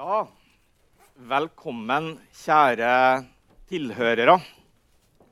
Ja, 0.00 0.22
velkommen, 1.28 2.14
kjære 2.32 3.20
tilhørere. 3.68 4.38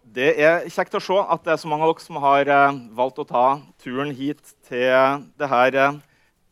Det 0.05 0.27
er 0.45 0.67
kjekt 0.69 0.99
å 0.99 1.01
se 1.01 1.17
at 1.17 1.47
det 1.47 1.55
er 1.55 1.61
så 1.63 1.71
mange 1.71 1.87
av 1.87 1.95
dere 1.95 2.05
som 2.05 2.19
har 2.21 2.51
eh, 2.53 2.81
valgt 2.99 3.23
å 3.23 3.25
ta 3.25 3.45
turen 3.81 4.11
hit 4.13 4.43
til 4.69 5.23
det 5.41 5.49
her 5.49 5.79
eh, 5.81 5.97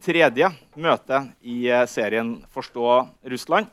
tredje 0.01 0.49
møtet 0.81 1.29
i 1.45 1.67
eh, 1.69 1.85
serien 1.93 2.31
Forstå 2.57 2.95
Russland. 3.35 3.69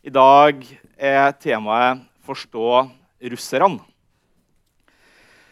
I 0.00 0.14
dag 0.16 0.64
er 0.96 1.36
temaet 1.36 2.06
Forstå 2.24 2.70
russerne. 3.34 3.82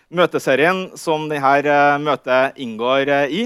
Møteserien 0.08 0.86
som 0.96 1.28
dette 1.28 1.76
møtet 2.00 2.56
inngår 2.64 3.12
i, 3.28 3.44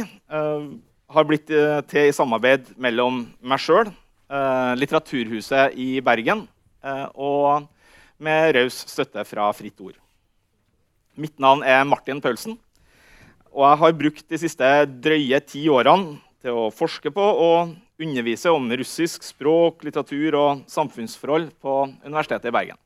har 1.10 1.26
blitt 1.26 1.50
til 1.90 2.06
i 2.06 2.14
samarbeid 2.14 2.70
mellom 2.78 3.24
meg 3.42 3.64
sjøl, 3.64 3.90
Litteraturhuset 4.78 5.74
i 5.74 5.98
Bergen 6.06 6.44
og 7.18 7.66
med 8.22 8.54
raus 8.54 8.76
støtte 8.86 9.24
fra 9.26 9.48
Fritt 9.56 9.80
Ord. 9.82 9.96
Mitt 11.18 11.40
navn 11.42 11.64
er 11.66 11.82
Martin 11.88 12.20
Paulsen. 12.22 12.54
Og 13.50 13.64
jeg 13.66 13.80
har 13.80 13.96
brukt 13.98 14.26
de 14.30 14.38
siste 14.38 14.68
drøye 15.02 15.40
ti 15.42 15.64
årene 15.72 16.20
til 16.40 16.54
å 16.54 16.68
forske 16.70 17.10
på 17.12 17.24
og 17.24 17.72
undervise 18.00 18.52
om 18.54 18.70
russisk 18.70 19.26
språk, 19.26 19.82
litteratur 19.84 20.36
og 20.38 20.62
samfunnsforhold 20.70 21.50
på 21.60 21.74
Universitetet 22.06 22.48
i 22.48 22.54
Bergen. 22.54 22.78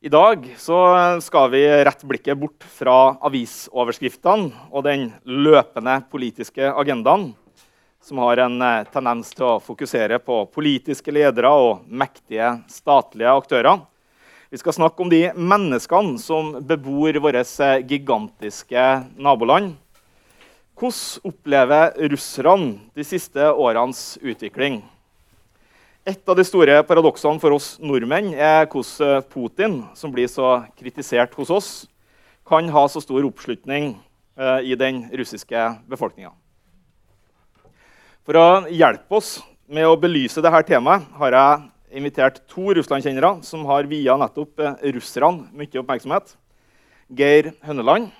I 0.00 0.08
dag 0.08 0.46
skal 0.56 1.50
vi 1.52 1.60
rette 1.84 2.06
blikket 2.08 2.38
bort 2.40 2.64
fra 2.78 3.18
avisoverskriftene 3.26 4.70
og 4.70 4.86
den 4.86 5.10
løpende 5.26 5.98
politiske 6.08 6.70
agendaen, 6.70 7.34
som 8.02 8.18
har 8.18 8.36
en 8.36 8.62
eh, 8.62 8.86
tendens 8.92 9.30
til 9.34 9.46
å 9.46 9.60
fokusere 9.62 10.18
på 10.24 10.42
politiske 10.54 11.12
ledere 11.12 11.50
og 11.52 11.86
mektige 11.86 12.56
statlige 12.72 13.32
aktører, 13.36 13.82
vi 14.50 14.58
skal 14.58 14.74
snakke 14.74 15.04
om 15.04 15.10
de 15.12 15.28
menneskene 15.36 16.16
som 16.18 16.56
bebor 16.66 17.20
våre 17.22 17.44
eh, 17.44 17.82
gigantiske 17.86 18.86
naboland. 19.14 19.76
Hvordan 20.80 21.28
opplever 21.28 21.92
russerne 22.10 22.80
de 22.96 23.04
siste 23.04 23.52
årenes 23.52 24.16
utvikling? 24.24 24.80
Et 26.08 26.18
av 26.24 26.34
de 26.34 26.42
store 26.48 26.80
paradoksene 26.88 27.38
for 27.38 27.52
oss 27.52 27.74
nordmenn 27.78 28.32
er 28.32 28.64
hvordan 28.64 29.26
Putin, 29.28 29.82
som 29.94 30.10
blir 30.10 30.26
så 30.32 30.62
kritisert 30.80 31.36
hos 31.36 31.52
oss, 31.52 31.70
kan 32.48 32.66
ha 32.72 32.86
så 32.88 33.04
stor 33.04 33.22
oppslutning 33.28 33.92
eh, 34.40 34.72
i 34.72 34.74
den 34.74 35.04
russiske 35.12 35.68
befolkninga. 35.86 36.32
For 38.28 38.36
å 38.36 38.68
hjelpe 38.68 39.16
oss 39.16 39.38
med 39.72 39.86
å 39.88 39.96
belyse 39.96 40.42
dette 40.44 40.58
temaet 40.68 41.06
har 41.16 41.32
jeg 41.32 42.00
invitert 42.02 42.42
to 42.52 42.74
Russland-kjennere 42.76 43.38
som 43.46 43.62
har 43.70 43.88
via 43.88 44.12
nettopp 44.20 44.60
eh, 44.60 44.74
russerne 44.92 45.48
mye 45.56 45.80
oppmerksomhet. 45.80 46.34
Geir 47.16 47.54
Hønneland 47.64 48.10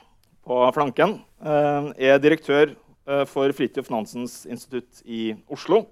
på 0.46 0.62
flanken 0.72 1.18
eh, 1.44 1.90
er 2.08 2.22
direktør 2.22 2.72
eh, 2.72 3.26
for 3.28 3.52
Fridtjof 3.52 3.92
Nansens 3.92 4.46
institutt 4.48 5.04
i 5.04 5.34
Oslo 5.52 5.82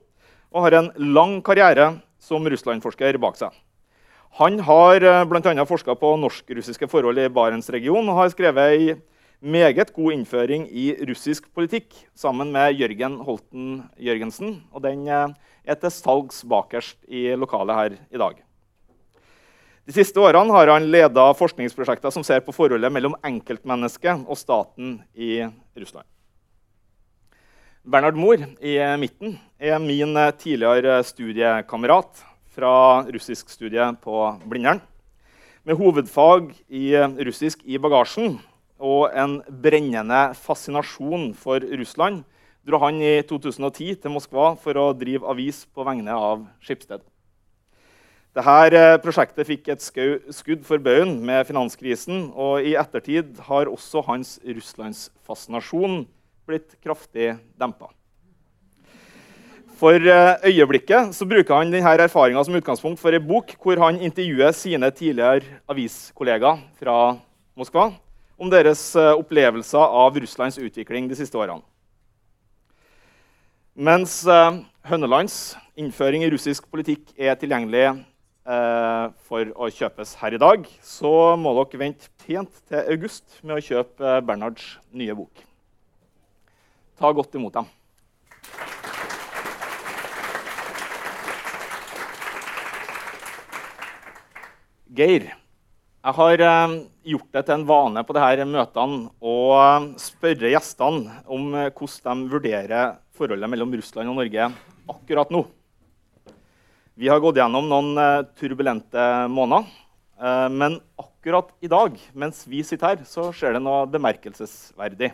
og 0.49 0.65
har 0.65 0.79
en 0.79 0.91
lang 1.13 1.43
karriere 1.45 1.99
som 2.17 2.49
Russland-forsker 2.49 3.21
bak 3.21 3.37
seg. 3.37 3.53
Han 4.41 4.57
har 4.65 5.05
bl.a. 5.29 5.69
forska 5.69 5.93
på 6.01 6.17
norsk-russiske 6.25 6.89
forhold 6.89 7.21
i 7.21 7.29
Barentsregionen 7.33 8.09
og 8.09 8.23
har 8.23 8.33
skrevet 8.33 8.73
ei 8.73 8.97
meget 9.41 9.93
god 9.95 10.13
innføring 10.13 10.67
i 10.71 10.91
russisk 11.07 11.47
politikk 11.55 11.95
sammen 12.15 12.51
med 12.53 12.75
Jørgen 12.75 13.21
Holten 13.23 13.85
Jørgensen. 13.99 14.63
og 14.73 14.83
Den 14.83 15.07
er 15.09 15.75
til 15.75 15.91
salgs 15.91 16.43
bakerst 16.43 16.99
i 17.09 17.35
lokalet 17.37 17.77
her 17.77 17.97
i 18.11 18.19
dag. 18.19 18.43
De 19.87 19.93
siste 19.93 20.21
årene 20.21 20.53
har 20.53 20.69
han 20.69 20.91
leda 20.91 21.33
forskningsprosjekter 21.33 22.13
som 22.13 22.25
ser 22.27 22.43
på 22.45 22.53
forholdet 22.53 22.93
mellom 22.93 23.15
enkeltmennesket 23.25 24.27
og 24.29 24.37
staten 24.37 24.99
i 25.15 25.47
Russland. 25.79 26.05
Bernhard 27.89 28.19
Mohr 28.19 28.43
i 28.61 28.75
midten 29.01 29.39
er 29.59 29.79
min 29.81 30.13
tidligere 30.37 31.01
studiekamerat 31.05 32.21
fra 32.53 33.07
russiskstudiet 33.09 33.97
på 34.03 34.27
Blindern. 34.45 34.83
Med 35.65 35.79
hovedfag 35.79 36.53
i 36.69 36.93
russisk 37.25 37.63
i 37.65 37.79
bagasjen 37.79 38.37
og 38.79 39.11
en 39.11 39.41
brennende 39.63 40.29
fascinasjon 40.39 41.33
for 41.37 41.63
Russland 41.79 42.23
dro 42.69 42.81
han 42.83 43.01
i 43.03 43.19
2010 43.27 43.99
til 44.03 44.13
Moskva 44.13 44.53
for 44.61 44.79
å 44.79 44.91
drive 44.97 45.27
avis 45.31 45.65
på 45.75 45.87
vegne 45.87 46.15
av 46.15 46.45
Skipsted. 46.65 47.03
Dette 48.37 48.79
eh, 48.79 48.97
prosjektet 49.03 49.49
fikk 49.49 49.71
et 49.73 49.83
skudd 49.83 50.67
for 50.69 50.79
baugen 50.83 51.17
med 51.27 51.47
finanskrisen, 51.49 52.29
og 52.37 52.63
i 52.63 52.77
ettertid 52.79 53.41
har 53.49 53.71
også 53.73 54.05
hans 54.07 54.37
russlandsfascinasjon 54.45 56.05
blitt 56.47 56.77
kraftig 56.85 57.33
dempa. 57.59 57.89
For 59.79 59.95
eh, 59.95 60.51
øyeblikket 60.53 61.15
så 61.17 61.27
bruker 61.27 61.57
han 61.57 61.73
denne 61.73 61.95
erfaringa 62.05 62.45
som 62.45 62.59
utgangspunkt 62.59 63.01
for 63.01 63.17
en 63.17 63.27
bok 63.27 63.57
hvor 63.63 63.81
han 63.83 64.01
intervjuer 64.03 64.53
sine 64.55 64.91
tidligere 64.93 65.59
aviskollegaer 65.71 66.63
fra 66.79 66.99
Moskva 67.59 67.93
om 68.39 68.51
deres 68.51 68.81
eh, 68.97 69.15
opplevelser 69.19 69.83
av 69.83 70.17
Russlands 70.23 70.59
utvikling 70.63 71.11
de 71.11 71.19
siste 71.19 71.39
årene. 71.39 71.65
Mens 73.79 74.25
uh, 74.27 74.59
Hønnelands 74.91 75.55
innføring 75.79 76.25
i 76.27 76.31
russisk 76.33 76.65
politikk 76.67 77.13
er 77.15 77.37
tilgjengelig 77.39 77.85
uh, 77.93 79.15
for 79.31 79.53
å 79.55 79.69
kjøpes 79.71 80.17
her 80.19 80.35
i 80.35 80.41
dag, 80.43 80.65
så 80.83 81.37
må 81.39 81.53
dere 81.61 81.83
vente 81.85 82.11
pent 82.25 82.51
til 82.67 82.91
august 82.97 83.39
med 83.47 83.61
å 83.61 83.63
kjøpe 83.63 84.17
Bernhards 84.27 84.73
nye 84.91 85.15
bok. 85.15 85.45
Ta 86.99 87.13
godt 87.15 87.39
imot 87.39 87.55
dem. 87.55 87.71
Geir, 94.99 95.31
jeg 95.31 96.19
har 96.19 96.43
gjort 97.09 97.31
det 97.35 97.45
til 97.49 97.57
en 97.57 97.67
vane 97.69 98.05
på 98.05 98.17
disse 98.17 98.47
møtene 98.49 99.13
å 99.21 99.37
spørre 100.01 100.53
gjestene 100.53 101.21
om 101.27 101.53
hvordan 101.53 102.25
de 102.25 102.33
vurderer 102.35 102.99
forholdet 103.17 103.51
mellom 103.51 103.73
Russland 103.79 104.13
og 104.13 104.21
Norge 104.21 104.51
akkurat 104.89 105.33
nå. 105.33 105.45
Vi 106.99 107.07
har 107.07 107.21
gått 107.23 107.39
gjennom 107.39 107.69
noen 107.71 107.93
eh, 108.03 108.25
turbulente 108.41 109.03
måneder. 109.31 109.69
Eh, 110.19 110.49
men 110.51 110.81
akkurat 110.99 111.53
i 111.63 111.71
dag, 111.71 111.95
mens 112.11 112.43
vi 112.51 112.65
sitter 112.67 112.91
her, 112.91 113.05
så 113.07 113.29
skjer 113.31 113.55
det 113.55 113.63
noe 113.63 113.85
bemerkelsesverdig. 113.93 115.13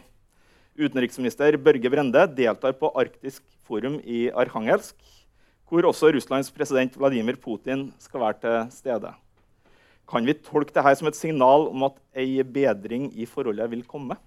Utenriksminister 0.81 1.59
Børge 1.61 1.93
Brende 1.93 2.25
deltar 2.33 2.73
på 2.79 2.89
Arktisk 2.99 3.45
forum 3.69 3.99
i 4.01 4.27
Arkhangelsk, 4.33 4.97
hvor 5.69 5.85
også 5.91 6.15
Russlands 6.17 6.49
president 6.55 6.97
Vladimir 6.97 7.37
Putin 7.37 7.91
skal 8.01 8.25
være 8.25 8.41
til 8.41 8.59
stede. 8.75 9.13
Kan 10.11 10.27
vi 10.29 10.37
tolke 10.37 10.75
dette 10.75 10.93
som 10.99 11.09
et 11.09 11.17
signal 11.17 11.69
om 11.71 11.87
at 11.89 11.97
ei 12.21 12.43
bedring 12.45 13.09
i 13.17 13.27
forholdet 13.29 13.71
vil 13.73 13.85
komme? 13.89 14.19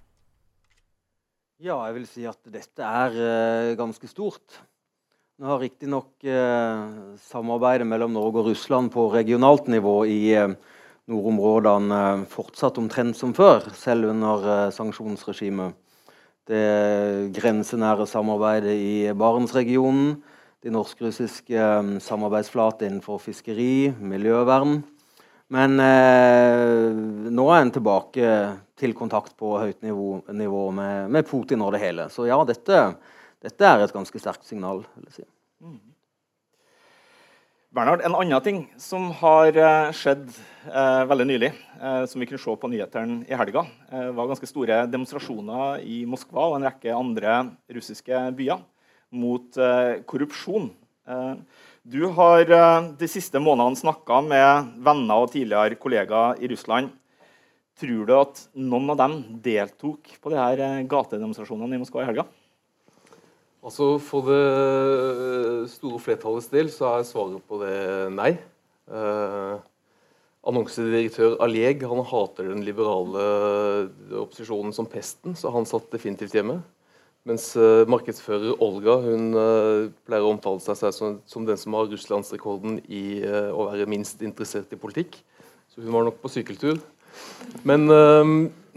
Ja, 1.58 1.78
jeg 1.88 1.96
vil 1.96 2.08
si 2.10 2.26
at 2.30 2.38
dette 2.54 2.86
er 2.86 3.16
uh, 3.18 3.76
ganske 3.78 4.10
stort. 4.10 4.60
Nå 5.38 5.50
har 5.50 5.62
riktignok 5.62 6.12
uh, 6.26 7.14
samarbeidet 7.30 7.88
mellom 7.90 8.14
Norge 8.14 8.44
og 8.44 8.50
Russland 8.52 8.92
på 8.94 9.08
regionalt 9.14 9.70
nivå 9.70 9.96
i 10.10 10.20
uh, 10.38 10.54
nordområdene 11.10 12.02
fortsatt 12.30 12.78
omtrent 12.82 13.18
som 13.18 13.34
før, 13.38 13.70
selv 13.78 14.12
under 14.12 14.70
sanksjonsregimet. 14.76 15.78
Det 16.48 17.32
grensenære 17.36 18.06
samarbeidet 18.08 18.76
i 18.76 19.14
Barentsregionen, 19.18 20.18
de 20.62 20.74
norsk-russiske 20.74 21.64
samarbeidsflater 22.04 22.90
innenfor 22.90 23.22
fiskeri, 23.24 23.94
miljøvern. 23.98 24.82
Men 25.54 25.80
nå 27.32 27.44
er 27.54 27.62
en 27.62 27.72
tilbake 27.72 28.32
til 28.78 28.92
kontakt 28.98 29.32
på 29.40 29.54
høyt 29.62 29.80
nivå, 29.86 30.22
nivå 30.36 30.64
med, 30.76 31.08
med, 31.14 31.28
Putin 31.30 31.64
og 31.64 31.72
det 31.72 31.80
hele. 31.86 32.10
Så 32.12 32.28
ja, 32.28 32.36
dette, 32.44 32.82
dette 33.44 33.70
er 33.70 33.86
et 33.86 33.96
ganske 33.96 34.20
sterkt 34.20 34.44
signal. 34.50 34.84
vil 34.98 35.08
jeg 35.08 35.22
si. 35.22 35.28
Mm. 35.64 35.80
Bernhard, 37.78 38.02
En 38.02 38.16
annen 38.16 38.42
ting 38.42 38.60
som 38.82 39.10
har 39.20 39.54
uh, 39.54 39.90
skjedd 39.94 40.30
eh, 40.66 41.02
veldig 41.10 41.26
nylig, 41.28 41.50
eh, 41.78 42.04
som 42.10 42.22
vi 42.22 42.26
kunne 42.30 42.42
se 42.42 42.54
på 42.58 42.70
nyhetene 42.72 43.20
i 43.28 43.38
helga, 43.38 43.66
var 43.92 44.30
ganske 44.32 44.50
store 44.50 44.80
demonstrasjoner 44.90 45.84
i 45.86 46.00
Moskva 46.10 46.48
og 46.48 46.56
en 46.58 46.66
rekke 46.66 46.96
andre 46.96 47.36
russiske 47.76 48.22
byer 48.40 48.64
mot 49.14 49.60
korrupsjon. 50.10 50.72
Du 51.88 52.02
har 52.18 52.44
de 53.00 53.08
siste 53.08 53.40
månedene 53.40 53.80
snakka 53.80 54.20
med 54.26 54.74
venner 54.84 55.24
og 55.24 55.32
tidligere 55.32 55.80
kollegaer 55.80 56.42
i 56.44 56.50
Russland 56.52 56.92
Tror 57.78 58.08
du 58.10 58.14
at 58.18 58.40
noen 58.58 58.90
av 58.90 58.98
dem 58.98 59.16
deltok 59.46 60.10
på 60.18 60.32
de 60.34 60.38
her 60.40 60.62
eh, 60.66 60.86
gatedemonstrasjonene 60.90 61.78
i 61.78 61.82
Moskva 61.84 62.02
i 62.02 62.08
helga? 62.08 62.26
Altså 63.62 63.98
For 64.02 64.26
det 64.26 65.70
store 65.76 66.02
flertallets 66.02 66.50
del 66.50 66.72
så 66.74 66.96
er 66.96 67.06
svaret 67.06 67.44
på 67.46 67.60
det 67.62 67.76
nei. 68.18 68.32
Eh, 68.90 69.60
annonsedirektør 70.50 71.38
Alleg 71.46 71.86
han 71.86 72.02
hater 72.10 72.50
den 72.50 72.66
liberale 72.66 73.28
opposisjonen 74.24 74.74
som 74.74 74.90
pesten, 74.90 75.38
så 75.38 75.54
han 75.54 75.70
satt 75.70 75.92
definitivt 75.94 76.34
hjemme. 76.34 76.64
Mens 77.28 77.50
uh, 77.60 77.84
markedsfører 77.92 78.56
Olga 78.64 78.94
hun 79.04 79.34
uh, 79.36 79.88
pleier 80.08 80.24
å 80.24 80.32
omtale 80.32 80.62
seg 80.64 80.94
som, 80.96 81.18
som, 81.28 81.48
den 81.48 81.60
som 81.60 81.76
har 81.76 81.90
russlandsrekorden 81.92 82.80
i 82.88 83.20
uh, 83.26 83.50
å 83.52 83.68
være 83.68 83.88
minst 83.90 84.24
interessert 84.24 84.72
i 84.72 84.80
politikk. 84.80 85.18
Så 85.68 85.84
hun 85.84 85.92
var 85.92 86.08
nok 86.08 86.22
på 86.22 86.32
sykkeltur. 86.32 86.80
Men 87.66 87.88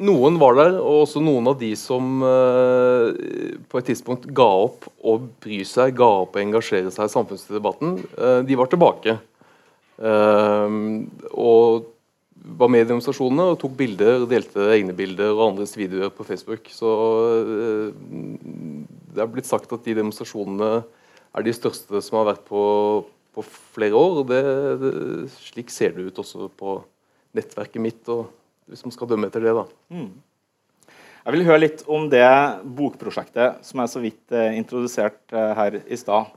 noen 0.00 0.37
var 0.41 0.55
der, 0.56 0.79
og 0.81 1.02
også 1.02 1.20
noen 1.20 1.50
av 1.50 1.58
de 1.61 1.69
som 1.76 2.23
på 2.25 3.81
et 3.81 3.88
tidspunkt 3.91 4.25
ga 4.37 4.47
opp 4.64 4.87
å 5.05 5.19
bry 5.44 5.58
seg, 5.69 5.93
ga 5.99 6.08
opp 6.23 6.38
å 6.38 6.41
engasjere 6.41 6.93
seg 6.94 7.11
i 7.11 7.12
samfunnsdebatten, 7.12 7.99
de 8.49 8.56
var 8.56 8.70
tilbake. 8.73 9.19
og 10.00 11.91
var 12.40 12.70
med 12.72 12.84
i 12.84 12.88
demonstrasjonene 12.88 13.50
og 13.52 13.58
tok 13.60 13.75
bilder, 13.78 14.25
delte 14.31 14.70
egne 14.72 14.94
bilder 14.96 15.34
og 15.34 15.50
andres 15.50 15.75
videoer 15.76 16.12
på 16.14 16.26
Facebook. 16.28 16.70
Så 16.72 16.92
eh, 17.37 17.90
det 19.14 19.22
er 19.22 19.31
blitt 19.32 19.48
sagt 19.50 19.72
at 19.75 19.84
de 19.87 19.96
demonstrasjonene 19.98 20.70
er 20.81 21.46
de 21.46 21.54
største 21.54 22.00
som 22.02 22.20
har 22.20 22.32
vært 22.32 22.46
på, 22.48 22.62
på 23.37 23.44
flere 23.76 23.98
år. 23.98 24.25
det, 24.31 24.40
det, 24.81 24.94
Slik 25.50 25.70
ser 25.75 25.94
det 25.96 26.08
ut 26.08 26.25
også 26.25 26.50
på 26.58 26.81
nettverket 27.37 27.82
mitt, 27.82 28.10
hvis 28.70 28.82
man 28.86 28.94
skal 28.94 29.12
dømme 29.12 29.31
etter 29.31 29.44
det. 29.44 29.54
da. 29.54 29.66
Mm. 29.94 30.10
Jeg 31.20 31.36
vil 31.36 31.46
høre 31.46 31.60
litt 31.66 31.82
om 31.90 32.06
det 32.10 32.26
bokprosjektet 32.64 33.60
som 33.66 33.82
jeg 33.82 33.93
så 33.93 34.00
vidt 34.02 34.34
eh, 34.34 34.56
introduserte 34.56 35.36
eh, 35.36 35.56
her 35.58 35.81
i 35.84 35.98
stad. 36.00 36.32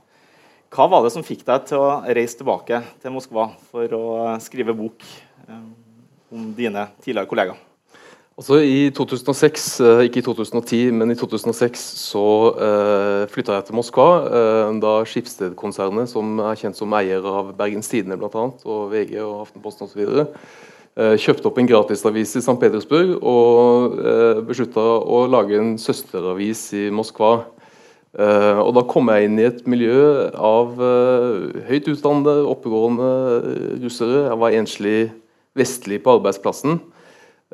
Hva 0.74 0.88
var 0.90 1.06
det 1.06 1.14
som 1.14 1.24
fikk 1.24 1.46
deg 1.46 1.68
til 1.70 1.80
å 1.80 2.02
reise 2.04 2.36
tilbake 2.40 2.82
til 3.00 3.14
Moskva 3.14 3.48
for 3.70 3.96
å 3.96 4.04
skrive 4.42 4.74
bok? 4.76 5.06
Om 6.32 6.50
dine 6.56 6.88
tidligere 7.04 7.30
kollegaer? 7.30 7.62
Altså 8.34 8.56
I 8.66 8.90
2006, 8.90 9.80
eh, 9.80 10.00
ikke 10.08 10.18
i 10.18 10.24
2010, 10.26 10.90
men 10.90 11.12
i 11.12 11.14
2006 11.14 11.82
så 12.00 12.24
uh, 12.50 12.64
eh, 12.66 13.28
flytta 13.30 13.54
jeg 13.54 13.68
til 13.68 13.76
Moskva. 13.78 14.06
Uh, 14.26 14.72
da 14.82 14.94
Skipsted-konsernet, 15.06 16.10
som 16.10 16.40
er 16.42 16.58
kjent 16.58 16.74
som 16.74 16.96
eier 16.98 17.22
av 17.22 17.52
Bergens 17.54 17.92
Tidende 17.92 18.18
bl.a., 18.18 18.48
og 18.66 18.90
VG 18.90 19.20
og 19.22 19.44
Aftenposten 19.44 19.86
osv., 19.86 20.02
uh, 20.10 21.14
kjøpte 21.14 21.46
opp 21.46 21.62
en 21.62 21.70
gratisavis 21.70 22.34
i 22.34 22.42
St. 22.42 22.58
Petersburg 22.58 23.14
og 23.22 24.00
uh, 24.02 24.42
beslutta 24.50 24.82
å 24.82 25.24
lage 25.30 25.54
en 25.60 25.76
søsteravis 25.78 26.66
i 26.74 26.88
Moskva. 26.90 27.36
Uh, 28.18 28.58
og 28.66 28.74
da 28.74 28.88
kom 28.90 29.14
jeg 29.14 29.28
inn 29.28 29.38
i 29.38 29.46
et 29.46 29.62
miljø 29.70 30.32
av 30.34 30.74
høyt 31.70 31.86
utdannede, 31.94 32.40
oppegående 32.50 33.12
russere. 33.78 34.24
Jeg 34.26 34.42
var 34.42 34.58
enslig 34.58 34.98
vestlig 35.58 36.00
på 36.04 36.18
arbeidsplassen. 36.18 36.80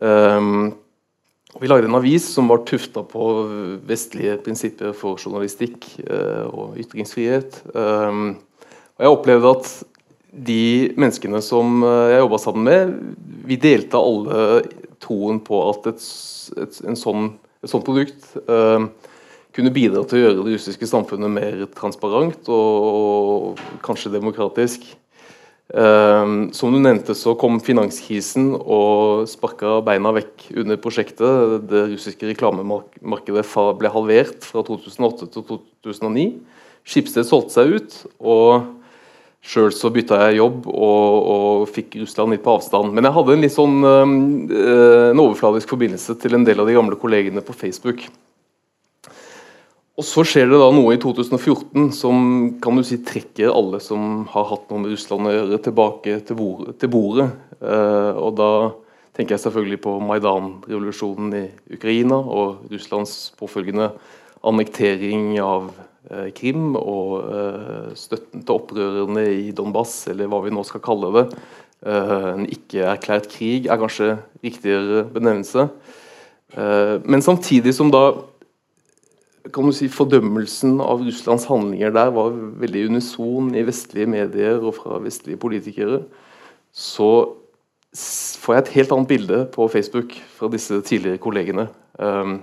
Um, 0.00 0.73
vi 1.61 1.69
lagde 1.69 1.88
en 1.91 1.99
avis 1.99 2.29
som 2.31 2.49
var 2.49 2.62
tufta 2.69 3.02
på 3.05 3.26
vestlige 3.88 4.37
prinsipper 4.44 4.94
for 4.97 5.20
journalistikk 5.20 5.88
uh, 6.06 6.47
og 6.47 6.79
ytringsfrihet. 6.81 7.62
Um, 7.75 8.38
og 8.97 9.06
jeg 9.06 9.17
opplevde 9.17 9.55
at 9.56 9.70
de 10.31 10.93
menneskene 11.00 11.41
som 11.43 11.81
eh, 11.82 12.12
jeg 12.12 12.20
jobba 12.23 12.38
sammen 12.38 12.67
med, 12.69 12.91
vi 13.49 13.56
delte 13.58 13.99
alle 13.99 14.61
troen 15.03 15.41
på 15.43 15.58
at 15.70 15.88
et, 15.91 16.05
et, 16.61 16.76
sånn, 17.00 17.32
et 17.64 17.73
sånt 17.73 17.87
produkt 17.87 18.29
uh, 18.46 18.85
kunne 19.56 19.73
bidra 19.75 20.05
til 20.06 20.20
å 20.20 20.23
gjøre 20.23 20.44
det 20.44 20.55
russiske 20.55 20.87
samfunnet 20.87 21.32
mer 21.32 21.64
transparent 21.75 22.50
og, 22.53 22.87
og 22.93 23.64
kanskje 23.82 24.12
demokratisk. 24.14 24.85
Um, 25.70 26.49
som 26.50 26.72
du 26.75 26.81
nevnte, 26.82 27.14
så 27.14 27.37
kom 27.38 27.61
finanskrisen 27.62 28.49
og 28.58 29.28
sparka 29.31 29.76
beina 29.87 30.11
vekk 30.17 30.49
under 30.58 30.81
prosjektet. 30.82 31.61
Det 31.70 31.84
russiske 31.93 32.26
reklamemarkedet 32.32 33.44
ble 33.78 33.93
halvert 33.94 34.49
fra 34.49 34.64
2008 34.67 35.28
til 35.31 35.46
2009. 35.87 36.26
Skipsted 36.90 37.28
solgte 37.28 37.55
seg 37.55 37.76
ut, 37.76 37.99
og 38.19 38.67
sjøl 39.46 39.70
så 39.72 39.93
bytta 39.94 40.19
jeg 40.26 40.40
jobb 40.40 40.67
og, 40.69 41.28
og, 41.34 41.69
fikk 41.70 42.00
Russland 42.02 42.34
litt 42.34 42.43
på 42.44 42.56
avstand. 42.56 42.90
Men 42.96 43.06
jeg 43.06 43.17
hadde 43.20 43.37
en 43.37 43.46
litt 43.46 43.55
sånn 43.55 43.78
um, 43.87 44.17
en 44.50 45.22
overfladisk 45.22 45.70
forbindelse 45.70 46.19
til 46.20 46.34
en 46.34 46.49
del 46.49 46.61
av 46.61 46.67
de 46.67 46.75
gamle 46.76 46.99
kollegene 46.99 47.44
på 47.46 47.55
Facebook. 47.55 48.08
Og 50.00 50.05
Så 50.06 50.23
skjer 50.25 50.47
det 50.49 50.56
da 50.56 50.70
noe 50.73 50.94
i 50.94 51.00
2014 51.00 51.91
som 51.93 52.20
kan 52.64 52.79
du 52.79 52.81
si 52.88 52.97
trekker 53.05 53.52
alle 53.52 53.82
som 53.85 54.23
har 54.32 54.47
hatt 54.49 54.70
noe 54.70 54.81
med 54.81 54.94
Russland 54.94 55.29
å 55.29 55.35
gjøre, 55.35 55.58
tilbake 55.67 56.14
til, 56.25 56.38
bordet. 56.38 56.79
Til 56.81 56.88
bordet. 56.88 57.26
Eh, 57.61 58.12
og 58.17 58.38
Da 58.38 58.49
tenker 59.12 59.35
jeg 59.35 59.43
selvfølgelig 59.43 59.81
på 59.85 59.99
Maidan-revolusjonen 60.08 61.37
i 61.37 61.43
Ukraina 61.76 62.17
og 62.17 62.64
Russlands 62.73 63.35
påfølgende 63.37 63.91
annektering 64.49 65.35
av 65.44 65.69
eh, 66.08 66.32
Krim 66.32 66.73
og 66.81 67.19
eh, 67.37 67.93
støtten 67.93 68.41
til 68.41 68.56
opprørerne 68.56 69.26
i 69.37 69.53
Donbass, 69.53 70.06
eller 70.08 70.32
hva 70.32 70.41
vi 70.46 70.55
nå 70.56 70.64
skal 70.64 70.87
kalle 70.87 71.12
det. 71.19 71.26
Eh, 71.85 72.19
en 72.38 72.49
ikke-erklært 72.49 73.29
krig 73.37 73.69
er 73.69 73.85
kanskje 73.85 74.14
riktigere 74.41 75.05
benevnelse. 75.12 75.69
Eh, 76.56 76.96
men 77.05 77.20
samtidig 77.20 77.76
som 77.76 77.93
da 77.93 78.06
kan 79.49 79.65
du 79.65 79.73
si, 79.73 79.89
Fordømmelsen 79.89 80.79
av 80.85 81.01
Russlands 81.05 81.47
handlinger 81.49 81.93
der 81.95 82.13
var 82.13 82.35
veldig 82.61 82.87
unison 82.93 83.55
i 83.57 83.65
vestlige 83.65 84.11
medier 84.11 84.61
og 84.61 84.77
fra 84.77 85.01
vestlige 85.01 85.41
politikere. 85.41 86.03
Så 86.71 87.11
får 87.91 88.55
jeg 88.55 88.65
et 88.65 88.73
helt 88.77 88.93
annet 88.95 89.11
bilde 89.11 89.39
på 89.55 89.67
Facebook 89.73 90.15
fra 90.37 90.51
disse 90.53 90.83
tidligere 90.87 91.23
kollegene. 91.23 91.67
Um, 91.99 92.43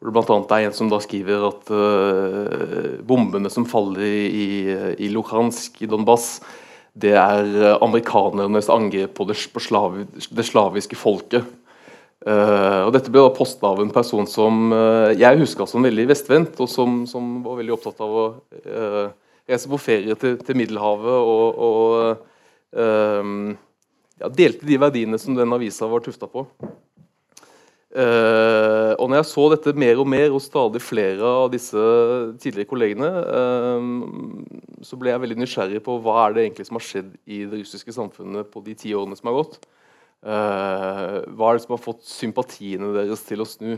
hvor 0.00 0.10
det 0.12 0.24
bl.a. 0.28 0.58
er 0.58 0.68
en 0.68 0.76
som 0.76 0.88
da 0.92 0.98
skriver 1.00 1.44
at 1.46 1.70
uh, 1.72 2.96
bombene 3.06 3.52
som 3.52 3.68
faller 3.68 4.04
i, 4.06 4.48
i 4.96 5.10
Luhansk, 5.12 5.82
i 5.84 5.90
Donbass, 5.90 6.40
det 6.96 7.12
er 7.20 7.76
amerikanernes 7.84 8.70
angrep 8.72 9.12
på 9.18 9.28
det, 9.28 9.36
på 9.52 9.60
slavi, 9.60 10.06
det 10.16 10.48
slaviske 10.48 10.96
folket. 10.96 11.44
Uh, 12.24 12.86
og 12.86 12.94
Dette 12.96 13.10
ble 13.12 13.20
da 13.20 13.32
posta 13.36 13.68
av 13.68 13.82
en 13.82 13.90
person 13.92 14.24
som 14.30 14.72
uh, 14.72 15.12
jeg 15.12 15.36
huska 15.42 15.66
som 15.68 15.84
veldig 15.84 16.06
vestvendt, 16.08 16.56
og 16.64 16.70
som, 16.72 17.02
som, 17.10 17.42
var 17.44 17.58
veldig 17.58 17.74
opptatt 17.76 18.00
av 18.00 18.14
å 18.16 18.24
uh, 18.64 19.04
reise 19.46 19.68
på 19.68 19.78
ferie 19.78 20.16
til, 20.18 20.38
til 20.40 20.56
Middelhavet 20.58 21.12
og, 21.12 21.60
og 21.66 22.24
ja, 22.76 24.28
delte 24.34 24.66
de 24.66 24.78
verdiene 24.80 25.20
som 25.22 25.36
den 25.36 25.54
avisa 25.54 25.86
var 25.88 26.02
tufta 26.02 26.26
på. 26.28 26.42
og 27.94 29.04
når 29.06 29.16
jeg 29.20 29.28
så 29.30 29.44
dette 29.52 29.72
mer 29.78 30.02
og 30.02 30.08
mer 30.10 30.34
hos 30.34 30.48
stadig 30.50 30.82
flere 30.82 31.30
av 31.44 31.46
disse 31.54 31.78
tidligere 32.42 32.68
kollegene, 32.68 33.12
så 34.82 34.98
ble 34.98 35.14
jeg 35.14 35.22
veldig 35.22 35.38
nysgjerrig 35.44 35.80
på 35.86 35.96
hva 36.02 36.18
er 36.24 36.34
det 36.34 36.44
egentlig 36.44 36.66
som 36.66 36.80
har 36.80 36.86
skjedd 36.88 37.14
i 37.22 37.44
det 37.46 37.62
russiske 37.62 37.94
samfunnet 37.96 38.50
på 38.50 38.64
de 38.66 38.74
ti 38.82 38.92
årene 38.98 39.16
som 39.16 39.30
har 39.30 39.38
gått. 39.38 39.60
Uh, 40.24 41.22
hva 41.36 41.50
er 41.50 41.58
det 41.58 41.64
som 41.66 41.76
har 41.76 41.82
fått 41.82 42.06
sympatiene 42.08 42.88
deres 42.96 43.22
til 43.26 43.44
å 43.44 43.48
snu? 43.48 43.76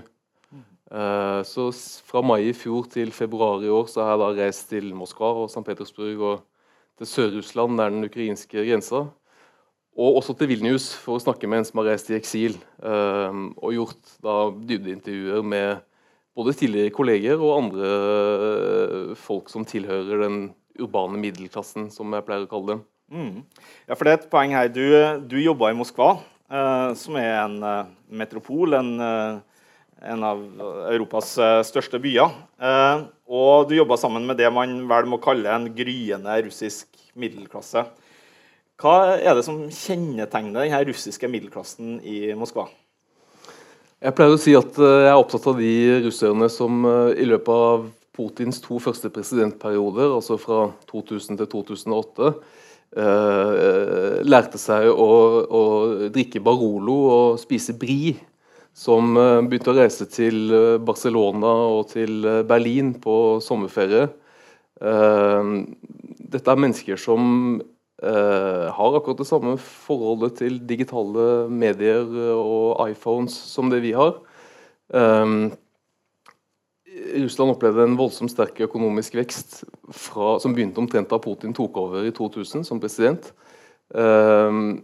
Uh, 0.89 1.45
så 1.45 1.69
Fra 2.09 2.23
mai 2.25 2.49
i 2.49 2.57
fjor 2.57 2.87
til 2.89 3.11
februar 3.13 3.65
i 3.65 3.73
år 3.73 3.91
så 3.91 4.07
har 4.07 4.15
jeg 4.15 4.23
da 4.23 4.29
reist 4.39 4.69
til 4.71 4.93
Moskva 4.97 5.35
og 5.43 5.51
St. 5.51 5.65
Petersburg 5.67 6.23
og 6.25 6.47
til 6.99 7.11
Sør-Russland, 7.11 7.77
nær 7.77 7.93
den 7.93 8.07
ukrainske 8.07 8.65
grensa. 8.65 9.05
Og 9.99 10.21
også 10.21 10.35
til 10.39 10.53
Vilnius 10.53 10.93
for 10.95 11.19
å 11.19 11.23
snakke 11.23 11.51
med 11.51 11.61
en 11.61 11.69
som 11.69 11.83
har 11.83 11.93
reist 11.93 12.09
i 12.11 12.17
eksil. 12.17 12.57
Uh, 12.81 13.51
og 13.59 13.75
gjort 13.77 14.17
da 14.25 14.39
dybdeintervjuer 14.71 15.45
med 15.47 15.85
både 16.39 16.55
tidligere 16.55 16.95
kolleger 16.95 17.41
og 17.43 17.57
andre 17.65 19.17
folk 19.19 19.51
som 19.51 19.67
tilhører 19.67 20.23
den 20.23 20.39
urbane 20.79 21.19
middelklassen, 21.19 21.89
som 21.91 22.15
jeg 22.15 22.27
pleier 22.27 22.47
å 22.47 22.51
kalle 22.51 22.77
dem. 22.77 22.85
Mm. 23.09 23.45
Ja, 23.89 23.97
for 23.97 24.05
det 24.05 24.13
er 24.13 24.19
et 24.21 24.33
poeng 24.33 24.53
her. 24.53 24.69
Du, 24.73 24.85
du 25.29 25.39
jobba 25.41 25.71
i 25.73 25.77
Moskva, 25.77 26.19
eh, 26.53 26.91
som 27.01 27.17
er 27.21 27.31
en 27.41 27.57
eh, 27.65 27.93
metropol, 28.21 28.77
en, 28.77 28.91
eh, 29.01 29.63
en, 30.13 30.27
av 30.29 30.43
Europas 30.93 31.33
eh, 31.41 31.61
største 31.67 32.01
byer. 32.03 32.35
Eh, 32.61 33.07
og 33.33 33.71
du 33.71 33.79
jobba 33.79 33.97
sammen 34.01 34.29
med 34.29 34.41
det 34.41 34.51
man 34.53 34.83
vel 34.91 35.09
må 35.09 35.21
kalle 35.25 35.55
en 35.55 35.71
gryende 35.77 36.37
russisk 36.45 37.01
middelklasse. 37.19 37.87
Hva 38.79 38.99
er 39.17 39.35
det 39.35 39.47
som 39.47 39.65
kjennetegner 39.73 40.69
denne 40.69 40.85
russiske 40.87 41.31
middelklassen 41.33 41.97
i 42.05 42.29
Moskva? 42.39 42.69
Jeg 43.99 44.15
pleier 44.15 44.37
å 44.37 44.39
si 44.39 44.53
at 44.55 44.77
eh, 44.77 45.01
jeg 45.09 45.15
er 45.15 45.23
opptatt 45.25 45.49
av 45.49 45.65
de 45.65 45.73
russerne 46.05 46.53
som 46.53 46.85
i 47.17 47.25
løpet 47.27 47.65
av 47.73 47.89
Putins 48.19 48.59
to 48.59 48.81
første 48.83 49.09
presidentperioder, 49.15 50.11
altså 50.11 50.35
fra 50.43 50.73
2000 50.91 51.39
til 51.39 51.49
2008, 51.53 52.33
Uh, 52.97 54.25
lærte 54.25 54.57
seg 54.57 54.89
å, 54.89 55.09
å, 55.45 55.63
drikke 56.15 56.41
Barolo 56.41 56.97
og 57.13 57.41
spise 57.43 57.77
bri. 57.77 58.17
Som 58.79 59.17
uh, 59.19 59.43
begynte 59.45 59.73
å 59.75 59.77
reise 59.77 60.07
til 60.09 60.53
Barcelona 60.87 61.51
og 61.75 61.91
til 61.93 62.23
Berlin 62.49 62.95
på 63.03 63.39
sommerferie. 63.45 64.09
dette 64.79 66.53
er 66.53 66.61
mennesker 66.63 66.97
som 67.01 67.59
har 67.99 68.95
akkurat 68.95 69.19
det 69.19 69.27
samme 69.27 69.57
forholdet 69.59 70.37
til 70.39 70.61
digitale 70.63 71.49
medier 71.51 72.07
og 72.31 72.79
iPhones 72.93 73.35
som 73.35 73.73
det 73.73 73.81
vi 73.83 73.91
har. 73.97 74.21
Russland 77.25 77.55
opplevde 77.55 77.85
en 77.87 77.97
voldsomt 77.99 78.33
sterk 78.33 78.61
økonomisk 78.67 79.17
vekst 79.19 79.63
fra, 79.95 80.37
som 80.43 80.55
begynte 80.57 80.81
omtrent 80.83 81.11
da 81.11 81.19
Putin 81.23 81.55
tok 81.57 81.77
over 81.81 82.07
i 82.07 82.15
2000 82.15 82.67
som 82.67 82.81
president. 82.83 83.31
Um, 83.95 84.81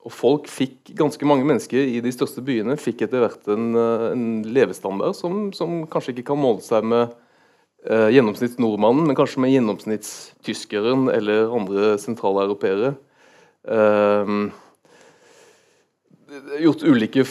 og 0.00 0.14
folk 0.16 0.48
fikk, 0.50 0.94
Ganske 0.96 1.26
mange 1.28 1.44
mennesker 1.46 1.78
i 1.78 2.00
de 2.02 2.12
største 2.14 2.42
byene 2.42 2.78
fikk 2.80 3.04
etter 3.04 3.22
hvert 3.22 3.50
en, 3.52 3.74
en 3.76 4.24
levestandard 4.48 5.14
som, 5.18 5.50
som, 5.54 5.84
kanskje 5.90 6.16
ikke 6.16 6.30
kan 6.32 6.40
måle 6.40 6.64
seg 6.64 6.86
med 6.88 7.12
uh, 7.86 8.08
gjennomsnittsnordmannen, 8.10 9.06
men 9.06 9.18
kanskje 9.18 9.44
med 9.44 9.54
gjennomsnittstyskeren 9.54 11.10
eller 11.12 11.52
andre 11.54 11.94
sentraleuropeere. 12.00 12.94
Um, 13.68 14.48
gjort 16.60 16.86
ulike 16.86 17.26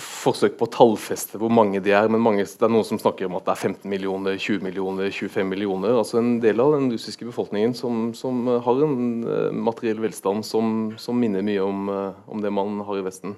forsøk 0.00 0.56
på 0.58 0.66
å 0.66 0.72
tallfeste 0.72 1.38
hvor 1.40 1.50
mange 1.52 1.80
de 1.84 1.92
er, 1.96 2.08
men 2.12 2.22
mange, 2.22 2.44
det 2.46 2.64
er 2.64 2.72
noen 2.72 2.86
som 2.86 3.00
snakker 3.00 3.28
om 3.28 3.38
at 3.38 3.46
det 3.46 3.54
er 3.54 3.62
15 3.72 3.90
millioner, 3.90 4.36
20 4.40 4.64
millioner, 4.64 5.10
25 5.10 5.48
millioner. 5.48 5.96
altså 5.96 6.20
En 6.20 6.36
del 6.42 6.60
av 6.62 6.74
den 6.76 6.90
russiske 6.92 7.26
befolkningen 7.28 7.74
som, 7.76 8.10
som 8.16 8.46
har 8.64 8.82
en 8.84 8.96
uh, 9.26 9.50
materiell 9.52 10.00
velstand 10.04 10.46
som, 10.46 10.94
som, 11.00 11.18
minner 11.20 11.44
mye 11.46 11.64
om, 11.64 11.88
uh, 11.88 12.30
om, 12.30 12.42
det 12.44 12.52
man 12.54 12.80
har 12.86 13.00
i 13.00 13.06
Vesten. 13.06 13.36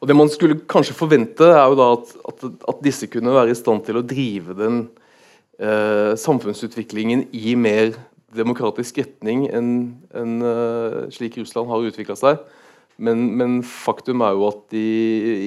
Og 0.00 0.08
Det 0.08 0.16
man 0.16 0.28
skulle 0.28 0.60
kanskje 0.68 0.96
forvente, 0.96 1.46
er 1.46 1.72
jo 1.72 1.78
da 1.78 1.90
at, 1.96 2.14
at, 2.28 2.46
at 2.74 2.84
disse 2.84 3.08
kunne 3.08 3.32
være 3.32 3.54
i 3.54 3.58
stand 3.58 3.86
til 3.86 3.96
å 3.96 4.04
drive 4.04 4.56
den 4.58 4.82
eh, 5.56 6.12
samfunnsutviklingen 6.20 7.22
i 7.32 7.54
mer 7.56 7.94
demokratisk 8.36 9.00
retning 9.00 9.46
enn 9.48 9.70
en, 10.12 10.34
slik 11.16 11.38
Russland 11.40 11.72
har 11.72 11.88
utvikla 11.88 12.18
seg. 12.18 12.44
Men, 13.00 13.24
men, 13.40 13.60
faktum 13.64 14.20
er 14.26 14.36
jo 14.36 14.46
at 14.50 14.60
de 14.74 14.84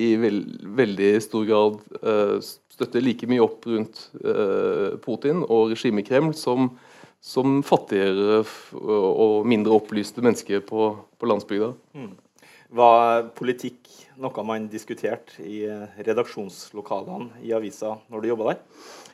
i 0.07 0.09
veld, 0.17 0.47
veldig 0.79 1.11
stor 1.21 1.45
grad 1.45 1.77
uh, 2.01 2.39
støtter 2.73 3.03
like 3.03 3.29
mye 3.29 3.43
opp 3.45 3.67
rundt 3.69 4.07
uh, 4.25 4.97
Putin 5.03 5.43
og 5.45 5.75
regimet 5.75 6.07
Kreml 6.09 6.33
som, 6.37 6.71
som, 7.21 7.61
fattigere 7.65 8.41
og 8.73 9.45
mindre 9.49 9.77
opplyste 9.77 10.25
mennesker 10.25 10.65
på, 10.65 10.93
på 11.21 11.29
landsbygda. 11.29 11.73
Mm. 11.93 12.13
Var 12.73 13.29
politikk 13.37 13.91
noe 14.17 14.45
man 14.45 14.65
diskuterte 14.69 15.43
i 15.45 15.59
eh, 15.69 15.99
redaksjonslokalene 16.05 17.43
i 17.45 17.53
avisa 17.53 17.95
når 18.09 18.23
du 18.23 18.29
jobba 18.31 18.47
der? 18.49 18.59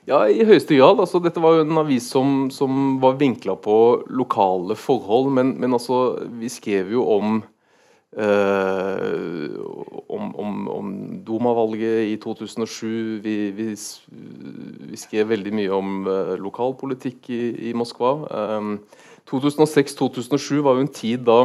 Ja, 0.07 0.19
i 0.31 0.45
høyeste 0.47 0.77
grad. 0.79 1.01
Altså, 1.03 1.19
dette 1.23 1.43
var 1.43 1.57
jo 1.57 1.65
en 1.65 1.81
avis 1.81 2.07
som, 2.11 2.47
som 2.55 2.97
var 3.03 3.19
vinkla 3.19 3.57
på 3.59 3.75
lokale 4.15 4.77
forhold, 4.79 5.27
men, 5.35 5.53
men 5.59 5.75
altså, 5.75 6.21
vi 6.39 6.47
skrev 6.51 6.93
jo 6.95 7.03
om 7.17 7.41
om, 10.09 10.35
om, 10.35 10.67
om 10.67 10.89
Duma-valget 11.25 12.09
i 12.09 12.17
2007. 12.17 13.19
Vi, 13.23 13.51
vi, 13.51 13.67
vi, 14.89 14.97
skrev 14.97 15.29
veldig 15.29 15.53
mye 15.53 15.71
om 15.75 16.07
uh, 16.09 16.33
lokalpolitikk 16.41 17.29
i, 17.29 17.41
i 17.69 17.73
Moskva. 17.77 18.15
Um, 18.57 18.73
eh, 18.79 19.05
2006-2007 19.29 20.61
var 20.65 20.77
jo 20.77 20.85
en 20.87 20.93
tid 20.93 21.25
da 21.27 21.43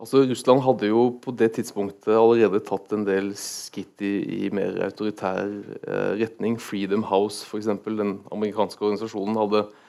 altså 0.00 0.24
Russland 0.24 0.60
hadde 0.64 0.88
jo 0.88 1.04
på 1.22 1.32
det 1.36 1.50
tidspunktet 1.56 2.16
allerede 2.16 2.60
tatt 2.64 2.92
en 2.92 3.04
del 3.06 3.30
skritt 3.40 4.02
i, 4.04 4.46
i 4.46 4.50
mer 4.52 4.80
autoritær 4.88 5.44
uh, 5.44 6.12
retning. 6.18 6.58
Freedom 6.60 7.04
House, 7.12 7.44
f.eks., 7.44 7.68
den 7.84 8.18
amerikanske 8.32 8.84
organisasjonen, 8.84 9.36
hadde 9.40 9.66
Eh, 9.66 9.83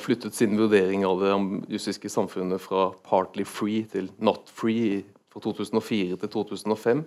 flyttet 0.00 0.34
sin 0.34 0.56
vurdering 0.56 1.02
av 1.04 1.20
det 1.20 1.34
russiske 1.74 2.08
samfunnet 2.08 2.60
fra 2.60 2.92
'partly 3.04 3.44
free' 3.44 3.84
til 3.92 4.08
'not 4.18 4.48
free' 4.48 5.04
fra 5.28 5.40
2004 5.40 6.16
til 6.16 6.28
2005. 6.28 7.04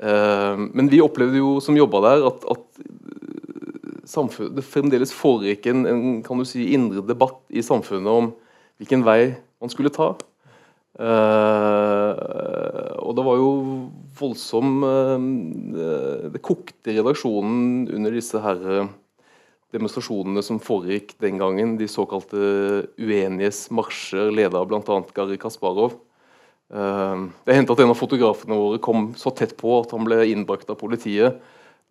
Eh, 0.00 0.56
men 0.74 0.90
vi 0.90 1.02
opplevde 1.04 1.38
jo 1.38 1.60
som 1.62 1.76
jobba 1.76 2.00
der, 2.08 2.26
at, 2.26 2.44
at 2.50 2.64
det 4.54 4.64
fremdeles 4.66 5.14
foregikk 5.14 5.66
en, 5.70 5.86
en 5.86 6.22
kan 6.22 6.38
du 6.38 6.44
si, 6.44 6.74
indre 6.74 7.04
debatt 7.06 7.40
i 7.50 7.62
samfunnet 7.64 8.10
om 8.10 8.32
hvilken 8.78 9.04
vei 9.06 9.34
man 9.62 9.70
skulle 9.72 9.92
ta. 9.94 10.12
Og 12.94 13.10
det 13.16 13.24
var 13.26 13.36
jo 13.40 13.48
voldsom 14.14 14.68
Det 16.30 16.42
kokte 16.44 16.92
i 16.92 16.98
redaksjonen 17.00 17.88
under 17.90 18.14
disse 18.14 18.38
her 18.38 18.86
demonstrasjonene 19.74 20.42
som 20.44 20.60
foregikk 20.62 21.14
den 21.22 21.40
gangen, 21.42 21.76
de 21.80 21.88
såkalte 21.90 22.38
ueniges 23.00 23.66
marsjer, 23.74 24.30
ledet 24.34 24.58
av 24.58 24.68
bl.a. 24.70 25.00
Gary 25.16 25.38
Kasparov. 25.40 25.96
Uh, 26.72 27.28
det 27.44 27.58
hendte 27.58 27.74
at 27.74 27.82
en 27.84 27.92
av 27.92 27.98
fotografene 27.98 28.56
våre 28.58 28.80
kom 28.82 29.12
så 29.20 29.30
tett 29.36 29.52
på 29.58 29.76
at 29.82 29.92
han 29.94 30.06
ble 30.06 30.22
innbrakt 30.30 30.70
av 30.72 30.78
politiet. 30.80 31.40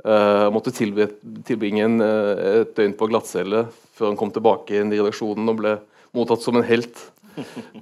Uh, 0.03 0.49
måtte 0.51 0.73
tilbringe 0.73 1.85
en, 1.85 1.99
uh, 2.01 2.63
et 2.63 2.73
døgn 2.75 2.95
på 2.97 3.07
glattcelle 3.11 3.67
før 3.93 4.11
han 4.11 4.19
kom 4.19 4.33
tilbake 4.33 4.79
inn 4.79 4.91
i 4.91 4.99
redaksjonen 4.99 5.51
og 5.51 5.59
ble 5.61 5.77
mottatt 6.17 6.43
som 6.45 6.57
en 6.59 6.67
helt. 6.67 7.09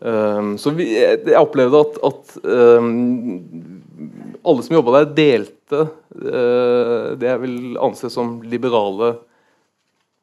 Så 0.01 0.71
vi, 0.77 0.85
jeg 0.95 1.35
opplevde 1.35 1.81
at, 1.83 1.97
at 2.07 2.37
alle 4.47 4.63
som 4.63 4.75
jobba 4.77 5.01
der, 5.01 5.09
delte 5.17 5.81
det 7.19 7.27
jeg 7.27 7.41
vil 7.41 7.75
anse 7.83 8.07
som 8.13 8.37
liberale 8.47 9.09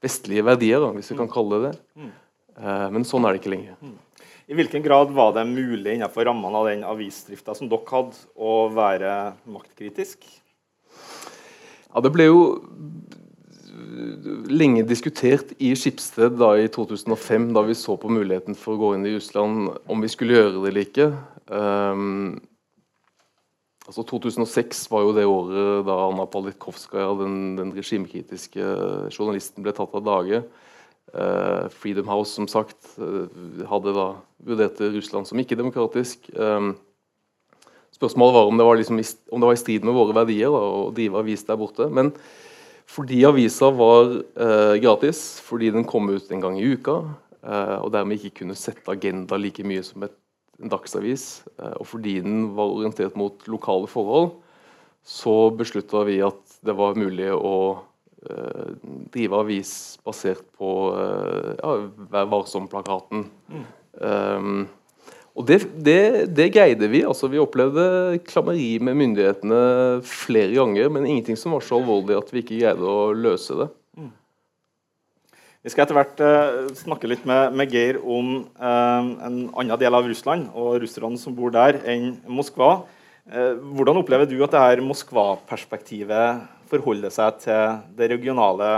vestlige 0.05 0.45
verdier, 0.47 0.83
da, 0.83 0.93
hvis 0.97 1.13
vi 1.13 1.19
kan 1.19 1.31
kalle 1.31 1.59
det 1.59 1.71
det. 1.71 1.81
Mm. 1.99 2.13
Eh, 2.59 2.87
men 2.95 3.07
sånn 3.09 3.27
er 3.27 3.35
det 3.35 3.43
ikke 3.43 3.55
lenger. 3.55 3.79
Mm. 3.83 3.97
I 4.49 4.57
hvilken 4.57 4.85
grad 4.85 5.11
var 5.13 5.35
det 5.37 5.45
mulig 5.45 5.99
innenfor 5.99 6.25
rammene 6.25 6.57
av 6.57 6.69
den 6.71 6.85
avisdrifta 6.89 7.55
som 7.57 7.69
dere 7.69 7.93
hadde, 7.93 8.17
å 8.35 8.71
være 8.73 9.15
maktkritisk? 9.51 10.25
Ja, 11.89 12.01
Det 12.01 12.13
ble 12.15 12.29
jo 12.31 12.43
lenge 14.49 14.85
diskutert 14.89 15.53
i 15.63 15.75
Skipsted 15.77 16.39
da 16.41 16.55
i 16.59 16.69
2005, 16.73 17.51
da 17.57 17.63
vi 17.67 17.77
så 17.77 17.97
på 18.01 18.11
muligheten 18.13 18.57
for 18.59 18.75
å 18.75 18.81
gå 18.81 18.93
inn 18.97 19.07
i 19.09 19.15
Russland, 19.17 19.71
om 19.89 20.05
vi 20.05 20.11
skulle 20.13 20.37
gjøre 20.39 20.55
det 20.57 20.71
eller 20.71 20.87
ikke. 20.87 21.09
Um, 21.49 22.39
Altså 23.89 24.05
2006 24.05 24.83
var 24.93 25.01
jo 25.01 25.13
det 25.17 25.25
året 25.25 25.87
da 25.89 25.95
Anna 26.11 26.27
Politkovskaja, 26.29 27.09
den, 27.23 27.37
den 27.57 27.71
regimekritiske 27.73 28.65
journalisten, 29.15 29.65
ble 29.65 29.73
tatt 29.73 29.95
av 29.97 30.05
dage. 30.05 30.43
Uh, 31.09 31.71
Freedom 31.73 32.11
House 32.13 32.37
som 32.37 32.45
sagt, 32.53 32.77
uh, 33.01 33.25
hadde 33.71 33.95
da 33.97 34.11
vurdert 34.45 34.83
Russland 34.93 35.25
som 35.25 35.41
ikke-demokratisk. 35.41 36.29
Um, 36.37 36.75
spørsmålet 37.97 38.37
var 38.37 38.51
om 38.51 38.61
det 38.61 38.69
var, 38.69 38.77
liksom, 38.77 39.01
om 39.33 39.41
det 39.41 39.49
var, 39.49 39.57
i 39.57 39.63
strid 39.65 39.89
med 39.89 39.97
våre 39.97 40.19
verdier 40.21 40.53
da, 40.53 40.61
å 40.69 40.93
drive 40.93 41.25
avis 41.25 41.49
der 41.49 41.57
borte. 41.57 41.89
Men 41.89 42.13
fordi 42.89 43.23
avisa 43.25 43.73
var 43.73 44.13
uh, 44.13 44.77
gratis, 44.85 45.41
fordi 45.49 45.73
den 45.73 45.89
kom 45.89 46.13
ut 46.13 46.29
en 46.29 46.45
gang 46.45 46.61
i 46.61 46.69
uka, 46.77 47.01
og 47.49 47.93
dermed 47.95 48.19
ikke 48.19 48.43
kunne 48.43 48.57
sette 48.59 48.91
agenda 48.93 49.39
like 49.39 49.63
mye 49.65 49.81
som 49.87 50.03
et 50.05 50.13
en 50.63 50.73
dagsavis, 50.73 51.27
eh, 51.59 51.75
og 51.79 51.87
fordi 51.89 52.19
den 52.25 52.49
var 52.59 52.73
orientert 52.75 53.19
mot 53.19 53.47
lokale 53.51 53.91
forhold, 53.91 54.33
så 55.09 55.51
beslutta 55.55 56.03
vi 56.09 56.19
at 56.25 56.59
det 56.67 56.75
var 56.77 56.99
mulig 56.99 57.31
å 57.33 57.55
uh, 58.29 58.73
drive 59.15 59.39
avis 59.39 59.71
basert 60.05 60.43
på 60.59 60.73
uh, 60.93 61.55
ja, 61.55 61.71
Vær 62.13 62.27
varsom-plakaten. 62.29 63.23
Mm. 63.49 63.63
Um, 64.03 64.59
og 65.39 65.47
det, 65.49 65.61
det, 65.87 66.03
det, 66.35 66.49
greide 66.53 66.91
vi. 66.91 67.05
altså 67.07 67.31
Vi 67.31 67.41
opplevde 67.41 68.19
klammeri 68.27 68.75
med 68.83 68.99
myndighetene 68.99 69.63
flere 70.05 70.51
ganger, 70.57 70.91
men 70.93 71.07
ingenting 71.07 71.39
som 71.39 71.55
var 71.55 71.65
så 71.65 71.79
alvorlig 71.79 72.19
at 72.19 72.33
vi 72.35 72.43
ikke 72.43 72.59
greide 72.59 72.85
å 72.85 73.13
løse 73.15 73.57
det. 73.63 73.71
Vi 75.67 75.73
skal 75.73 75.85
etter 75.85 75.97
hvert 75.99 76.21
uh, 76.23 76.69
snakke 76.79 77.09
litt 77.11 77.25
med, 77.27 77.57
med 77.59 77.73
Geir 77.75 77.97
om 77.99 78.45
uh, 78.61 79.03
en 79.27 79.39
annen 79.51 79.81
del 79.81 79.97
av 79.97 80.07
Russland 80.07 80.53
og 80.55 80.77
russerne 80.85 81.19
som 81.19 81.35
bor 81.35 81.51
der, 81.55 81.81
enn 81.83 82.13
Moskva. 82.31 82.85
Uh, 83.27 83.59
hvordan 83.75 83.99
opplever 83.99 84.29
du 84.31 84.37
at 84.47 84.55
det 84.55 84.63
her 84.63 84.85
Moskva-perspektivet 84.87 86.45
forholder 86.71 87.11
seg 87.11 87.43
til 87.43 87.83
det 87.99 88.11
regionale 88.15 88.71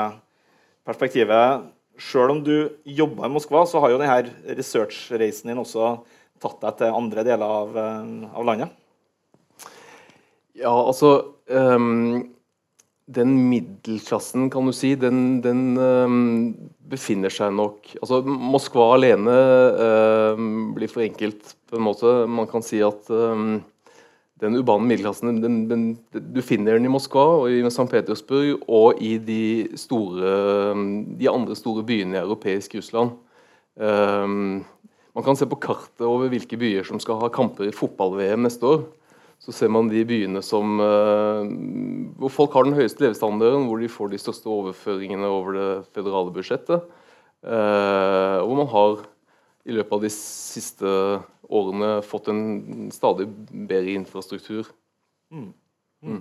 perspektivet? 0.89 1.69
Selv 2.01 2.33
om 2.39 2.43
du 2.47 2.73
jobber 2.89 3.29
i 3.29 3.35
Moskva, 3.37 3.67
så 3.69 3.85
har 3.85 3.93
jo 3.93 4.01
denne 4.01 4.57
researchreisen 4.57 5.53
din 5.53 5.61
også 5.61 5.99
tatt 6.41 6.65
deg 6.65 6.81
til 6.81 6.97
andre 6.97 7.27
deler 7.29 7.57
av, 7.61 7.77
av 7.77 8.47
landet? 8.49 8.73
Ja, 10.57 10.73
altså 10.73 11.19
um 11.53 12.25
den 13.11 13.35
middelklassen, 13.50 14.49
kan 14.52 14.69
du 14.69 14.75
si, 14.76 14.95
den, 14.99 15.40
den 15.45 15.76
befinner 16.90 17.33
seg 17.33 17.52
nok 17.55 17.93
altså 17.99 18.21
Moskva 18.26 18.87
alene 18.97 19.35
blir 20.76 20.90
for 20.90 21.02
enkelt, 21.05 21.57
på 21.71 21.79
en 21.79 21.87
måte. 21.87 22.12
Man 22.31 22.49
kan 22.50 22.64
si 22.67 22.81
at 22.83 23.11
den 24.40 24.57
urbane 24.57 24.88
middelklassen 24.88 25.40
den, 25.43 25.57
den, 25.69 25.85
Du 26.11 26.40
finner 26.43 26.79
den 26.79 26.88
i 26.88 26.93
Moskva 26.93 27.26
og 27.43 27.52
i 27.52 27.61
St. 27.69 27.88
Petersburg 27.90 28.64
og 28.69 29.00
i 29.02 29.17
de, 29.21 29.43
store, 29.79 30.75
de 31.21 31.31
andre 31.31 31.57
store 31.59 31.85
byene 31.87 32.17
i 32.17 32.23
europeisk 32.23 32.79
Russland. 32.79 33.17
Um, 33.76 34.62
man 35.17 35.26
kan 35.26 35.37
se 35.37 35.49
på 35.49 35.59
kartet 35.61 36.07
over 36.07 36.31
hvilke 36.33 36.59
byer 36.61 36.87
som 36.87 37.00
skal 37.02 37.21
ha 37.21 37.31
kamper 37.33 37.69
i 37.69 37.75
fotball-VM 37.75 38.47
neste 38.47 38.67
år. 38.67 38.83
Så 39.41 39.55
ser 39.57 39.71
man 39.73 39.89
de 39.89 40.03
byene 40.05 40.43
som, 40.45 40.77
uh, 40.83 41.47
hvor 42.21 42.33
folk 42.35 42.57
har 42.57 42.67
den 42.67 42.77
høyeste 42.77 43.07
levestandarden, 43.07 43.65
hvor 43.71 43.81
de 43.81 43.89
får 43.89 44.13
de 44.13 44.21
største 44.21 44.51
overføringene 44.53 45.31
over 45.33 45.57
det 45.57 45.69
føderale 45.95 46.35
budsjettet. 46.35 46.85
Uh, 47.41 48.45
hvor 48.45 48.59
man 48.59 48.69
har 48.69 49.07
i 49.65 49.77
løpet 49.77 49.97
av 49.97 50.05
de 50.05 50.11
siste 50.13 50.91
årene 51.51 51.95
fått 52.07 52.29
en 52.33 52.91
stadig 52.93 53.27
bedre 53.51 53.97
infrastruktur. 53.97 54.69
Mm. 55.33 55.51
Mm. 56.05 56.21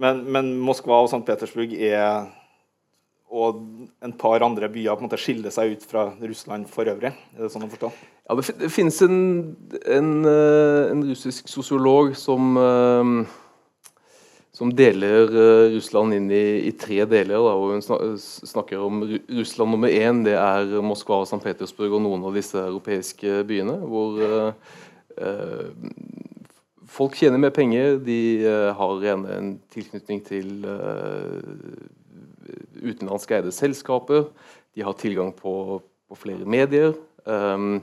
Men, 0.00 0.22
men, 0.32 0.52
Moskva 0.64 1.02
og 1.02 1.10
St. 1.10 1.22
Petersburg 1.28 1.74
er, 1.76 2.30
og 3.30 3.60
en 4.02 4.12
par 4.18 4.42
andre 4.42 4.68
byer 4.72 4.96
på 4.96 5.04
en 5.04 5.06
måte 5.06 5.18
skiller 5.20 5.52
seg 5.54 5.76
ut 5.76 5.84
fra 5.86 6.08
Russland 6.18 6.66
for 6.70 6.88
øvrig? 6.90 7.12
Er 7.36 7.44
det 7.44 7.50
sånn 7.52 7.66
å 7.66 7.70
forstå? 7.70 7.90
Ja, 8.26 8.36
Det, 8.38 8.56
det 8.58 8.70
finnes 8.74 8.98
en, 9.06 9.20
en, 9.86 10.10
eh, 10.26 10.90
en, 10.90 11.04
russisk 11.06 11.48
sosiolog 11.50 12.16
som 12.18 12.56
uh, 12.58 13.22
som 14.54 14.72
deler 14.76 15.30
uh, 15.30 15.70
Russland 15.76 16.14
inn 16.14 16.26
i, 16.34 16.68
i 16.68 16.72
tre 16.78 17.04
deler. 17.10 17.38
Da, 17.38 17.54
hvor 17.54 17.74
Hun 17.74 18.18
snakker 18.18 18.82
om 18.82 19.04
Russland 19.40 19.74
nummer 19.76 19.88
én, 19.88 20.24
det 20.26 20.34
er 20.38 20.74
Moskva, 20.82 21.22
St. 21.22 21.40
Petersburg 21.44 21.94
og 21.96 22.04
noen 22.04 22.26
av 22.26 22.34
disse 22.36 22.58
europeiske 22.58 23.44
byene. 23.48 23.78
Hvor 23.86 24.18
uh, 24.26 25.86
folk 26.90 27.14
tjener 27.18 27.38
mer 27.38 27.54
penger, 27.54 27.98
de 28.02 28.20
har 28.74 29.02
gjerne 29.06 29.38
en 29.38 29.50
tilknytning 29.70 30.22
til 30.26 30.52
utenlandsk 32.80 33.32
eide 33.36 33.54
selskaper. 33.54 34.28
De 34.76 34.84
har 34.86 34.98
tilgang 34.98 35.32
på, 35.36 35.80
på 35.80 36.18
flere 36.18 36.46
medier. 36.48 36.94
Um, 37.24 37.82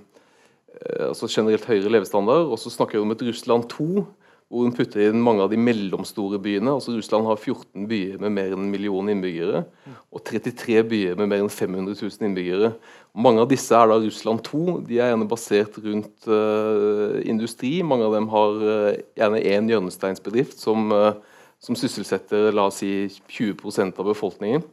altså 1.09 1.29
generelt 1.31 1.65
høyere 1.67 1.91
levestandard. 1.91 2.51
Og 2.51 2.61
så 2.61 2.71
snakker 2.73 2.99
vi 2.99 3.05
om 3.05 3.15
et 3.15 3.25
Russland 3.29 3.69
2 3.73 4.05
hvor 4.47 4.63
hun 4.63 4.75
putter 4.75 5.09
inn 5.09 5.19
mange 5.23 5.43
av 5.43 5.51
de 5.51 5.59
mellomstore 5.59 6.39
byene. 6.39 6.71
altså 6.71 6.93
Russland 6.95 7.27
har 7.27 7.35
14 7.35 7.87
byer 7.89 8.21
med 8.23 8.31
mer 8.31 8.53
enn 8.53 8.63
en 8.63 8.71
million 8.71 9.09
innbyggere, 9.11 9.65
og 10.07 10.23
33 10.23 10.83
byer 10.87 11.17
med 11.19 11.27
mer 11.33 11.43
enn 11.43 11.51
500 11.51 11.97
000 11.99 12.29
innbyggere. 12.29 12.71
Mange 13.11 13.43
av 13.43 13.49
disse 13.51 13.75
er 13.75 13.91
da 13.91 13.99
Russland 13.99 14.45
2. 14.47 14.61
De 14.87 15.01
er 15.01 15.11
gjerne 15.11 15.27
basert 15.27 15.79
rundt 15.83 16.29
uh, 16.31 17.19
industri. 17.27 17.81
Mange 17.83 18.07
av 18.07 18.15
dem 18.15 18.29
har 18.31 18.63
uh, 18.63 18.99
gjerne 19.19 19.43
én 19.51 19.67
hjørnesteinsbedrift 19.73 20.63
som, 20.63 20.93
uh, 20.95 21.19
som, 21.63 21.75
sysselsetter 21.75 22.51
la 22.53 22.67
oss 22.69 22.81
si 22.83 23.07
20% 23.09 23.99
av 23.99 24.11
befolkningen. 24.13 24.65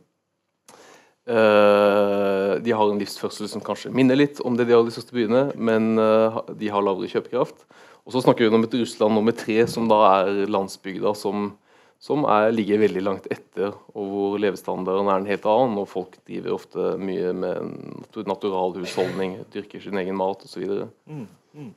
de 1.24 2.72
har 2.76 2.90
en 2.90 2.98
livsførsel 3.00 3.48
som 3.48 3.62
kanskje 3.64 3.88
minner 3.96 4.18
litt 4.18 4.42
om 4.44 4.58
det 4.58 4.66
de 4.68 4.74
har 4.76 4.82
i 4.84 4.90
de 4.90 4.92
største 4.92 5.16
byene, 5.16 5.46
men 5.56 5.96
de 5.96 6.68
har 6.68 6.84
lavere 6.84 7.08
kjøpekraft. 7.08 7.64
Og 8.04 8.12
så 8.12 8.20
snakker 8.20 8.44
vi 8.44 8.52
om 8.52 8.64
et 8.66 8.74
Russland 8.76 9.16
nummer 9.16 9.32
tre, 9.36 9.62
som 9.70 9.88
da 9.88 10.00
er 10.10 10.42
landsbygda, 10.52 11.14
som, 11.16 11.54
som 12.02 12.26
er, 12.28 12.50
ligger 12.52 12.82
veldig 12.82 13.04
langt 13.04 13.28
etter, 13.32 13.72
og 13.94 14.10
hvor 14.10 14.36
levestandarden 14.42 15.08
er 15.08 15.22
en 15.22 15.30
helt 15.30 15.48
annen. 15.48 15.78
Og 15.80 15.88
folk 15.88 16.18
driver 16.28 16.58
ofte 16.58 16.90
mye 17.00 17.32
med 17.32 18.12
naturalhusholdning, 18.28 19.38
dyrker 19.54 19.80
sin 19.80 20.00
egen 20.02 20.20
mat 20.20 20.44
osv. 20.44 20.66
Mm, 21.08 21.24
mm. 21.56 21.72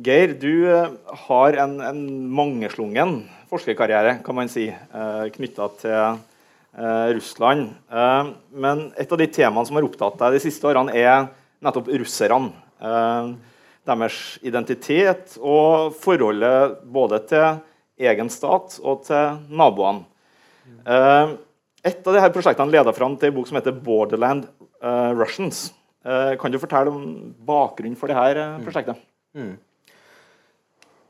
Geir, 0.00 0.32
du 0.40 0.64
uh, 0.64 0.88
har 1.26 1.56
en, 1.60 1.76
en 1.84 2.00
mangeslungen 2.32 3.22
forskerkarriere 3.50 4.20
kan 4.24 4.36
man 4.38 4.46
si, 4.46 4.68
eh, 4.70 5.24
knytta 5.34 5.64
til 5.80 5.94
uh, 5.98 7.06
Russland. 7.10 7.72
Men 8.54 8.82
et 8.94 9.10
av 9.10 9.18
de 9.18 9.26
temaene 9.26 9.66
som 9.66 9.74
har 9.74 9.86
opptatt 9.88 10.20
deg 10.20 10.36
de 10.36 10.42
siste 10.44 10.68
årene, 10.70 10.94
er 10.94 11.24
nettopp 11.58 11.88
russerne. 11.90 12.52
Deres 13.90 14.18
identitet 14.46 15.34
og 15.42 15.96
forholdet 15.98 16.76
både 16.94 17.18
til 17.26 18.06
egen 18.06 18.30
stat 18.30 18.76
og 18.86 19.02
til 19.08 19.40
naboene. 19.50 20.06
Et 20.86 22.06
av 22.06 22.14
disse 22.14 22.30
prosjektene 22.36 22.70
leder 22.70 22.94
fram 22.94 23.18
til 23.18 23.32
en 23.32 23.36
bok 23.40 23.50
som 23.50 23.58
heter 23.58 23.74
'Borderland 23.74 24.46
Russians'. 25.18 25.72
Kan 26.38 26.54
du 26.54 26.62
fortelle 26.62 26.94
om 26.94 27.34
bakgrunnen 27.34 27.98
for 27.98 28.06
dette 28.06 28.46
prosjektet? 28.62 29.02
Mm. 29.34 29.42
Mm. 29.42 29.58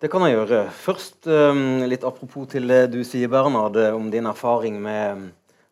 Det 0.00 0.08
kan 0.08 0.22
jeg 0.24 0.32
gjøre. 0.32 0.62
Først 0.72 1.26
um, 1.28 1.82
litt 1.84 2.06
apropos 2.08 2.46
til 2.48 2.70
det 2.70 2.86
du 2.88 3.02
sier, 3.04 3.28
Bernhard, 3.28 3.76
om 3.92 4.06
din 4.08 4.24
erfaring 4.30 4.78
med, 4.80 5.26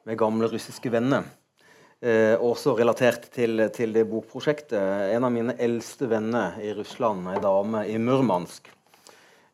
med 0.05 0.19
gamle 0.21 0.51
russiske 0.53 0.93
venner. 0.93 1.25
Eh, 2.05 2.37
også 2.37 2.77
relatert 2.77 3.25
til, 3.33 3.65
til, 3.73 3.97
det 3.97 4.05
bokprosjektet. 4.11 4.77
En 5.17 5.25
av 5.25 5.33
mine 5.33 5.57
eldste 5.57 6.11
venner 6.13 6.61
i 6.61 6.75
Russland, 6.77 7.25
ei 7.33 7.41
dame 7.41 7.87
i 7.89 7.97
Murmansk. 7.97 8.69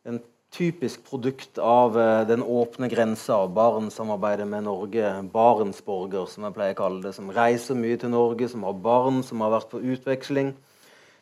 En 0.03 0.19
typisk 0.51 1.07
produkt 1.07 1.55
av 1.57 1.95
eh, 1.95 2.27
den 2.27 2.43
åpne 2.43 2.91
grensa, 2.91 3.45
Barentssamarbeidet 3.47 4.51
med 4.51 4.67
Norge. 4.67 5.07
Barentsborger, 5.31 6.27
som 6.27 6.45
jeg 6.49 6.59
pleier 6.59 6.75
å 6.75 6.83
kalle 6.83 7.05
det. 7.07 7.15
Som 7.15 7.31
reiser 7.31 7.79
mye 7.79 7.97
til 8.03 8.11
Norge, 8.11 8.51
som 8.51 8.67
har 8.67 8.75
barn, 8.91 9.23
som 9.23 9.39
har 9.47 9.55
vært 9.55 9.71
på 9.71 9.85
utveksling 9.95 10.51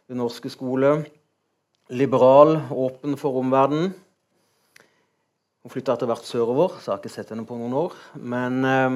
ved 0.09 0.25
norske 0.25 0.49
skole. 0.49 1.03
Liberal, 1.93 2.55
åpen 2.73 3.13
for 3.21 3.37
omverdenen. 3.37 3.91
Hun 5.61 5.71
flytta 5.71 5.93
etter 5.93 6.09
hvert 6.09 6.25
sørover, 6.25 6.79
så 6.79 6.89
jeg 6.89 6.93
har 6.95 7.01
ikke 7.03 7.11
sett 7.13 7.29
henne 7.31 7.45
på 7.47 7.57
noen 7.59 7.75
år. 7.77 7.93
Men 8.17 8.65
eh, 8.65 8.95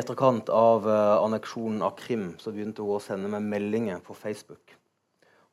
etterkant 0.00 0.52
av 0.54 0.86
eh, 0.86 1.16
anneksjonen 1.24 1.82
av 1.82 1.96
Krim 1.98 2.28
så 2.40 2.52
begynte 2.54 2.86
hun 2.86 2.94
å 2.96 3.02
sende 3.02 3.30
meg 3.32 3.44
meldinger 3.50 3.98
på 4.06 4.14
Facebook. 4.14 4.76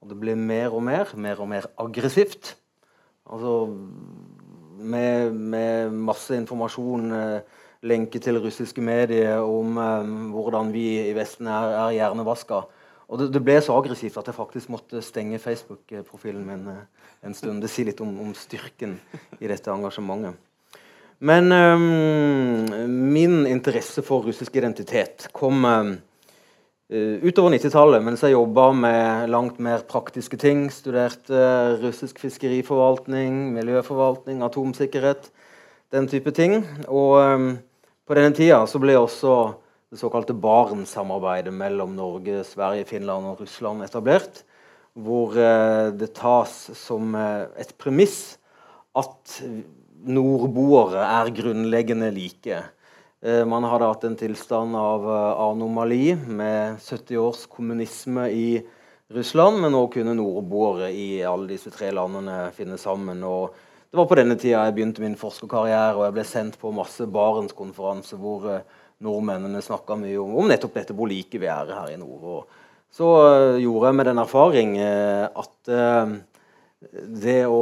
Og 0.04 0.12
det 0.12 0.20
ble 0.22 0.38
mer 0.38 0.76
og 0.76 0.86
mer, 0.86 1.10
mer 1.18 1.42
og 1.42 1.50
mer 1.50 1.66
aggressivt. 1.82 2.54
Altså 3.26 3.58
med, 4.78 5.34
med 5.34 5.98
masse 6.06 6.38
informasjon, 6.38 7.10
eh, 7.18 7.60
lenke 7.84 8.22
til 8.24 8.38
russiske 8.40 8.84
medier 8.84 9.42
om 9.42 9.78
um, 9.78 10.14
hvordan 10.38 10.70
vi 10.72 10.86
i 11.10 11.16
Vesten 11.18 11.50
er, 11.52 11.74
er 11.82 11.98
hjernevaska. 11.98 12.62
Og 13.14 13.20
det, 13.22 13.28
det, 13.36 13.44
ble 13.46 13.60
så 13.62 13.76
aggressivt 13.78 14.16
at 14.18 14.30
jeg 14.32 14.38
faktisk 14.40 14.72
måtte 14.74 15.02
stenge 15.06 15.38
Facebook-profilen 15.38 16.42
min 16.48 16.64
uh, 16.66 16.80
en 17.22 17.36
stund. 17.38 17.62
Det 17.62 17.70
sier 17.70 17.92
litt 17.92 18.02
om, 18.02 18.10
om 18.24 18.32
styrken 18.34 18.96
i 19.38 19.50
dette 19.52 19.70
engasjementet. 19.70 20.40
Men 21.24 21.54
um, 21.54 22.66
min 23.14 23.46
interesse 23.48 24.02
for 24.04 24.26
russisk 24.26 24.58
identitet 24.58 25.30
kom 25.32 25.62
um, 25.62 25.94
utover 26.90 27.54
90-tallet, 27.54 28.02
mens 28.04 28.26
jeg 28.26 28.34
jobba 28.34 28.72
med 28.76 29.30
langt 29.32 29.62
mer 29.62 29.86
praktiske 29.88 30.42
ting. 30.42 30.66
Studerte 30.74 31.78
russisk 31.86 32.18
fiskeriforvaltning, 32.26 33.54
miljøforvaltning, 33.54 34.42
atomsikkerhet, 34.44 35.30
den 35.94 36.10
type 36.10 36.34
ting. 36.34 36.64
Og 36.90 37.22
um, 37.22 37.52
på 38.10 38.18
denne 38.18 38.34
tida 38.34 38.66
så 38.68 38.82
ble 38.82 38.98
også 38.98 39.38
det 39.94 40.02
såkalte 40.02 40.34
Barentssamarbeidet 40.34 41.54
mellom 41.54 41.94
Norge, 41.96 42.42
Sverige, 42.50 42.90
Finland 42.90 43.30
og 43.30 43.44
Russland 43.46 43.86
etablert. 43.86 44.42
Hvor 44.94 45.38
uh, 45.38 45.94
det 45.94 46.12
tas 46.18 46.54
som 46.78 47.14
uh, 47.18 47.46
et 47.58 47.72
premiss 47.82 48.40
at 48.98 49.40
nordboere 50.04 51.06
er 51.06 51.32
grunnleggende 51.34 52.12
like. 52.14 52.62
Eh, 53.24 53.46
man 53.48 53.64
hadde 53.64 53.88
hatt 53.88 54.04
en 54.04 54.18
tilstand 54.20 54.76
av 54.76 55.06
eh, 55.08 55.42
anomali 55.46 56.16
med 56.28 56.80
70 56.84 57.20
års 57.22 57.46
kommunisme 57.48 58.28
i 58.36 58.48
Russland, 59.14 59.62
men 59.64 59.72
nå 59.72 59.86
kunne 59.94 60.16
nordboere 60.18 60.90
i 60.92 61.22
alle 61.24 61.54
disse 61.54 61.72
tre 61.72 61.94
landene 61.96 62.50
finne 62.56 62.76
sammen. 62.82 63.24
og 63.24 63.56
det 63.94 64.00
var 64.00 64.08
på 64.10 64.18
denne 64.18 64.36
tida 64.36 64.66
jeg 64.66 64.74
begynte 64.76 65.04
min 65.04 65.16
forskerkarriere, 65.16 65.96
og 65.96 66.08
jeg 66.08 66.16
ble 66.18 66.24
sendt 66.26 66.56
på 66.60 66.72
masse 66.76 67.06
Barentskonferanse 67.08 68.20
hvor 68.20 68.50
eh, 68.52 68.64
nordmennene 69.04 69.62
snakka 69.64 69.98
mye 70.00 70.20
om, 70.22 70.36
om, 70.40 70.50
nettopp 70.50 70.78
dette 70.80 70.96
hvor 70.98 71.12
like 71.12 71.40
vi 71.40 71.50
er 71.52 71.74
her 71.74 71.94
i 71.94 72.00
nord. 72.00 72.24
Og 72.24 72.94
så 72.94 73.10
gjorde 73.62 73.90
jeg 73.90 73.98
med 74.00 74.10
den 74.10 74.22
erfaring 74.22 74.76
at 74.78 75.72
det 77.24 77.40
å, 77.48 77.62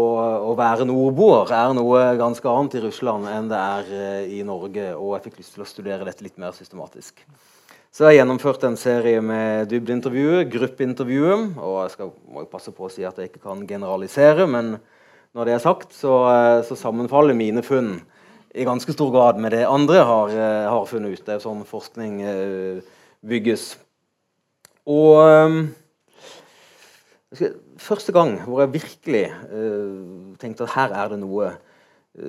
å, 0.49 0.51
være 0.57 0.87
nordboer 0.89 1.53
er 1.55 1.75
noe 1.77 2.01
ganske 2.19 2.51
annet 2.51 2.75
i 2.79 2.83
Russland 2.87 3.29
enn 3.29 3.47
det 3.51 3.61
er 3.61 4.27
i 4.27 4.41
Norge. 4.47 4.89
Og 4.97 5.15
jeg 5.15 5.29
fikk 5.29 5.39
lyst 5.39 5.55
til 5.55 5.63
å 5.63 5.69
studere 5.69 6.07
dette 6.07 6.25
litt 6.25 6.41
mer 6.41 6.55
systematisk. 6.57 7.23
Så 7.91 8.05
jeg 8.05 8.07
har 8.07 8.21
gjennomført 8.21 8.61
en 8.63 8.77
serie 8.79 9.19
med 9.19 9.67
dybdeintervjuet, 9.67 10.47
gruppeintervjuet. 10.53 11.57
Og 11.59 11.73
jeg 11.83 11.93
skal, 11.97 12.13
må 12.31 12.45
jo 12.45 12.51
passe 12.53 12.71
på 12.71 12.87
å 12.87 12.91
si 12.91 13.03
at 13.03 13.17
jeg 13.19 13.27
ikke 13.27 13.43
kan 13.43 13.65
generalisere, 13.67 14.45
men 14.47 14.77
når 15.35 15.47
det 15.47 15.55
er 15.57 15.63
sagt, 15.63 15.91
så, 15.95 16.13
så 16.67 16.77
sammenfaller 16.79 17.35
mine 17.35 17.63
funn 17.63 17.97
i 18.53 18.65
ganske 18.67 18.93
stor 18.93 19.11
grad 19.13 19.39
med 19.39 19.53
det 19.55 19.63
andre 19.67 20.03
har, 20.07 20.33
uh, 20.33 20.69
har 20.71 20.89
funnet 20.89 21.15
ut. 21.15 21.23
Det 21.25 21.37
er 21.37 21.43
sånn 21.43 21.63
forskning 21.67 22.19
bygges. 23.21 23.75
Og 24.89 25.69
Første 27.79 28.11
gang 28.11 28.33
hvor 28.43 28.59
jeg 28.59 28.73
virkelig 28.73 29.21
uh, 29.31 30.33
tenkte 30.41 30.65
at 30.65 30.73
her 30.73 30.95
er 30.99 31.13
det 31.13 31.21
noe 31.21 31.53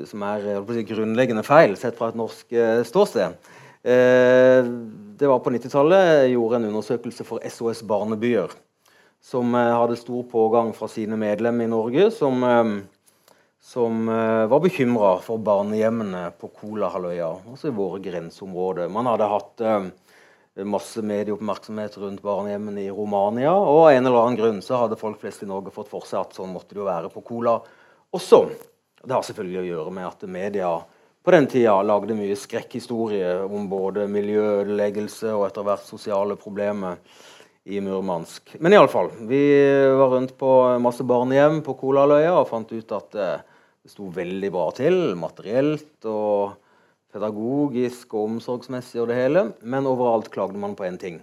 som 0.07 0.23
er 0.23 0.63
grunnleggende 0.87 1.43
feil, 1.43 1.75
sett 1.75 1.97
fra 1.99 2.13
et 2.13 2.19
norsk 2.19 2.53
ståsted, 2.87 3.35
det 3.83 5.27
var 5.27 5.41
på 5.43 5.51
90-tallet. 5.51 6.05
Jeg 6.23 6.37
gjorde 6.37 6.61
en 6.61 6.69
undersøkelse 6.69 7.27
for 7.27 7.43
SOS 7.51 7.81
Barnebyer, 7.91 8.55
som 9.19 9.51
hadde 9.59 9.99
stor 9.99 10.23
pågang 10.31 10.71
fra 10.77 10.87
sine 10.87 11.19
medlemmer 11.19 11.67
i 11.67 11.73
Norge, 11.73 12.13
som, 12.15 12.47
som 13.63 14.09
var 14.51 14.61
bekymra 14.61 15.15
for 15.23 15.39
barnehjemmene 15.39 16.25
på 16.41 16.51
Kolahalvøya, 16.51 17.29
altså 17.53 17.71
i 17.71 17.77
våre 17.77 18.01
grenseområder. 18.03 18.91
Man 18.91 19.07
hadde 19.07 19.29
hatt 19.31 19.63
masse 20.69 21.03
medieoppmerksomhet 21.03 21.97
rundt 21.99 22.23
barnehjemmene 22.23 22.83
i 22.85 22.91
Romania. 22.91 23.55
Og 23.55 23.87
av 23.87 23.93
en 23.95 24.07
eller 24.07 24.19
annen 24.21 24.37
grunn 24.37 24.61
så 24.65 24.83
hadde 24.83 24.99
folk 25.01 25.21
flest 25.23 25.45
i 25.45 25.49
Norge 25.49 25.73
fått 25.73 25.89
for 25.93 26.05
seg 26.09 26.21
at 26.21 26.37
sånn 26.37 26.53
måtte 26.53 26.75
det 26.75 26.83
jo 26.83 26.89
være 26.89 27.13
på 27.13 27.23
Cola 27.25 27.57
også. 28.13 28.43
Det 29.03 29.15
har 29.15 29.25
selvfølgelig 29.27 29.63
å 29.63 29.69
gjøre 29.71 29.95
med 29.97 30.09
at 30.11 30.27
media 30.29 30.73
på 31.23 31.33
den 31.33 31.47
tida 31.47 31.77
lagde 31.87 32.17
mye 32.19 32.37
skrekkhistorie 32.37 33.37
om 33.47 33.69
både 33.71 34.09
miljøødeleggelse 34.11 35.31
og 35.33 35.47
etter 35.47 35.65
hvert 35.67 35.87
sosiale 35.87 36.37
problemer 36.37 36.99
i 37.65 37.79
Murmansk. 37.81 38.57
Men 38.59 38.75
iallfall, 38.75 39.13
vi 39.31 39.41
var 39.95 40.17
rundt 40.17 40.35
på 40.39 40.51
masse 40.83 41.07
barnehjem 41.07 41.61
på 41.63 41.77
Kolaløya 41.79 42.35
og 42.41 42.49
fant 42.51 42.75
ut 42.75 42.95
at 42.99 43.19
det 43.83 43.91
sto 43.91 44.09
veldig 44.15 44.51
bra 44.55 44.69
til 44.79 45.17
materielt. 45.19 45.97
og 46.07 46.59
pedagogisk 47.13 48.15
og 48.17 48.31
omsorgsmessig 48.31 49.03
og 49.03 49.11
det 49.11 49.19
hele, 49.19 49.43
men 49.61 49.89
overalt 49.89 50.31
klagde 50.33 50.57
man 50.61 50.77
på 50.79 50.87
én 50.89 50.99
ting. 51.01 51.21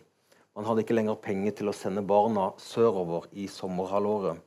Man 0.58 0.68
hadde 0.68 0.84
ikke 0.84 0.98
lenger 0.98 1.18
penger 1.24 1.56
til 1.58 1.72
å 1.72 1.76
sende 1.76 2.04
barna 2.06 2.52
sørover 2.62 3.26
i 3.34 3.48
sommerhalvåret. 3.50 4.38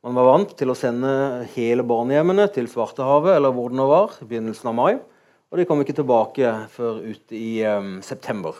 Man 0.00 0.16
var 0.16 0.28
vant 0.30 0.54
til 0.56 0.72
å 0.72 0.78
sende 0.78 1.10
hele 1.52 1.84
barnehjemmene 1.84 2.46
til 2.54 2.70
Svartehavet 2.72 3.34
eller 3.36 3.52
hvor 3.52 3.68
det 3.68 3.76
nå 3.76 3.86
var, 3.90 4.14
i 4.22 4.28
begynnelsen 4.30 4.70
av 4.70 4.76
mai. 4.78 4.94
Og 5.50 5.58
de 5.58 5.66
kom 5.68 5.82
ikke 5.82 5.98
tilbake 5.98 6.52
før 6.72 7.02
ute 7.02 7.36
i 7.36 7.60
um, 7.66 7.98
september. 8.06 8.56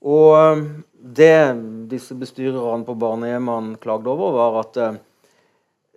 Og 0.00 0.32
um, 0.34 0.64
det 0.90 1.52
disse 1.92 2.16
bestyrerne 2.18 2.88
på 2.88 2.96
barnehjemmene 2.98 3.78
klagde 3.82 4.10
over, 4.10 4.34
var 4.40 4.58
at 4.64 4.80
uh, 4.80 4.98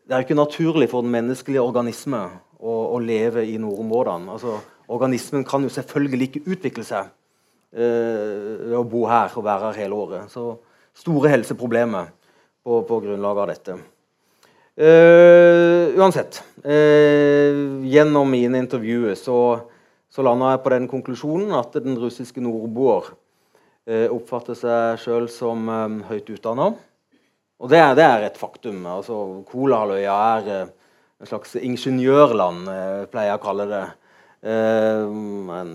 det 0.08 0.16
er 0.16 0.26
ikke 0.26 0.38
naturlig 0.38 0.90
for 0.92 1.06
den 1.06 1.14
menneskelige 1.14 1.64
organisme 1.64 2.26
å, 2.60 2.74
å 2.96 3.00
leve 3.04 3.46
i 3.48 3.56
nordområdene. 3.62 4.36
Altså, 4.36 4.58
organismen 4.92 5.46
kan 5.48 5.64
jo 5.64 5.72
selvfølgelig 5.72 6.30
ikke 6.30 6.44
utvikle 6.56 6.86
seg 6.88 7.08
eh, 7.72 8.68
ved 8.68 8.78
å 8.80 8.86
bo 8.88 9.06
her 9.08 9.32
og 9.38 9.48
være 9.48 9.72
her 9.72 9.86
hele 9.86 10.00
året. 10.00 10.32
Så 10.34 10.58
store 10.98 11.32
helseproblemer 11.34 12.12
på, 12.64 12.82
på 12.88 13.00
grunnlag 13.06 13.44
av 13.44 13.52
dette. 13.54 13.78
Eh, 14.76 15.94
uansett. 16.00 16.44
eh, 16.66 17.54
gjennom 17.94 18.30
mine 18.30 18.58
intervjuer 18.64 19.16
så, 19.20 19.38
så 20.10 20.26
landa 20.26 20.54
jeg 20.54 20.64
på 20.64 20.74
den 20.74 20.88
konklusjonen 20.90 21.54
at 21.60 21.78
den 21.84 22.00
russiske 22.02 22.42
nordboer 22.42 23.14
uh, 23.90 24.08
oppfatter 24.14 24.58
seg 24.58 25.02
sjøl 25.04 25.28
som 25.30 25.68
um, 25.70 26.00
høyt 26.08 26.30
utdanna. 26.34 26.72
Og 27.60 27.70
det 27.70 27.82
det 27.98 28.04
er, 28.04 28.26
et 28.26 28.38
faktum. 28.38 28.86
Altså, 28.86 29.44
Kolahalvøya 29.52 30.16
er 30.38 30.72
en 31.22 31.28
slags 31.30 31.56
ingeniørland, 31.56 32.66
pleier 33.12 33.34
jeg 33.34 33.40
å 33.40 33.44
kalle 33.44 33.68
det. 33.70 33.86
Eh, 34.44 35.04
men 35.08 35.70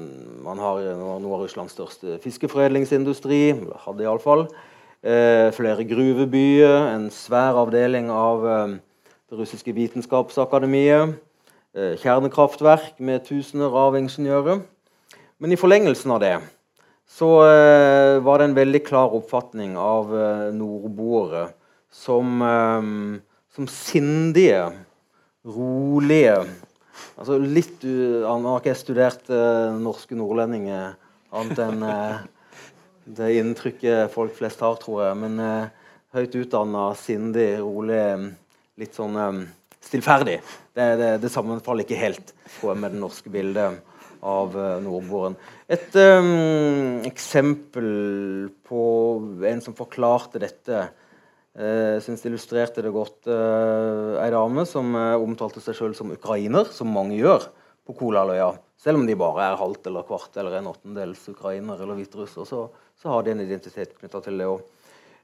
man 0.44 0.58
har 0.60 0.82
noe 0.98 1.16
av 1.16 1.44
Russlands 1.44 1.72
største 1.76 2.18
fiskeforedlingsindustri. 2.20 3.40
Hadde 3.86 4.04
iallfall. 4.04 4.44
Eh, 5.00 5.48
flere 5.56 5.86
gruvebyer, 5.88 6.90
en 6.92 7.08
svær 7.14 7.56
avdeling 7.62 8.10
av 8.12 8.44
eh, 8.44 8.76
det 9.30 9.40
russiske 9.40 9.72
vitenskapsakademiet. 9.76 11.16
Kjernekraftverk 11.78 12.96
med 13.04 13.22
tusener 13.28 13.74
av 13.76 13.94
ingeniører. 13.94 14.62
Men 15.38 15.52
i 15.52 15.58
forlengelsen 15.60 16.10
av 16.10 16.22
det 16.24 16.32
så 17.06 17.28
var 18.24 18.40
det 18.40 18.48
en 18.48 18.56
veldig 18.56 18.80
klar 18.88 19.12
oppfatning 19.14 19.76
av 19.78 20.10
nordboere 20.56 21.44
som, 21.98 22.40
som 23.54 23.68
sindige, 23.72 24.68
rolige 25.48 26.38
Altså 27.18 27.36
litt 27.42 27.82
Nå 27.82 28.38
har 28.52 28.60
ikke 28.60 28.74
studert 28.78 29.26
uh, 29.30 29.74
norske 29.78 30.14
nordlendinger 30.18 30.96
annet 31.34 31.60
enn 31.62 31.82
uh, 31.82 32.20
det 33.16 33.32
inntrykket 33.40 34.12
folk 34.12 34.34
flest 34.36 34.60
har, 34.64 34.76
tror 34.80 35.04
jeg. 35.06 35.18
Men 35.22 35.38
eh, 35.42 35.90
høyt 36.16 36.36
utdanna, 36.42 36.90
sindig, 36.98 37.50
rolig, 37.62 38.02
litt 38.80 38.96
sånn 38.96 39.18
eh, 39.18 39.42
stillferdig. 39.88 40.38
Det, 40.76 40.88
det, 41.00 41.12
det, 41.24 41.32
sammenfaller 41.32 41.86
ikke 41.86 42.00
helt 42.00 42.34
tror 42.58 42.74
jeg, 42.74 42.82
med 42.84 42.94
det 42.94 43.02
norske 43.02 43.32
bildet 43.32 43.80
av 44.28 44.56
eh, 44.58 44.76
nordboeren. 44.84 45.38
Et 45.68 45.98
um, 46.00 47.00
eksempel 47.08 47.90
på 48.68 48.82
en 49.48 49.60
som 49.64 49.76
forklarte 49.76 50.40
dette 50.42 50.86
Eh, 50.88 51.04
jeg 51.58 52.02
syns 52.04 52.22
det 52.22 52.30
illustrerte 52.30 52.82
det 52.86 52.92
godt. 52.94 53.26
Eh, 53.26 54.14
ei 54.22 54.30
dame 54.30 54.62
som 54.68 54.92
eh, 54.94 55.16
omtalte 55.18 55.62
seg 55.62 55.74
sjøl 55.74 55.94
som 55.98 56.12
ukrainer, 56.14 56.68
som 56.70 56.92
mange 56.94 57.18
gjør 57.18 57.48
på 57.88 57.96
Kolaløya. 57.98 58.52
Selv 58.78 59.00
om 59.00 59.06
de 59.08 59.16
bare 59.18 59.48
er 59.48 59.58
halvt 59.58 59.88
eller 59.90 60.06
kvart 60.06 60.38
eller 60.38 60.54
en 60.54 60.68
åttendels 60.70 61.24
ukrainer 61.32 61.80
eller 61.82 61.98
hviterusser, 61.98 62.46
så, 62.46 62.68
så 62.94 63.10
har 63.10 63.26
de 63.26 63.34
en 63.34 63.42
identitet 63.42 63.96
knytta 63.98 64.22
til 64.22 64.38
det 64.38 64.46
òg. 64.46 64.62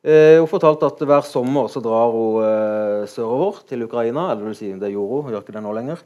Hun 0.05 0.49
fortalte 0.51 0.85
at 0.91 0.99
hver 1.09 1.23
sommer 1.25 1.71
så 1.73 1.81
drar 1.81 2.11
hun 2.13 3.07
sørover 3.09 3.63
til 3.65 3.87
Ukraina. 3.87 4.27
eller 4.33 4.51
vil 4.51 4.57
si, 4.59 4.69
det 4.77 4.91
gjorde 4.93 5.15
hun, 5.15 5.23
hun 5.25 5.33
gjør 5.33 5.45
ikke 5.47 5.55
det 5.55 5.63
nå 5.65 5.73
lenger. 5.79 6.03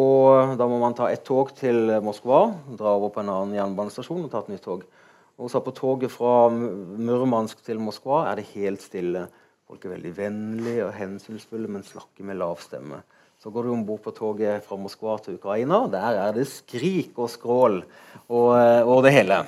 Og 0.00 0.56
Da 0.58 0.66
må 0.66 0.80
man 0.80 0.96
ta 0.98 1.12
et 1.12 1.22
tog 1.22 1.52
til 1.54 1.92
Moskva, 2.02 2.40
dra 2.74 2.96
over 2.96 3.12
på 3.14 3.22
en 3.22 3.30
annen 3.30 3.54
jernbanestasjon 3.60 4.24
og 4.24 4.32
ta 4.32 4.42
et 4.42 4.50
nytt 4.50 4.66
tog. 4.66 4.82
Og 5.38 5.50
så 5.50 5.60
på 5.64 5.74
toget 5.74 6.12
fra 6.14 6.48
Murmansk 6.50 7.64
til 7.66 7.80
Moskva 7.82 8.24
er 8.30 8.38
det 8.38 8.50
helt 8.52 8.84
stille. 8.84 9.26
Folk 9.66 9.84
er 9.86 9.96
veldig 9.96 10.12
vennlige 10.14 10.86
og 10.86 10.94
hensynsfulle, 10.94 11.70
men 11.70 11.86
snakker 11.86 12.26
med 12.26 12.38
lav 12.38 12.60
stemme. 12.62 13.00
Så 13.42 13.50
går 13.50 13.66
du 13.66 13.72
om 13.74 13.82
bord 13.84 14.02
på 14.04 14.12
toget 14.14 14.62
fra 14.64 14.76
Moskva 14.78 15.16
til 15.24 15.40
Ukraina. 15.40 15.82
Der 15.90 16.20
er 16.22 16.36
det 16.36 16.46
skrik 16.48 17.18
og 17.18 17.32
skrål 17.32 17.82
og, 18.28 18.50
og 18.86 19.02
det 19.04 19.14
hele. 19.16 19.40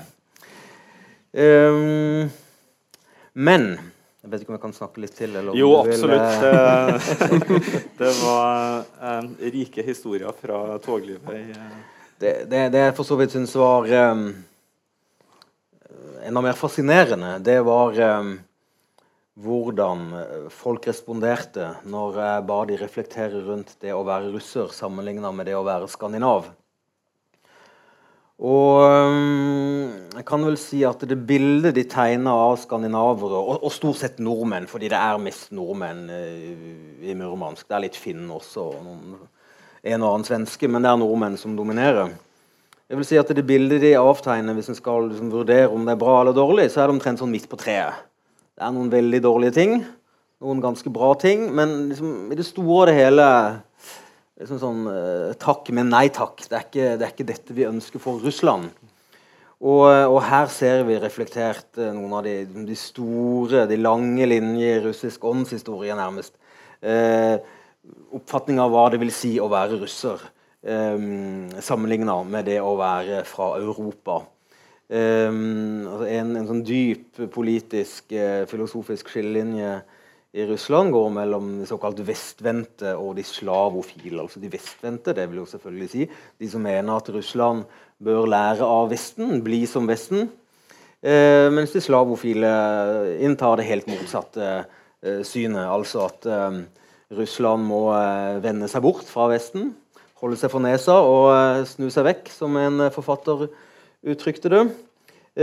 Um, 1.36 2.26
men 3.36 3.68
jeg 4.26 4.32
vet 4.32 4.42
ikke 4.42 4.50
om 4.50 4.56
jeg 4.56 4.64
kan 4.64 4.74
snakke 4.74 5.02
litt 5.04 5.14
til? 5.14 5.36
jo, 5.54 5.68
absolutt. 5.78 6.40
Vil, 6.42 7.60
det 8.00 8.12
var 8.24 8.82
um, 9.20 9.28
rike 9.54 9.84
historier 9.86 10.34
fra 10.34 10.80
toglivet. 10.82 11.54
Det, 12.18 12.32
det, 12.50 12.64
det 12.74 12.84
jeg 12.88 12.96
for 12.96 13.06
så 13.06 13.20
vidt 13.20 13.36
syns 13.36 13.54
var 13.60 13.86
um, 14.10 14.30
enda 16.26 16.42
mer 16.42 16.58
fascinerende, 16.58 17.38
det 17.38 17.60
var 17.66 17.96
eh, 18.02 18.34
hvordan 19.46 20.04
eh, 20.18 20.46
folk 20.52 20.86
responderte 20.88 21.72
når 21.88 22.20
jeg 22.22 22.44
ba 22.48 22.60
de 22.68 22.78
reflektere 22.80 23.42
rundt 23.46 23.76
det 23.84 23.94
å 23.94 24.04
være 24.06 24.32
russer 24.34 24.72
sammenligna 24.74 25.32
med 25.32 25.50
det 25.50 25.56
å 25.58 25.66
være 25.66 25.90
skandinav. 25.92 26.48
Og 28.36 28.82
um, 28.84 29.86
jeg 30.12 30.24
kan 30.28 30.42
vel 30.44 30.58
si 30.60 30.82
at 30.84 31.00
det 31.08 31.16
bildet 31.24 31.72
de 31.78 31.86
tegna 31.88 32.34
av 32.36 32.58
skandinavere, 32.60 33.38
og, 33.38 33.62
og, 33.62 33.72
stort 33.72 34.02
sett 34.02 34.18
nordmenn, 34.20 34.68
fordi 34.68 34.90
det 34.92 34.98
er 34.98 35.22
mest 35.24 35.54
nordmenn 35.56 36.02
uh, 36.12 37.06
i 37.06 37.16
Murmansk 37.16 37.64
Det 37.64 37.78
er 37.78 37.84
litt 37.86 37.96
finn 37.96 38.28
også, 38.28 38.66
og 38.74 38.84
noen, 38.84 39.16
en 39.86 40.04
og 40.04 40.10
annen 40.10 40.28
svenske, 40.28 40.68
men 40.68 40.84
det 40.84 40.90
er 40.90 41.00
nordmenn 41.00 41.40
som 41.40 41.56
dominerer. 41.56 42.12
Jeg 42.86 43.00
vil 43.00 43.06
si 43.08 43.16
at 43.18 43.30
Det 43.34 43.42
bildet 43.46 43.82
de 43.82 43.96
avtegner, 43.98 44.54
hvis 44.54 44.70
en 44.70 44.78
skal 44.78 45.08
liksom 45.10 45.32
vurdere 45.32 45.70
om 45.72 45.86
det 45.86 45.96
er 45.96 46.02
bra 46.02 46.20
eller 46.20 46.36
dårlig, 46.36 46.68
så 46.70 46.82
er 46.82 46.86
det 46.86 46.94
omtrent 46.94 47.18
sånn 47.18 47.32
midt 47.32 47.48
på 47.50 47.58
treet. 47.58 48.04
Det 48.56 48.62
er 48.62 48.72
noen 48.72 48.92
veldig 48.92 49.20
dårlige 49.24 49.56
ting, 49.56 49.80
noen 50.40 50.62
ganske 50.62 50.92
bra 50.94 51.10
ting, 51.18 51.48
men 51.56 51.90
liksom, 51.90 52.30
i 52.30 52.38
det 52.38 52.46
store 52.46 52.84
og 52.84 52.86
det 52.90 52.94
hele 52.96 53.26
liksom 54.38 54.60
sånn, 54.60 54.84
uh, 54.86 55.34
Takk, 55.40 55.72
men 55.74 55.90
nei 55.90 56.06
takk. 56.14 56.44
Det 56.44 56.54
er, 56.54 56.68
ikke, 56.68 56.86
det 56.94 57.08
er, 57.08 57.12
ikke, 57.14 57.28
dette 57.32 57.56
vi 57.56 57.66
ønsker 57.66 58.02
for 58.02 58.22
Russland. 58.22 58.70
Og, 59.56 59.82
og 59.88 60.20
her 60.28 60.46
ser 60.52 60.84
vi 60.86 61.00
reflektert 61.00 61.80
uh, 61.80 61.90
noen 61.96 62.14
av 62.20 62.24
de, 62.28 62.38
de, 62.68 62.78
store, 62.78 63.66
de 63.66 63.80
lange 63.80 64.30
linjer 64.30 64.78
i 64.78 64.84
russisk 64.86 65.26
åndshistorie, 65.26 65.96
nærmest. 65.98 66.36
Eh, 66.86 67.36
Oppfatninga 68.14 68.64
av 68.66 68.72
hva 68.74 68.88
det 68.92 68.98
vil 69.00 69.12
si 69.14 69.36
å 69.40 69.46
være 69.50 69.78
russer 69.80 70.20
eh, 70.20 70.35
sammenligna 70.64 72.14
med 72.26 72.48
det 72.48 72.56
å 72.58 72.72
være 72.78 73.20
fra 73.28 73.52
Europa. 73.60 74.16
Um, 74.86 75.86
altså 75.90 76.06
en, 76.06 76.28
en, 76.38 76.46
sånn 76.46 76.62
dyp 76.66 77.20
politisk, 77.34 78.12
uh, 78.14 78.44
filosofisk 78.46 79.08
skillelinje 79.10 79.72
i 80.36 80.44
Russland 80.46 80.92
går 80.92 81.08
mellom 81.14 81.48
de 81.62 81.66
såkalt 81.68 82.00
vestvendte 82.04 82.92
og 82.98 83.14
de 83.16 83.24
slavofile. 83.24 84.20
Altså 84.20 84.40
de 84.42 84.50
vestvendte, 84.52 85.14
det 85.16 85.24
vil 85.30 85.40
jo 85.40 85.46
selvfølgelig 85.48 85.88
si 85.92 86.04
de 86.06 86.50
som 86.52 86.64
mener 86.64 86.92
at 86.92 87.08
Russland 87.14 87.64
bør 88.04 88.28
lære 88.28 88.66
av 88.66 88.90
Vesten, 88.92 89.40
bli 89.44 89.62
som 89.70 89.88
Vesten. 89.88 90.28
Eh, 91.00 91.48
mens 91.52 91.72
de 91.72 91.80
slavofile 91.80 92.50
inntar 93.24 93.56
det 93.56 93.68
helt 93.70 93.88
motsatte 93.88 94.50
eh, 94.52 95.22
synet. 95.24 95.64
Altså 95.64 96.04
at 96.10 96.28
eh, 96.28 96.60
Russland 97.16 97.64
må 97.64 97.86
eh, 97.96 98.36
vende 98.44 98.68
seg 98.68 98.84
bort 98.84 99.08
fra 99.08 99.30
Vesten, 99.32 99.72
holde 100.22 100.38
seg 100.40 100.52
for 100.52 100.64
nesa 100.64 100.98
og 101.04 101.28
eh, 101.34 101.62
snu 101.68 101.88
seg 101.92 102.06
vekk, 102.08 102.30
som 102.32 102.56
en 102.60 102.88
forfatter 102.94 103.48
uttrykte 104.06 104.52
det. 104.52 104.66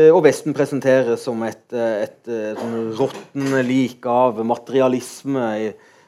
Og 0.10 0.24
Vesten 0.26 0.56
presenteres 0.58 1.22
som 1.22 1.38
et, 1.46 1.68
et, 1.78 2.16
et 2.26 2.62
sånn 2.98 3.60
lik 3.62 4.08
av 4.10 4.40
materialisme, 4.42 5.44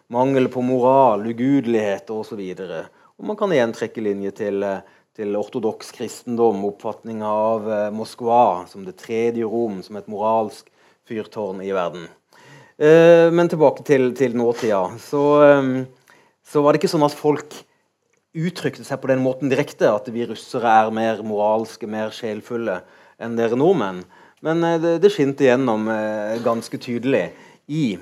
mangel 0.09 0.49
på 0.49 0.63
moral, 0.65 1.27
ugudelighet 1.29 2.09
osv. 2.09 2.41
Og 2.41 3.27
man 3.29 3.37
kan 3.37 3.53
igjen 3.53 3.75
trekke 3.77 4.01
linje 4.01 4.31
til, 4.39 4.65
til 5.13 5.37
ortodoks 5.37 5.93
kristendom, 5.93 6.65
oppfatninga 6.71 7.29
av 7.29 7.69
Moskva 7.93 8.65
som 8.71 8.87
det 8.87 8.97
tredje 9.03 9.45
rom, 9.45 9.83
som 9.85 10.01
et 10.01 10.09
moralsk 10.09 10.73
fyrtårn 11.05 11.61
i 11.61 11.69
verden. 11.75 12.07
Eh, 12.77 13.31
men 13.31 13.47
tilbake 13.47 13.85
til, 13.87 14.09
til 14.17 14.35
nåtida. 14.35 14.81
Så, 14.99 15.23
eh, 15.45 16.17
så, 16.43 16.61
var 16.61 16.73
det 16.73 16.81
ikke 16.81 16.91
sånn 16.91 17.07
at 17.07 17.15
folk 17.15 17.55
uttrykte 18.35 18.85
seg 18.85 19.01
på 19.01 19.09
den 19.11 19.23
måten 19.23 19.51
direkte, 19.51 19.89
at 19.91 20.09
vi 20.11 20.27
russere 20.27 20.71
er 20.83 20.93
mer 20.95 21.21
moralske, 21.25 21.87
mer 21.89 22.13
sjelfulle 22.15 22.81
enn 23.21 23.37
dere 23.39 23.57
nordmenn. 23.59 24.03
Men 24.45 24.63
eh, 24.67 24.79
det, 24.81 24.97
det 25.03 25.13
skinte 25.15 25.47
gjennom 25.47 25.87
ganske 26.45 26.79
tydelig 26.81 27.29
i 27.71 27.97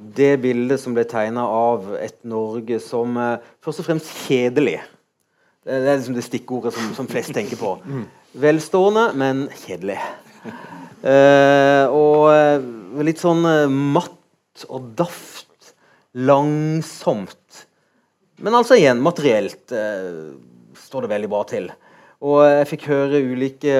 det 0.00 0.32
bildet 0.40 0.80
som 0.80 0.94
ble 0.96 1.04
tegna 1.08 1.44
av 1.44 1.92
et 2.00 2.16
Norge 2.24 2.78
som 2.82 3.18
først 3.60 3.82
og 3.82 3.86
fremst 3.86 4.12
kjedelig. 4.24 4.78
Det 5.60 5.76
er 5.76 5.98
liksom 5.98 6.16
det 6.16 6.24
stikkordet 6.24 6.72
som, 6.72 6.88
som 6.96 7.08
flest 7.10 7.36
tenker 7.36 7.60
på. 7.60 7.76
Mm. 7.90 8.06
Velstående, 8.40 9.10
men 9.18 9.48
kjedelig. 9.64 9.98
Eh, 11.00 11.86
og 11.88 13.00
litt 13.06 13.20
sånn 13.22 13.46
matt 13.94 14.64
og 14.68 14.90
daft. 14.98 15.70
Langsomt. 16.12 17.62
Men 18.40 18.56
altså 18.56 18.78
igjen, 18.78 19.02
materielt 19.04 19.72
eh, 19.76 20.32
står 20.80 21.04
det 21.04 21.12
veldig 21.12 21.30
bra 21.32 21.42
til. 21.48 21.68
Og 22.24 22.40
jeg 22.44 22.68
fikk 22.74 22.88
høre 22.90 23.22
ulike 23.24 23.76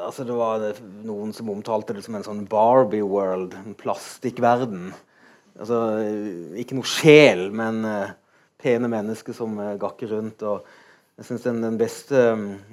altså 0.00 0.24
Det 0.26 0.34
var 0.34 0.64
noen 1.06 1.30
som 1.32 1.48
omtalte 1.52 1.94
det 1.94 2.02
som 2.02 2.16
en 2.18 2.24
sånn 2.24 2.40
Barbie 2.50 3.04
world, 3.06 3.54
en 3.54 3.76
plastikkverden. 3.78 4.90
Altså, 5.60 5.78
ikke 6.58 6.76
noe 6.76 6.88
sjel, 6.88 7.46
men 7.54 7.84
pene 8.60 8.90
mennesker 8.90 9.36
som 9.36 9.54
gakker 9.80 10.10
rundt. 10.16 10.42
og 10.42 10.66
jeg 11.20 11.28
synes 11.28 11.42
den, 11.44 11.58
den, 11.60 11.76
beste 11.76 12.20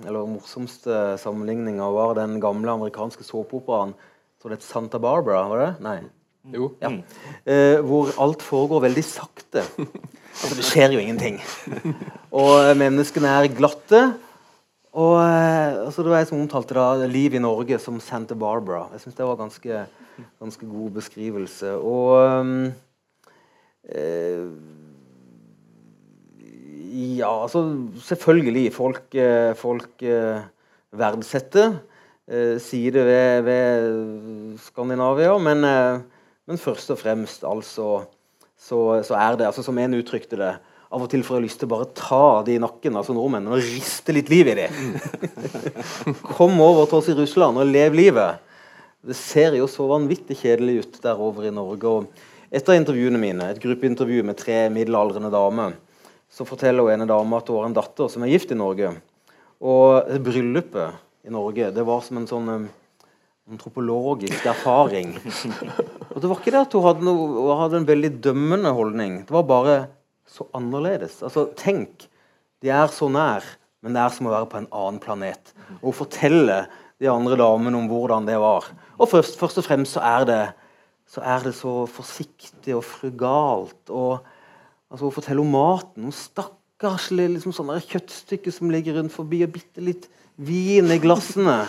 eller 0.07 0.27
morsomste 0.31 1.17
sammenligninga 1.19 1.89
var 1.91 2.13
den 2.15 2.37
gamle 2.39 2.77
amerikanske 2.77 3.25
såpeoperaen 3.27 3.91
så 4.39 4.47
det 4.47 4.61
het 4.61 4.63
Santa 4.63 5.01
Barbara. 5.03 5.41
var 5.51 5.59
det? 5.59 5.71
Nei. 5.83 5.97
Jo. 6.53 6.69
Ja. 6.81 6.91
Eh, 7.45 7.79
hvor 7.83 8.13
alt 8.23 8.45
foregår 8.45 8.87
veldig 8.89 9.05
sakte. 9.05 9.65
Altså, 10.37 10.53
det 10.53 10.65
skjer 10.67 10.91
jo 10.93 10.99
ingenting. 11.01 11.39
Og 12.29 12.67
menneskene 12.77 13.31
er 13.39 13.47
glatte. 13.57 14.01
Og 14.93 15.15
eh, 15.17 15.79
altså, 15.87 16.03
Det 16.05 16.11
var 16.11 16.21
jeg 16.21 16.27
som 16.29 16.43
omtalte 16.43 16.77
da 16.77 17.07
liv 17.09 17.33
i 17.33 17.41
Norge 17.41 17.79
som 17.81 17.97
Santa 17.97 18.37
Barbara. 18.37 18.83
Jeg 18.93 19.01
syns 19.01 19.17
det 19.17 19.25
var 19.25 19.39
ganske, 19.39 19.79
ganske 20.37 20.69
god 20.69 20.91
beskrivelse. 20.99 21.73
Og 21.81 22.69
eh, 23.89 24.45
ja, 27.17 27.29
altså 27.43 27.63
selvfølgelig. 28.01 28.73
Folk, 28.73 29.15
eh, 29.15 29.55
folk 29.55 30.03
eh, 30.03 30.41
verdsetter 30.91 31.79
eh, 32.27 32.57
sider 32.61 33.03
ved, 33.05 33.41
ved, 33.41 34.57
Skandinavia, 34.57 35.37
men, 35.37 35.65
men, 36.47 36.59
først 36.61 36.93
og 36.93 36.99
fremst 37.01 37.43
altså 37.47 38.07
så, 38.57 38.79
så, 39.05 39.13
er 39.13 39.37
det, 39.37 39.45
altså 39.45 39.61
som 39.65 39.77
en 39.77 39.99
uttrykte 39.99 40.39
det 40.39 40.55
Av 40.87 41.03
og 41.03 41.09
til 41.11 41.21
får 41.27 41.35
jeg 41.35 41.43
lyst 41.43 41.59
til 41.59 41.67
å 41.67 41.73
bare 41.73 41.89
ta 41.99 42.41
de 42.47 42.53
i 42.55 42.59
nakken, 42.63 42.95
altså 42.95 43.11
nordmennene, 43.11 43.57
og 43.57 43.59
riste 43.59 44.13
litt 44.15 44.29
liv 44.31 44.47
i 44.47 44.53
dem. 44.55 44.93
Kom 46.37 46.55
over 46.63 46.87
til 46.87 47.01
oss 47.01 47.09
i 47.11 47.15
Russland 47.17 47.59
og 47.59 47.67
lev 47.67 47.97
livet. 47.99 48.39
Det 49.03 49.17
ser 49.19 49.57
jo 49.59 49.67
så 49.67 49.83
vanvittig 49.91 50.39
kjedelig 50.39 50.77
ut 50.85 50.95
der 51.03 51.19
over 51.19 51.43
i 51.43 51.51
Norge. 51.51 51.91
og 51.91 52.07
Et 52.47 52.69
av 52.71 52.79
intervjuene 52.79 53.19
mine, 53.19 53.49
et 53.51 53.59
gruppeintervju 53.59 54.23
med 54.23 54.39
tre 54.39 54.69
middelaldrende 54.71 55.31
damer, 55.33 55.75
så 56.31 56.47
forteller 56.47 56.87
hun 56.87 56.95
ene 56.95 57.07
dame 57.09 57.35
at 57.35 57.51
hun 57.51 57.59
har 57.59 57.67
en 57.69 57.75
datter 57.75 58.07
som 58.11 58.23
er 58.23 58.31
gift 58.31 58.55
i 58.55 58.59
Norge. 58.59 58.93
Og 59.59 60.07
bryllupet 60.23 61.27
i 61.27 61.33
Norge 61.35 61.71
det 61.75 61.85
var 61.87 62.03
som 62.05 62.19
en 62.21 62.27
sånn 62.29 62.51
um, 62.51 62.67
antropologisk 63.51 64.45
erfaring. 64.49 65.13
Og 66.13 66.19
det 66.21 66.29
var 66.29 66.39
ikke 66.39 66.53
det 66.53 66.63
at 66.65 66.75
hun 66.75 66.85
hadde, 66.87 67.05
noe, 67.07 67.27
hun 67.37 67.61
hadde 67.61 67.79
en 67.81 67.87
veldig 67.87 68.11
dømmende 68.25 68.73
holdning. 68.75 69.21
Det 69.27 69.35
var 69.35 69.47
bare 69.47 69.77
så 70.27 70.47
annerledes. 70.57 71.21
Altså, 71.23 71.47
tenk, 71.59 72.07
de 72.63 72.71
er 72.73 72.91
så 72.91 73.09
nær, 73.11 73.45
men 73.85 73.95
det 73.95 74.01
er 74.03 74.13
som 74.15 74.27
å 74.27 74.33
være 74.33 74.49
på 74.51 74.59
en 74.59 74.69
annen 74.75 74.99
planet. 75.03 75.53
Og 75.79 75.91
hun 75.91 75.99
forteller 76.01 76.67
de 76.99 77.09
andre 77.11 77.37
damene 77.39 77.77
om 77.79 77.87
hvordan 77.91 78.27
det 78.27 78.37
var. 78.41 78.67
Og 78.97 79.11
først, 79.11 79.37
først 79.39 79.61
og 79.61 79.67
fremst 79.67 79.95
så 79.95 80.03
er, 80.03 80.27
det, 80.27 80.41
så 81.07 81.23
er 81.23 81.45
det 81.45 81.53
så 81.55 81.73
forsiktig 81.91 82.75
og 82.75 82.85
frugalt. 82.87 83.83
og 83.87 84.25
Altså, 84.87 85.03
Hun 85.05 85.11
forteller 85.11 85.43
om 85.43 85.51
maten. 85.51 86.05
Noen 86.05 86.15
stakkarslige 86.15 87.33
liksom, 87.35 87.55
sånne 87.55 87.79
kjøttstykker 87.83 88.55
som 88.55 88.71
ligger 88.71 88.97
rundt 88.99 89.13
forbi, 89.15 89.43
og 89.43 89.51
bitte 89.55 89.83
litt 89.83 90.07
vin 90.37 90.91
i 90.93 90.99
glassene. 91.01 91.63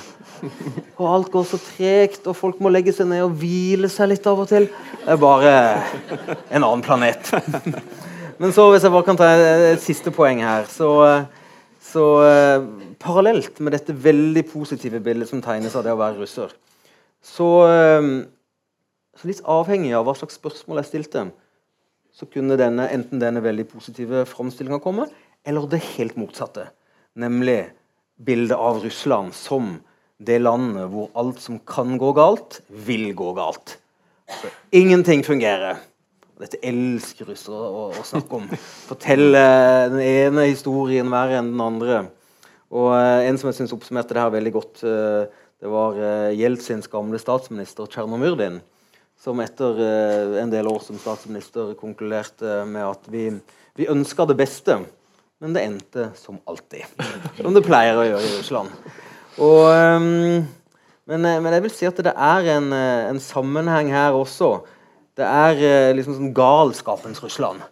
Og 0.99 1.07
alt 1.09 1.31
går 1.33 1.47
så 1.49 1.59
tregt, 1.63 2.27
og 2.29 2.37
folk 2.37 2.61
må 2.63 2.71
legge 2.71 2.93
seg 2.95 3.09
ned 3.11 3.25
og 3.25 3.35
hvile 3.41 3.91
seg 3.91 4.13
litt 4.13 4.27
av 4.29 4.45
og 4.45 4.51
til. 4.51 4.69
Det 5.03 5.15
er 5.15 5.21
bare 5.23 5.55
en 6.53 6.63
annen 6.63 6.85
planet. 6.85 7.33
Men 8.39 8.55
så, 8.55 8.69
hvis 8.71 8.85
jeg 8.87 8.95
bare 8.95 9.07
kan 9.09 9.19
ta 9.19 9.33
et 9.35 9.83
siste 9.83 10.13
poeng 10.15 10.45
her 10.47 10.69
så, 10.71 10.91
så 11.83 12.05
Parallelt 13.03 13.59
med 13.63 13.75
dette 13.75 13.95
veldig 13.95 14.45
positive 14.51 15.01
bildet 15.03 15.31
som 15.31 15.43
tegnes 15.43 15.75
av 15.79 15.85
det 15.87 15.95
å 15.95 15.99
være 15.99 16.21
russer, 16.21 16.55
så, 17.23 17.49
så 19.19 19.29
litt 19.31 19.43
avhengig 19.47 19.93
av 19.95 20.07
hva 20.07 20.15
slags 20.19 20.39
spørsmål 20.39 20.81
jeg 20.83 20.91
stilte, 20.91 21.25
så 22.15 22.27
kunne 22.27 22.59
denne, 22.59 22.89
enten 22.91 23.23
denne 23.23 23.43
veldig 23.43 23.69
positive 23.71 24.25
framstillinga 24.27 24.81
komme, 24.83 25.07
eller 25.47 25.71
det 25.71 25.79
helt 25.95 26.19
motsatte. 26.19 26.67
Nemlig 27.19 27.61
bildet 28.19 28.59
av 28.59 28.83
Russland 28.83 29.35
som 29.37 29.77
det 30.19 30.41
landet 30.43 30.91
hvor 30.91 31.13
alt 31.19 31.41
som 31.43 31.61
kan 31.63 31.99
gå 32.01 32.13
galt, 32.17 32.61
vil 32.69 33.13
gå 33.17 33.33
galt. 33.37 33.77
Så 34.29 34.51
ingenting 34.75 35.23
fungerer. 35.25 35.79
Dette 36.39 36.61
elsker 36.63 37.31
russere 37.33 37.59
å, 37.59 37.85
å, 37.91 38.07
snakke 38.07 38.41
om. 38.41 38.49
Fortelle 38.91 39.43
den 39.95 40.03
ene 40.05 40.49
historien 40.51 41.11
verre 41.11 41.41
enn 41.41 41.53
den 41.55 41.63
andre. 41.63 42.01
Og 42.69 42.93
uh, 42.93 43.25
En 43.25 43.39
som 43.41 43.49
jeg 43.51 43.61
synes 43.61 43.75
oppsummerte 43.75 44.15
det 44.15 44.23
her 44.23 44.35
veldig 44.35 44.53
godt, 44.55 44.83
uh, 44.85 45.25
det 45.59 45.71
var 45.73 45.97
uh, 45.99 46.35
Jeltsins 46.37 46.91
gamle 46.91 47.19
statsminister 47.23 47.89
Tsjernomyrdin 47.91 48.61
som 49.19 49.41
etter 49.43 49.81
eh, 49.83 50.37
en 50.43 50.53
del 50.53 50.69
år 50.71 50.79
som 50.85 50.99
statsminister 51.01 51.75
konkluderte 51.79 52.63
med 52.71 52.85
at 52.87 53.09
vi, 53.11 53.27
vi 53.79 53.91
ønska 53.91 54.29
det 54.31 54.39
beste, 54.39 54.79
men 55.43 55.55
det 55.55 55.65
endte 55.67 56.09
som 56.19 56.41
alltid. 56.49 56.85
Som 57.39 57.55
det 57.57 57.65
pleier 57.67 57.99
å 57.99 58.07
gjøre 58.07 58.27
i 58.27 58.37
Russland. 58.37 58.73
Og, 59.39 59.65
um, 59.71 60.47
men, 61.09 61.25
eh, 61.25 61.39
men, 61.39 61.53
jeg 61.55 61.65
vil 61.65 61.75
si 61.75 61.89
at 61.89 62.01
det 62.03 62.13
er 62.13 62.51
en, 62.57 62.73
eh, 62.75 63.09
en 63.13 63.21
sammenheng 63.23 63.93
her 63.95 64.19
også. 64.19 64.57
Det 65.19 65.27
er 65.27 65.95
liksom 65.99 66.17
sånn 66.17 66.35
galskapens 66.35 67.23
Russland. 67.23 67.63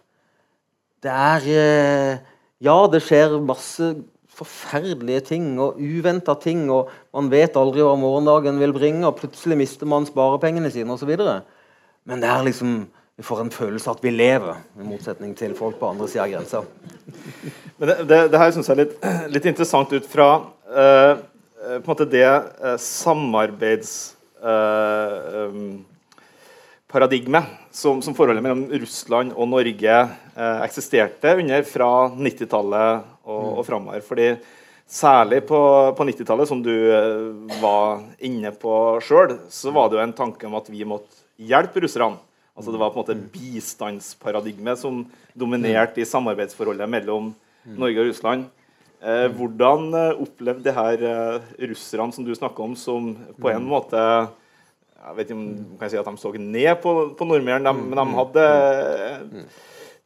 Det 1.03 1.11
er 1.11 2.23
Ja, 2.57 2.87
det 2.89 3.03
skjer 3.05 3.35
masse 3.37 3.91
forferdelige 4.37 5.23
ting 5.31 5.59
og 5.61 5.79
uventa 5.81 6.35
ting, 6.39 6.67
og 6.73 6.91
man 7.13 7.29
vet 7.29 7.57
aldri 7.57 7.83
hva 7.85 7.95
morgendagen 7.99 8.59
vil 8.61 8.73
bringe, 8.75 9.05
og 9.05 9.17
plutselig 9.19 9.57
mister 9.59 9.89
man 9.89 10.07
sparepengene 10.09 10.71
sine 10.73 10.93
osv. 10.93 11.13
Men 12.07 12.23
det 12.23 12.29
er 12.29 12.45
liksom 12.45 12.87
vi 13.17 13.23
får 13.25 13.39
en 13.41 13.53
følelse 13.53 13.89
av 13.89 13.95
at 13.97 14.03
vi 14.05 14.11
lever, 14.13 14.55
i 14.77 14.85
motsetning 14.85 15.31
til 15.37 15.55
folk 15.57 15.79
på 15.79 15.89
andre 15.89 16.07
sida 16.09 16.23
av 16.27 16.33
grensa. 16.35 16.59
Men 17.77 17.85
det, 17.89 17.97
det, 18.09 18.19
det 18.33 18.41
her 18.41 18.51
syns 18.53 18.67
jeg 18.69 18.77
er 18.77 18.83
litt, 18.83 18.95
litt, 19.33 19.49
interessant 19.49 19.89
ut 19.93 20.07
fra 20.09 20.29
uh, 20.37 21.13
på 21.67 21.81
en 21.81 21.89
måte 21.89 22.09
det 22.09 22.29
uh, 22.29 22.77
samarbeidsparadigmet 22.81 24.15
Uh, 24.37 25.49
um, 25.49 25.83
som, 27.77 28.01
som, 28.01 28.15
forholdet 28.15 28.41
mellom 28.41 28.63
Russland 28.81 29.35
og 29.37 29.49
Norge 29.51 29.97
eh, 30.37 30.61
eksisterte 30.65 31.35
under 31.37 31.65
fra 31.67 31.89
90-tallet 32.09 33.03
og, 33.27 33.43
mm. 33.43 33.51
og 33.53 33.65
framover. 33.67 34.05
Fordi 34.05 34.31
særlig 34.87 35.43
på, 35.49 35.59
på 35.97 36.07
90-tallet, 36.09 36.49
som 36.49 36.63
du 36.65 36.73
eh, 36.73 37.59
var 37.61 38.01
inne 38.25 38.53
på 38.55 38.73
sjøl, 39.05 39.37
så 39.53 39.73
var 39.75 39.89
det 39.89 39.99
jo 39.99 40.05
en 40.07 40.17
tanke 40.17 40.49
om 40.49 40.57
at 40.57 40.71
vi 40.73 40.87
måtte 40.89 41.21
hjelpe 41.37 41.85
russerne. 41.85 42.17
Altså 42.57 42.73
Det 42.73 42.79
var 42.81 42.89
på 42.89 42.99
en 42.99 43.05
måte 43.05 43.31
bistandsparadigme 43.33 44.73
bistandsparadigmet 44.73 44.81
som 44.81 45.03
dominerte 45.37 46.01
i 46.01 46.09
samarbeidsforholdet 46.09 46.89
mellom 46.89 47.29
mm. 47.29 47.75
Norge 47.77 48.01
og 48.01 48.09
Russland. 48.09 48.47
Eh, 48.97 49.27
hvordan 49.37 49.93
eh, 49.93 50.23
opplevde 50.25 50.65
de 50.65 50.73
her 50.73 51.03
eh, 51.05 51.47
russerne 51.69 52.15
som 52.15 52.25
du 52.25 52.33
snakker 52.33 52.65
om, 52.65 52.73
som 52.73 53.13
på 53.37 53.51
en 53.53 53.67
måte 53.69 54.01
jeg 54.97 55.15
vet 55.15 55.29
ikke 55.29 55.37
om 55.37 55.47
man 55.47 55.79
kan 55.79 55.91
si 55.91 55.99
at 55.99 56.07
de 56.09 56.19
så 56.19 56.33
ned 56.41 56.69
på, 56.83 56.93
på 57.15 57.27
nordmennene, 57.27 57.71
Mm, 57.71 57.89
men 57.89 57.99
de 58.01 58.17
hadde 58.17 58.45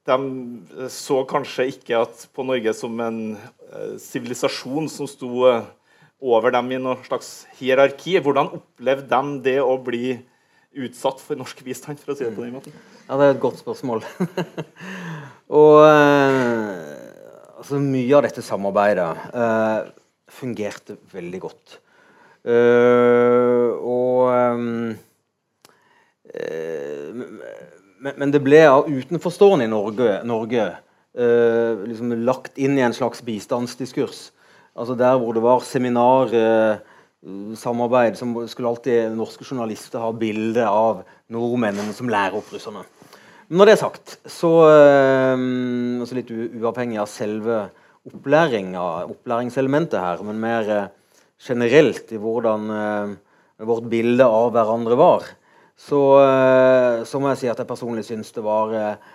De 0.09 0.87
så 0.89 1.21
kanskje 1.29 1.69
ikke 1.71 2.01
at 2.01 2.27
på 2.33 2.43
Norge 2.43 2.73
som 2.73 2.99
en 2.99 3.37
eh, 3.37 3.95
sivilisasjon 4.01 4.89
som 4.89 5.07
sto 5.07 5.45
eh, 5.47 5.63
over 6.21 6.51
dem 6.51 6.71
i 6.73 6.79
noe 6.81 6.97
slags 7.05 7.45
hierarki. 7.59 8.17
Hvordan 8.19 8.49
opplevde 8.57 9.09
de 9.09 9.41
det 9.45 9.59
å 9.61 9.77
bli 9.77 10.19
utsatt 10.71 11.19
for 11.19 11.39
norsk 11.39 11.63
bistand, 11.65 11.99
for 11.99 12.13
å 12.13 12.17
si 12.17 12.25
det 12.25 12.33
på 12.35 12.45
den 12.45 12.55
måten? 12.55 12.75
Ja, 13.07 13.17
det 13.19 13.25
er 13.25 13.33
et 13.35 13.43
godt 13.43 13.59
spørsmål. 13.59 14.03
og 15.61 15.77
eh, 15.83 16.75
altså, 17.59 17.79
mye 17.83 18.17
av 18.17 18.25
dette 18.27 18.43
samarbeidet 18.45 19.09
eh, 19.35 19.89
fungerte 20.31 20.97
veldig 21.11 21.41
godt. 21.43 21.79
Eh, 22.47 23.69
og 23.83 24.31
eh, 24.31 24.61
men, 28.01 28.13
men 28.15 28.31
det 28.31 28.39
ble 28.41 28.63
av 28.69 28.87
utenforstående 28.87 29.67
i 29.67 29.71
Norge, 29.71 30.21
Norge 30.25 30.69
liksom 31.11 32.13
lagt 32.23 32.55
inn 32.55 32.77
i 32.79 32.85
en 32.85 32.95
slags 32.95 33.19
bistandsdiskurs. 33.27 34.29
Altså 34.79 34.95
Der 34.95 35.17
hvor 35.19 35.33
det 35.35 35.43
var 35.43 35.59
seminar, 35.59 36.31
eh, 36.31 36.77
samarbeid, 37.57 38.17
som 38.17 38.33
skulle 38.49 38.71
alltid 38.71 39.13
norske 39.13 39.45
journalister 39.45 40.01
ha 40.01 40.09
bilde 40.15 40.65
av 40.65 41.03
nordmennene 41.31 41.93
som 41.93 42.09
lærer 42.09 42.39
opp 42.39 42.49
russerne. 42.53 42.81
Når 43.51 43.67
det 43.67 43.73
er 43.75 43.81
sagt, 43.81 44.15
så 44.31 44.51
eh, 44.71 45.43
altså 46.01 46.17
litt 46.17 46.31
uavhengig 46.31 47.01
av 47.01 47.09
selve 47.11 47.65
opplæringa, 48.07 48.85
opplæringselementet 49.11 49.99
her, 49.99 50.23
men 50.25 50.39
mer 50.41 50.71
eh, 50.71 50.87
generelt 51.41 52.13
i 52.15 52.19
hvordan 52.21 52.71
eh, 52.77 53.13
vårt 53.67 53.89
bilde 53.91 54.25
av 54.25 54.53
hverandre 54.55 54.97
var, 54.97 55.27
så, 55.81 56.01
eh, 56.21 57.03
så, 57.09 57.19
må 57.19 57.31
jeg 57.31 57.41
si 57.41 57.51
at 57.51 57.61
jeg 57.61 57.69
personlig 57.69 58.05
syns 58.07 58.31
det 58.35 58.43
var 58.45 58.73
eh, 58.77 59.11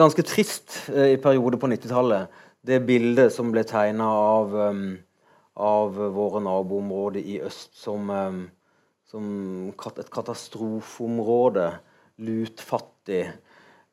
ganske 0.00 0.24
trist 0.26 0.78
eh, 0.92 1.14
i 1.14 1.20
perioder 1.20 1.60
på 1.60 1.70
90-tallet. 1.70 2.42
Det 2.64 2.80
bildet 2.88 3.32
som 3.34 3.50
ble 3.52 3.62
tegna 3.68 4.06
av, 4.08 4.54
um, 4.72 4.94
av 5.54 5.94
våre 5.94 6.42
naboområder 6.42 7.20
i 7.20 7.40
øst 7.46 7.76
som, 7.78 8.10
um, 8.10 8.50
som 9.06 9.26
et 9.98 10.10
katastrofeområde. 10.10 11.70
Lutfattig. 12.18 13.24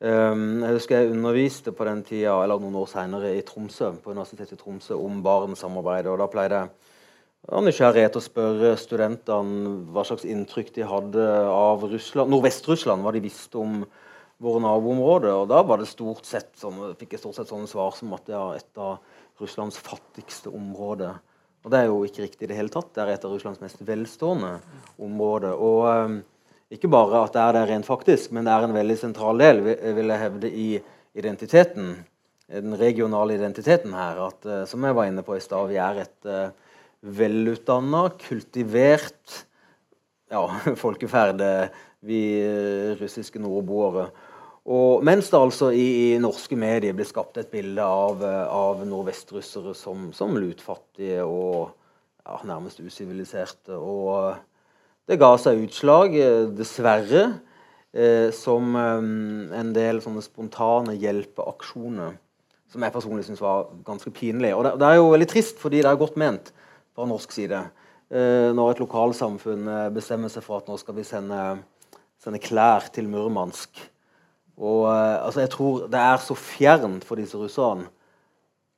Um, 0.02 0.62
jeg 0.62 0.74
husker 0.74 0.98
jeg 0.98 1.12
underviste 1.14 1.72
på 1.74 1.86
den 1.86 2.02
tida, 2.06 2.34
eller 2.42 2.58
noen 2.58 2.80
år 2.80 2.88
senere 2.90 3.36
i 3.36 3.44
Tromsø, 3.46 3.92
på 4.02 4.14
Universitetet 4.14 4.58
i 4.58 4.62
Tromsø 4.62 4.98
om 4.98 5.22
Barentssamarbeidet. 5.22 6.10
og 6.10 6.18
Da 6.18 6.26
pleide 6.30 6.58
jeg 6.58 6.70
av 7.50 7.64
nysgjerrighet 7.66 8.18
å 8.18 8.22
spørre 8.22 8.76
studentene 8.78 9.72
hva 9.94 10.04
slags 10.06 10.26
inntrykk 10.26 10.72
de 10.76 10.86
hadde 10.86 11.26
av 11.50 11.86
Russland, 11.90 12.30
Nordvest-Russland, 12.30 13.02
hva 13.02 13.14
de 13.14 13.22
visste 13.22 13.58
om 13.58 13.80
våre 14.42 14.62
naboområder. 14.62 15.34
Og 15.38 15.48
da 15.50 15.62
var 15.66 15.78
det 15.78 15.90
stort 15.90 16.26
sett 16.26 16.52
sånn, 16.58 16.96
fikk 16.98 17.16
jeg 17.16 17.22
stort 17.22 17.38
sett 17.38 17.50
sånne 17.50 17.70
svar 17.70 17.94
som 17.98 18.14
at 18.14 18.26
det 18.26 18.38
er 18.38 18.58
et 18.58 18.82
av 18.82 18.98
Russlands 19.42 19.78
fattigste 19.82 20.50
områder. 20.54 21.18
Og 21.62 21.70
det 21.70 21.78
er 21.78 21.88
jo 21.88 21.98
ikke 22.06 22.24
riktig 22.24 22.46
i 22.46 22.50
det 22.50 22.58
hele 22.58 22.72
tatt. 22.72 22.90
Det 22.94 23.02
er 23.04 23.12
et 23.12 23.24
av 23.26 23.32
Russlands 23.32 23.60
mest 23.62 23.82
velstående 23.86 24.56
områder. 25.02 25.52
Og 25.54 25.84
um, 25.86 26.16
ikke 26.74 26.90
bare 26.90 27.20
at 27.22 27.36
det 27.36 27.42
er 27.42 27.54
det 27.56 27.62
rent 27.70 27.86
faktisk, 27.86 28.32
men 28.34 28.48
det 28.48 28.54
er 28.54 28.66
en 28.66 28.74
veldig 28.74 28.96
sentral 28.98 29.38
del, 29.42 29.62
vil 29.62 30.10
jeg 30.10 30.22
hevde, 30.24 30.50
i 30.50 30.66
identiteten. 31.18 31.94
Den 32.52 32.74
regionale 32.80 33.36
identiteten 33.38 33.94
her. 33.94 34.24
At, 34.26 34.40
uh, 34.48 34.64
som 34.66 34.82
jeg 34.88 34.98
var 34.98 35.10
inne 35.10 35.22
på 35.26 35.38
i 35.38 35.44
stad, 35.44 35.70
vi 35.70 35.78
er 35.78 36.02
et 36.02 36.28
uh, 36.28 36.74
velutdanna, 37.22 38.08
kultivert 38.26 39.38
ja, 40.32 40.42
folkeferd, 40.84 41.46
vi 42.02 42.20
uh, 42.42 42.98
russiske 42.98 43.38
nordboere. 43.42 44.08
Og 44.62 45.02
mens 45.02 45.26
det 45.32 45.38
altså 45.40 45.72
i, 45.74 45.86
i, 46.14 46.18
norske 46.22 46.54
medier 46.58 46.94
ble 46.94 47.06
skapt 47.06 47.40
et 47.40 47.50
bilde 47.50 47.82
av, 47.82 48.22
av 48.22 48.84
nordvestrussere 48.86 49.74
som, 49.74 50.12
som 50.14 50.36
lutfattige 50.38 51.24
og 51.26 51.72
ja, 52.22 52.38
nærmest 52.46 52.78
usiviliserte. 52.78 53.74
Og 53.74 54.36
det 55.10 55.18
ga 55.18 55.32
seg 55.40 55.64
utslag, 55.64 56.14
dessverre, 56.54 57.24
eh, 57.90 58.30
som 58.30 58.76
eh, 58.78 59.08
en 59.58 59.74
del 59.74 59.98
sånne 60.04 60.22
spontane 60.22 60.94
hjelpeaksjoner 60.94 62.18
som 62.72 62.84
jeg 62.86 62.94
personlig 62.94 63.26
syns 63.26 63.42
var 63.42 63.66
ganske 63.84 64.14
pinlig. 64.14 64.54
Og 64.56 64.62
det, 64.64 64.76
det, 64.80 64.88
er 64.88 65.00
jo 65.00 65.10
veldig 65.12 65.28
trist, 65.28 65.58
fordi 65.60 65.82
det 65.82 65.90
er 65.90 65.98
godt 66.00 66.14
ment 66.20 66.54
fra 66.94 67.04
norsk 67.10 67.34
side. 67.34 67.66
Eh, 68.14 68.48
når 68.54 68.76
et 68.76 68.86
lokalsamfunn 68.86 69.66
bestemmer 69.92 70.30
seg 70.32 70.46
for 70.46 70.62
at 70.62 70.70
nå 70.70 70.78
skal 70.80 70.96
vi 70.96 71.04
sende, 71.04 71.42
sende 72.22 72.40
klær 72.40 72.86
til 72.94 73.10
Murmansk 73.10 73.90
og 74.62 74.86
uh, 74.86 75.26
altså, 75.26 75.42
Jeg 75.42 75.50
tror 75.56 75.88
det 75.90 75.98
er 76.00 76.22
så 76.22 76.36
fjernt 76.38 77.06
for 77.06 77.20
disse 77.20 77.38
russerne 77.38 77.88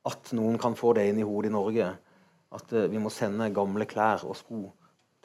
at 0.05 0.29
noen 0.37 0.59
kan 0.61 0.75
få 0.77 0.91
det 0.93 1.07
inn 1.09 1.21
i 1.21 1.25
hodet 1.25 1.49
i 1.49 1.53
Norge. 1.53 1.87
At 2.53 2.73
uh, 2.73 2.85
vi 2.89 3.01
må 3.01 3.11
sende 3.13 3.51
gamle 3.53 3.87
klær 3.89 4.25
og 4.25 4.37
sko 4.37 4.67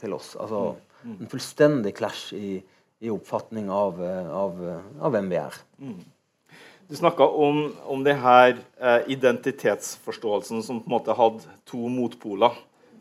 til 0.01 0.17
oss. 0.17 0.35
Altså 0.41 0.75
mm. 1.03 1.17
En 1.19 1.33
fullstendig 1.33 1.95
clash 1.97 2.33
i, 2.37 2.55
i 3.01 3.13
oppfatning 3.13 3.69
av, 3.73 4.01
uh, 4.01 4.33
av, 4.45 4.65
av, 5.01 5.13
hvem 5.15 5.31
vi 5.33 5.39
er. 5.41 5.61
Mm. 5.81 6.01
Du 6.91 6.97
snakka 6.99 7.23
om, 7.23 7.69
om 7.87 8.01
det 8.03 8.17
her 8.19 8.57
identitetsforståelsen 9.07 10.65
som 10.67 10.81
på 10.83 10.91
en 10.91 10.95
måte 10.97 11.15
hadde 11.15 11.53
to 11.71 11.85
motpoler 11.87 12.57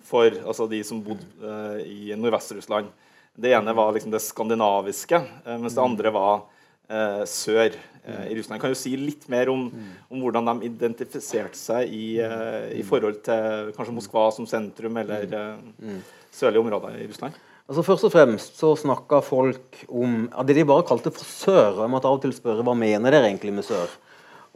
for 0.05 0.29
altså 0.29 0.67
de 0.69 0.83
som 0.85 0.99
bodde 1.01 1.81
i 1.89 2.13
Nordvest-Russland. 2.13 2.91
Det 3.33 3.49
ene 3.57 3.73
var 3.73 3.95
liksom 3.95 4.13
det 4.13 4.21
skandinaviske, 4.21 5.23
mens 5.57 5.73
det 5.73 5.81
andre 5.81 6.13
var 6.13 6.43
eh, 6.89 7.21
sør 7.29 7.69
eh, 7.69 8.25
i 8.31 8.37
Russland. 8.37 8.61
Kan 8.61 8.73
jo 8.73 8.79
si 8.79 8.95
litt 8.99 9.27
mer 9.31 9.51
om, 9.53 9.67
om 10.09 10.23
hvordan 10.23 10.49
de 10.49 10.69
identifiserte 10.69 11.57
seg 11.57 11.93
i, 11.93 12.07
eh, 12.23 12.73
i, 12.79 12.83
forhold 12.87 13.21
til 13.25 13.71
kanskje 13.77 13.95
Moskva 13.95 14.29
som 14.35 14.47
sentrum, 14.49 14.97
eller 15.01 15.29
eh, 15.29 16.01
sørlige 16.35 16.63
områder 16.65 16.99
i 16.99 17.07
Russland? 17.09 17.37
Altså 17.69 17.85
Først 17.85 18.07
og 18.07 18.13
fremst 18.15 18.57
så 18.57 18.73
snakka 18.81 19.21
folk 19.21 19.83
om 19.87 20.23
ja, 20.25 20.43
det 20.43 20.57
de 20.57 20.65
bare 20.65 20.87
kalte 20.89 21.13
for 21.13 21.25
sør. 21.25 21.75
og 21.77 21.83
Jeg 21.85 21.93
måtte 21.93 22.09
av 22.09 22.17
og 22.17 22.23
til 22.23 22.33
spørre 22.33 22.65
hva 22.65 22.73
mener 22.77 23.13
dere 23.13 23.29
egentlig 23.29 23.53
med 23.59 23.67
sør. 23.67 23.91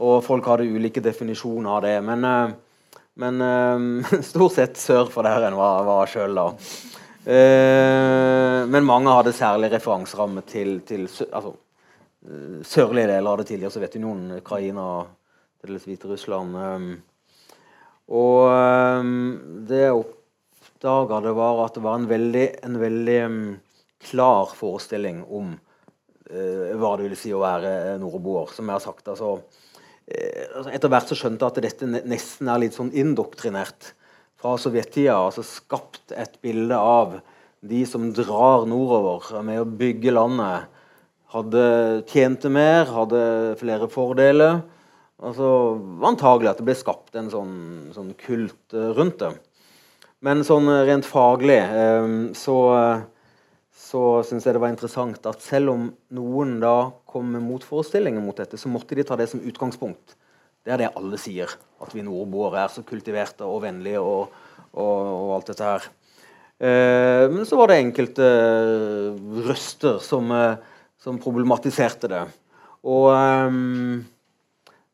Og 0.02 0.24
folk 0.26 0.48
hadde 0.50 0.66
ulike 0.66 1.04
definisjoner 1.04 1.76
av 1.76 1.84
det. 1.86 1.98
Men, 2.02 2.26
eh, 2.26 2.56
men 3.22 3.46
stort 4.32 4.58
sett 4.58 4.82
sør 4.82 5.14
for 5.14 5.30
der 5.30 5.46
en 5.52 5.60
var, 5.60 5.86
var 5.86 6.10
sjøl, 6.10 6.34
da. 6.34 6.50
men 7.24 8.84
mange 8.84 9.14
hadde 9.14 9.32
særlig 9.32 9.70
referanseramme 9.72 10.42
til, 10.50 10.74
til 10.84 11.06
altså, 11.30 11.54
sørlige 12.64 13.10
deler 13.12 13.30
av 13.30 13.42
det 13.42 13.50
tidligere 13.50 13.74
Sovjetunionen, 13.74 14.38
Ukraina, 14.40 14.86
til 15.60 15.74
dels 15.74 15.88
Hviterussland. 15.88 16.56
Og 18.14 19.08
det 19.68 19.82
jeg 19.82 19.98
oppdaga, 19.98 21.20
det 21.24 21.34
var 21.36 21.66
at 21.66 21.78
det 21.78 21.84
var 21.84 22.00
en 22.00 22.08
veldig, 22.10 22.48
en 22.68 22.80
veldig 22.80 23.20
klar 24.04 24.52
forestilling 24.56 25.24
om 25.24 25.54
uh, 25.54 26.72
hva 26.80 26.96
det 27.00 27.08
vil 27.08 27.20
si 27.20 27.34
å 27.34 27.42
være 27.44 27.98
nordboer. 28.02 28.52
Som 28.56 28.68
jeg 28.68 28.78
har 28.80 28.84
sagt. 28.84 29.08
Altså, 29.14 29.38
uh, 29.40 30.72
etter 30.74 30.92
hvert 30.92 31.12
så 31.12 31.18
skjønte 31.20 31.48
jeg 31.48 31.54
at 31.54 31.62
dette 31.68 32.04
nesten 32.10 32.52
er 32.52 32.64
litt 32.66 32.76
sånn 32.76 32.92
indoktrinert 32.92 33.94
fra 34.40 34.58
sovjettida. 34.60 35.16
Altså 35.16 35.46
skapt 35.48 36.16
et 36.16 36.36
bilde 36.44 36.78
av 36.78 37.20
de 37.64 37.86
som 37.88 38.10
drar 38.12 38.68
nordover 38.68 39.44
med 39.48 39.62
å 39.62 39.70
bygge 39.70 40.12
landet 40.12 40.73
hadde 41.34 41.64
tjente 42.10 42.50
mer, 42.54 42.86
hadde 42.94 43.24
flere 43.60 43.90
fordeler. 43.92 44.62
Altså, 45.24 45.48
antagelig 46.06 46.52
at 46.52 46.60
det 46.60 46.68
ble 46.68 46.76
skapt 46.78 47.16
en 47.18 47.32
sånn, 47.32 47.56
sånn 47.96 48.12
kult 48.20 48.76
uh, 48.76 48.92
rundt 48.98 49.22
det. 49.24 49.32
Men 50.24 50.44
sånn 50.48 50.68
rent 50.88 51.08
faglig 51.08 51.60
uh, 51.64 52.34
så, 52.38 52.58
så 53.86 54.04
syns 54.28 54.46
jeg 54.46 54.58
det 54.58 54.64
var 54.64 54.74
interessant 54.74 55.30
at 55.30 55.44
selv 55.44 55.74
om 55.74 55.88
noen 56.16 56.58
da 56.64 56.92
kom 57.10 57.32
med 57.36 57.46
motforestillinger 57.46 58.24
mot 58.24 58.38
dette, 58.38 58.60
så 58.60 58.72
måtte 58.72 58.98
de 59.00 59.06
ta 59.08 59.18
det 59.20 59.30
som 59.32 59.42
utgangspunkt. 59.42 60.18
Det 60.64 60.76
er 60.76 60.84
det 60.84 60.94
alle 60.96 61.20
sier. 61.20 61.52
At 61.84 61.96
vi 61.96 62.06
nordboere 62.06 62.66
er 62.66 62.72
så 62.72 62.86
kultiverte 62.88 63.48
og 63.48 63.64
vennlige 63.66 64.04
og, 64.04 64.36
og, 64.72 65.00
og 65.10 65.34
alt 65.38 65.50
dette 65.52 65.68
her. 65.68 65.90
Men 66.64 67.44
så 67.44 67.58
var 67.60 67.68
det 67.68 67.82
enkelte 67.82 68.28
røster 69.44 69.98
som 70.00 70.32
som 71.04 71.20
problematiserte 71.22 72.10
det. 72.12 72.24
Og 72.88 73.10
um, 73.12 74.04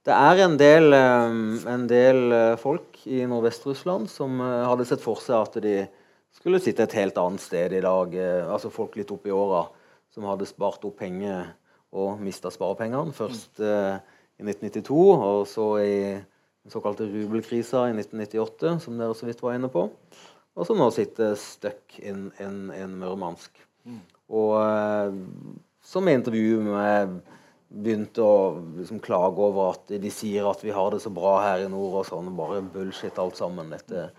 det 0.06 0.16
er 0.16 0.44
en 0.46 0.58
del, 0.58 0.94
um, 0.94 1.58
en 1.70 1.86
del 1.90 2.22
uh, 2.34 2.60
folk 2.62 3.02
i 3.10 3.22
Nordvest-Russland 3.30 4.10
som 4.12 4.42
uh, 4.42 4.66
hadde 4.70 4.88
sett 4.90 5.04
for 5.04 5.22
seg 5.22 5.38
at 5.38 5.60
de 5.64 5.76
skulle 6.40 6.62
sitte 6.64 6.86
et 6.86 6.98
helt 6.98 7.18
annet 7.22 7.44
sted 7.44 7.76
i 7.78 7.84
dag. 7.86 8.16
Uh, 8.16 8.50
altså 8.56 8.74
folk 8.74 8.98
litt 8.98 9.14
opp 9.14 9.30
i 9.30 9.36
åra 9.36 9.68
som 10.14 10.26
hadde 10.30 10.50
spart 10.50 10.86
opp 10.90 10.98
penger 11.02 11.52
og 11.94 12.22
mista 12.22 12.50
sparepengene. 12.54 13.14
Først 13.14 13.62
i 13.62 14.46
1992, 14.46 14.98
og 15.26 15.46
så 15.50 15.66
i 15.82 15.96
den 16.18 16.74
såkalte 16.74 17.08
rubelkrisa 17.10 17.88
i 17.90 17.96
1998, 17.96 18.76
som 18.84 18.98
dere 19.00 19.18
så 19.18 19.26
vidt 19.30 19.42
var 19.42 19.58
inne 19.58 19.70
på. 19.74 19.88
Og 20.58 20.68
som 20.68 20.80
nå 20.80 20.90
sitter 20.94 21.38
stuck 21.40 21.98
in, 22.02 22.30
in, 22.42 22.70
in 22.76 22.98
Murmansk. 23.02 23.58
Mm. 23.88 24.02
Og 24.38 24.54
eh, 24.62 25.18
som 25.90 26.08
i 26.08 26.16
intervjuet 26.18 26.66
med 26.66 27.20
begynte 27.70 28.26
å 28.26 28.38
liksom, 28.80 29.02
klage 29.04 29.44
over 29.46 29.76
at 29.76 29.94
de 30.02 30.12
sier 30.14 30.48
at 30.50 30.64
vi 30.66 30.74
har 30.74 30.90
det 30.94 31.04
så 31.04 31.12
bra 31.14 31.36
her 31.44 31.66
i 31.66 31.70
nord, 31.70 32.02
og 32.02 32.08
sånn. 32.08 32.32
Bare 32.38 32.64
bullshit 32.66 33.20
alt 33.22 33.38
sammen. 33.38 33.70
Dette 33.74 34.10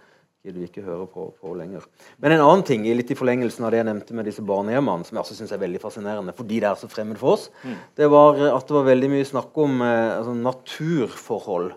gidder 0.47 0.63
vi 0.63 0.69
ikke 0.71 0.87
høre 0.87 1.07
på, 1.11 1.27
på, 1.37 1.53
lenger. 1.59 1.85
Men 2.23 2.37
en 2.37 2.45
annen 2.47 2.65
ting, 2.67 2.87
litt 2.97 3.11
i 3.13 3.19
forlengelsen 3.19 3.67
av 3.67 3.75
det 3.75 3.83
jeg 3.83 3.89
nevnte 3.91 4.17
med 4.17 4.29
disse 4.31 4.45
barnehjemmene, 4.47 5.05
som 5.05 5.19
jeg 5.19 5.25
også 5.25 5.37
synes 5.37 5.53
er 5.53 5.61
veldig 5.61 5.83
fascinerende 5.83 6.35
fordi 6.37 6.63
det 6.63 6.71
er 6.71 6.81
så 6.81 6.89
fremmed 6.91 7.21
for 7.21 7.37
oss, 7.37 7.51
mm. 7.61 7.77
det 8.01 8.09
var 8.13 8.41
at 8.49 8.71
det 8.71 8.79
var 8.79 8.89
veldig 8.89 9.13
mye 9.13 9.29
snakk 9.29 9.61
om 9.61 9.85
eh, 9.85 10.17
altså, 10.17 10.35
naturforhold. 10.49 11.71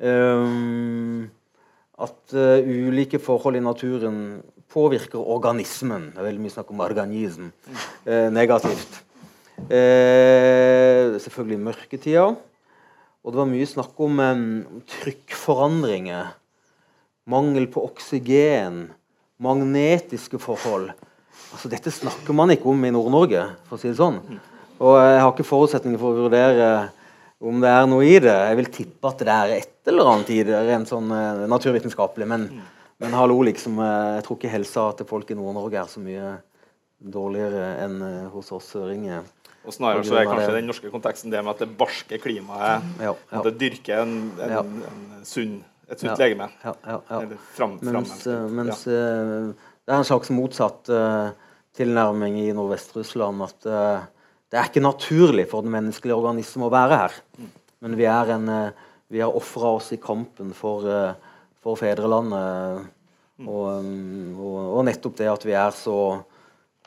Um, 0.00 1.26
at 2.00 2.32
uh, 2.32 2.62
ulike 2.64 3.18
forhold 3.20 3.58
i 3.58 3.60
naturen 3.60 4.16
påvirker 4.72 5.20
organismen. 5.20 6.12
Det 6.14 6.22
er 6.22 6.28
veldig 6.30 6.44
mye 6.46 6.54
snakk 6.54 6.70
om 6.72 6.80
organism. 6.86 7.50
Uh, 8.06 8.30
negativt. 8.32 9.02
Uh, 9.68 11.18
selvfølgelig 11.20 11.60
mørketida. 11.66 12.28
Og 13.20 13.34
det 13.34 13.40
var 13.42 13.50
mye 13.50 13.68
snakk 13.68 13.98
om 14.00 14.20
eh, 14.24 14.38
trykkforandringer 14.88 16.30
mangel 17.30 17.66
på 17.70 17.82
oksygen, 17.84 18.86
magnetiske 19.44 20.40
forhold. 20.40 20.90
Altså, 21.50 21.68
dette 21.72 21.92
snakker 21.92 22.36
man 22.36 22.52
ikke 22.54 22.70
om 22.72 22.84
i 22.86 22.92
Nord-Norge, 22.94 23.44
for 23.68 23.76
å 23.76 23.82
si 23.82 23.90
det 23.90 23.98
sånn. 23.98 24.20
Og 24.80 24.96
jeg 24.96 25.20
har 25.20 25.30
ikke 25.34 25.46
forutsetninger 25.46 26.00
for 26.00 26.14
å 26.14 26.24
vurdere 26.24 26.70
om 27.40 27.60
det 27.62 27.72
er 27.72 27.88
noe 27.88 28.04
i 28.06 28.18
det. 28.20 28.36
Jeg 28.50 28.58
vil 28.58 28.70
tippe 28.72 29.10
at 29.10 29.24
det 29.24 29.34
er 29.34 29.54
et 29.58 29.90
eller 29.90 30.12
annet 30.12 30.32
i 30.34 30.42
det, 30.46 30.60
rent 30.68 30.90
sånn 30.90 31.10
eh, 31.16 31.46
naturvitenskapelig. 31.50 32.28
Men, 32.28 32.46
men 33.00 33.16
hallo, 33.16 33.40
liksom. 33.48 33.80
Uh, 33.80 34.16
jeg 34.18 34.26
tror 34.26 34.38
ikke 34.38 34.52
helsa 34.52 34.86
til 34.96 35.08
folk 35.08 35.30
i 35.32 35.36
Nord-Norge 35.38 35.80
er 35.80 35.90
så 35.90 36.02
mye 36.04 36.34
dårligere 37.00 37.70
enn 37.86 38.00
uh, 38.04 38.28
hos 38.34 38.52
oss 38.56 38.72
søringer. 38.74 39.24
Og 39.60 39.74
snarere 39.76 40.04
så 40.06 40.16
er 40.16 40.28
kanskje 40.28 40.54
den 40.56 40.70
norske 40.70 40.90
konteksten 40.92 41.32
det 41.32 41.42
med 41.44 41.52
at 41.52 41.64
det 41.66 41.74
barske 41.76 42.16
klimaet 42.22 42.86
ja, 42.96 43.10
ja. 43.12 43.14
At 43.36 43.44
det 43.44 43.58
dyrker 43.60 44.06
en, 44.06 44.14
en, 44.40 44.54
ja. 44.54 44.62
en 44.64 45.26
sunn 45.28 45.58
et 45.90 46.02
sunt 46.02 46.20
legeme. 46.22 46.46
Ja, 46.62 46.74
ja, 46.86 46.98
Eller 47.18 47.38
fram, 47.56 47.78
mens, 47.82 48.26
eh, 48.26 48.46
mens 48.54 48.84
uh, 48.86 49.50
det 49.82 49.90
er 49.90 49.96
en 49.98 50.06
slags 50.06 50.30
motsatt 50.34 50.90
uh, 50.94 51.32
tilnærming 51.76 52.38
i 52.44 52.52
Nordvest-Russland. 52.54 53.42
At 53.48 53.66
uh, 53.66 54.04
det 54.50 54.60
er 54.60 54.70
ikke 54.70 54.84
naturlig 54.84 55.48
for 55.50 55.66
den 55.66 55.74
menneskelige 55.74 56.18
organismen 56.18 56.68
å 56.68 56.72
være 56.72 57.00
her. 57.02 57.18
Mm. 57.38 57.50
Men 57.80 57.98
vi 57.98 58.06
er, 58.12 58.32
en, 58.36 58.48
vi 59.10 59.22
har 59.22 59.34
ofra 59.34 59.74
oss 59.78 59.90
i 59.96 59.98
kampen 60.02 60.50
for, 60.54 60.86
for 61.62 61.78
fedrelandet. 61.80 62.86
Mm. 63.40 63.46
Og, 63.48 63.86
og, 64.36 64.56
og, 64.60 64.80
nettopp 64.84 65.16
det 65.16 65.30
at 65.32 65.46
vi 65.48 65.54
er 65.56 65.72
så, 65.72 65.96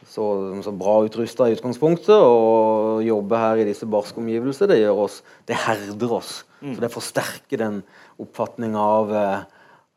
så, 0.09 0.25
så 0.65 0.73
bra 0.75 0.97
utrusta 1.05 1.47
i 1.47 1.55
utgangspunktet 1.55 2.15
og 2.15 3.03
jobbe 3.05 3.39
her 3.39 3.61
i 3.61 3.67
disse 3.67 3.87
barske 3.89 4.19
omgivelser, 4.21 4.69
det 4.71 4.81
gjør 4.81 5.05
oss, 5.05 5.21
det 5.49 5.59
herder 5.65 6.15
oss. 6.19 6.41
Mm. 6.61 6.75
Så 6.75 6.83
det 6.83 6.93
forsterker 6.93 7.61
den 7.61 7.81
oppfatninga 8.21 8.83
av 8.99 9.13
eh, 9.17 9.45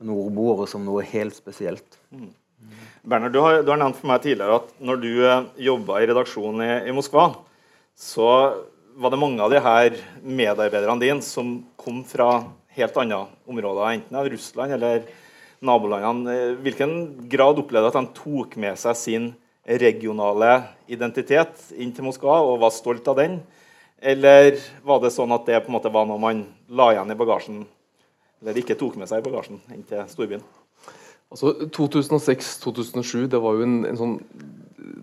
nordboere 0.07 0.67
som 0.71 0.85
noe 0.87 1.05
helt 1.07 1.37
spesielt. 1.39 1.99
Mm. 2.11 2.31
Berner, 3.07 3.31
du 3.31 3.39
har, 3.43 3.61
du 3.63 3.71
har, 3.71 3.79
nevnt 3.79 3.99
for 4.01 4.11
meg 4.11 4.25
tidligere 4.25 4.59
at 4.61 4.73
når 4.83 5.03
du 5.03 5.11
eh, 5.15 5.45
jobba 5.69 6.01
i 6.01 6.09
redaksjonen 6.11 6.65
i, 6.65 6.71
i, 6.91 6.95
Moskva, 6.97 7.29
så 7.97 8.31
var 8.97 9.13
det 9.13 9.21
mange 9.21 9.45
av 9.45 9.53
de 9.53 9.61
her 9.63 9.99
medarbeiderne 10.25 11.03
dine 11.03 11.23
som 11.25 11.59
kom 11.79 12.03
fra 12.09 12.47
helt 12.77 12.97
andre 13.01 13.25
områder, 13.49 13.95
enten 13.95 14.19
av 14.19 14.29
Russland 14.33 14.77
eller 14.77 15.07
nabolandene. 15.65 16.57
Hvilken 16.65 16.95
grad 17.31 17.61
opplevde 17.61 17.89
du 17.89 17.93
at 17.93 18.01
de 18.01 18.19
tok 18.19 18.57
med 18.61 18.77
seg 18.81 18.99
sin 18.99 19.29
regionale 19.67 20.51
identitet 20.87 21.73
inn 21.75 21.93
til 21.95 22.07
Moskva 22.07 22.39
og 22.45 22.61
var 22.63 22.75
stolt 22.75 23.09
av 23.11 23.19
den? 23.19 23.41
Eller 23.99 24.59
var 24.87 25.01
det 25.03 25.15
sånn 25.15 25.33
at 25.35 25.47
det 25.49 25.63
på 25.65 25.73
en 25.73 25.79
måte 25.79 25.93
var 25.93 26.07
noe 26.09 26.21
man 26.23 26.45
la 26.69 26.93
igjen 26.93 27.11
i 27.11 27.19
bagasjen 27.19 27.65
eller 28.43 28.61
ikke 28.61 28.77
tok 28.79 28.99
med 29.01 29.09
seg 29.09 29.23
i 29.23 29.27
bagasjen 29.27 29.61
inn 29.75 29.85
til 29.89 30.05
storbyen? 30.11 30.45
Altså 31.33 31.55
2006-2007 31.75 33.27
det 33.33 33.41
var 33.43 33.57
jo 33.57 33.65
en, 33.67 33.79
en, 33.89 33.99
sånn 33.99 34.17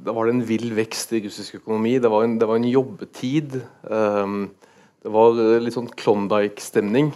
Da 0.05 0.13
var 0.15 0.27
det 0.27 0.37
en 0.37 0.45
vill 0.47 0.69
vekst 0.77 1.11
i 1.17 1.23
russisk 1.25 1.57
økonomi. 1.59 1.97
Det 1.99 2.11
var 2.11 2.23
en, 2.23 2.37
det 2.39 2.47
var 2.47 2.59
en 2.59 2.69
jobbetid. 2.69 3.57
Um, 3.83 4.45
det 5.03 5.11
var 5.11 5.35
litt 5.59 5.75
sånn 5.75 5.91
Klondyke-stemning. 5.99 7.11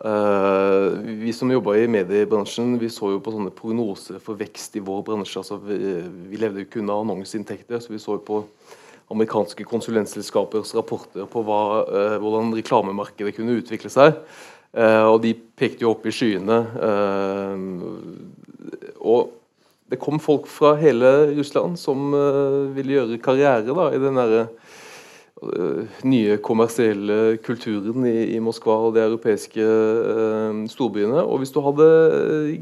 Uh, 0.00 0.96
vi 1.04 1.32
som 1.32 1.50
jobba 1.52 1.74
i 1.76 1.88
mediebransjen, 1.88 2.78
vi 2.80 2.88
så 2.88 3.10
jo 3.12 3.18
på 3.20 3.34
sånne 3.34 3.50
prognoser 3.52 4.16
for 4.24 4.38
vekst 4.40 4.78
i 4.78 4.84
vår 4.84 5.02
bransje. 5.04 5.42
altså 5.42 5.58
Vi, 5.60 5.76
vi 6.30 6.40
levde 6.40 6.64
jo 6.64 6.70
kun 6.72 6.88
av 6.88 7.02
annonseinntekter, 7.02 7.82
så 7.84 7.92
vi 7.92 8.00
så 8.00 8.16
jo 8.16 8.22
på 8.24 8.38
amerikanske 9.12 9.66
konsulentselskapers 9.68 10.72
rapporter 10.78 11.28
på 11.28 11.42
hva, 11.44 11.60
uh, 11.84 12.16
hvordan 12.22 12.54
reklamemarkedet 12.56 13.34
kunne 13.36 13.58
utvikle 13.60 13.92
seg. 13.92 14.16
Uh, 14.72 15.04
og 15.10 15.18
de 15.26 15.34
pekte 15.36 15.84
jo 15.84 15.92
opp 15.92 16.08
i 16.08 16.14
skyene. 16.14 16.62
Og 19.04 19.36
det 19.90 20.00
kom 20.00 20.20
folk 20.22 20.48
fra 20.48 20.76
hele 20.80 21.10
Russland 21.34 21.76
som 21.76 22.12
ville 22.72 22.94
gjøre 22.94 23.20
karriere 23.20 23.74
da, 23.74 23.88
i 23.90 24.00
den 24.00 24.16
der, 24.16 24.36
nye 26.04 26.36
kommersielle 26.44 27.38
kulturen 27.44 28.04
i, 28.08 28.34
i, 28.34 28.40
Moskva 28.44 28.76
og 28.86 28.94
de 28.96 29.04
europeiske 29.06 29.64
storbyene. 30.72 31.22
Og 31.22 31.40
hvis 31.40 31.54
du 31.54 31.60
hadde 31.64 31.88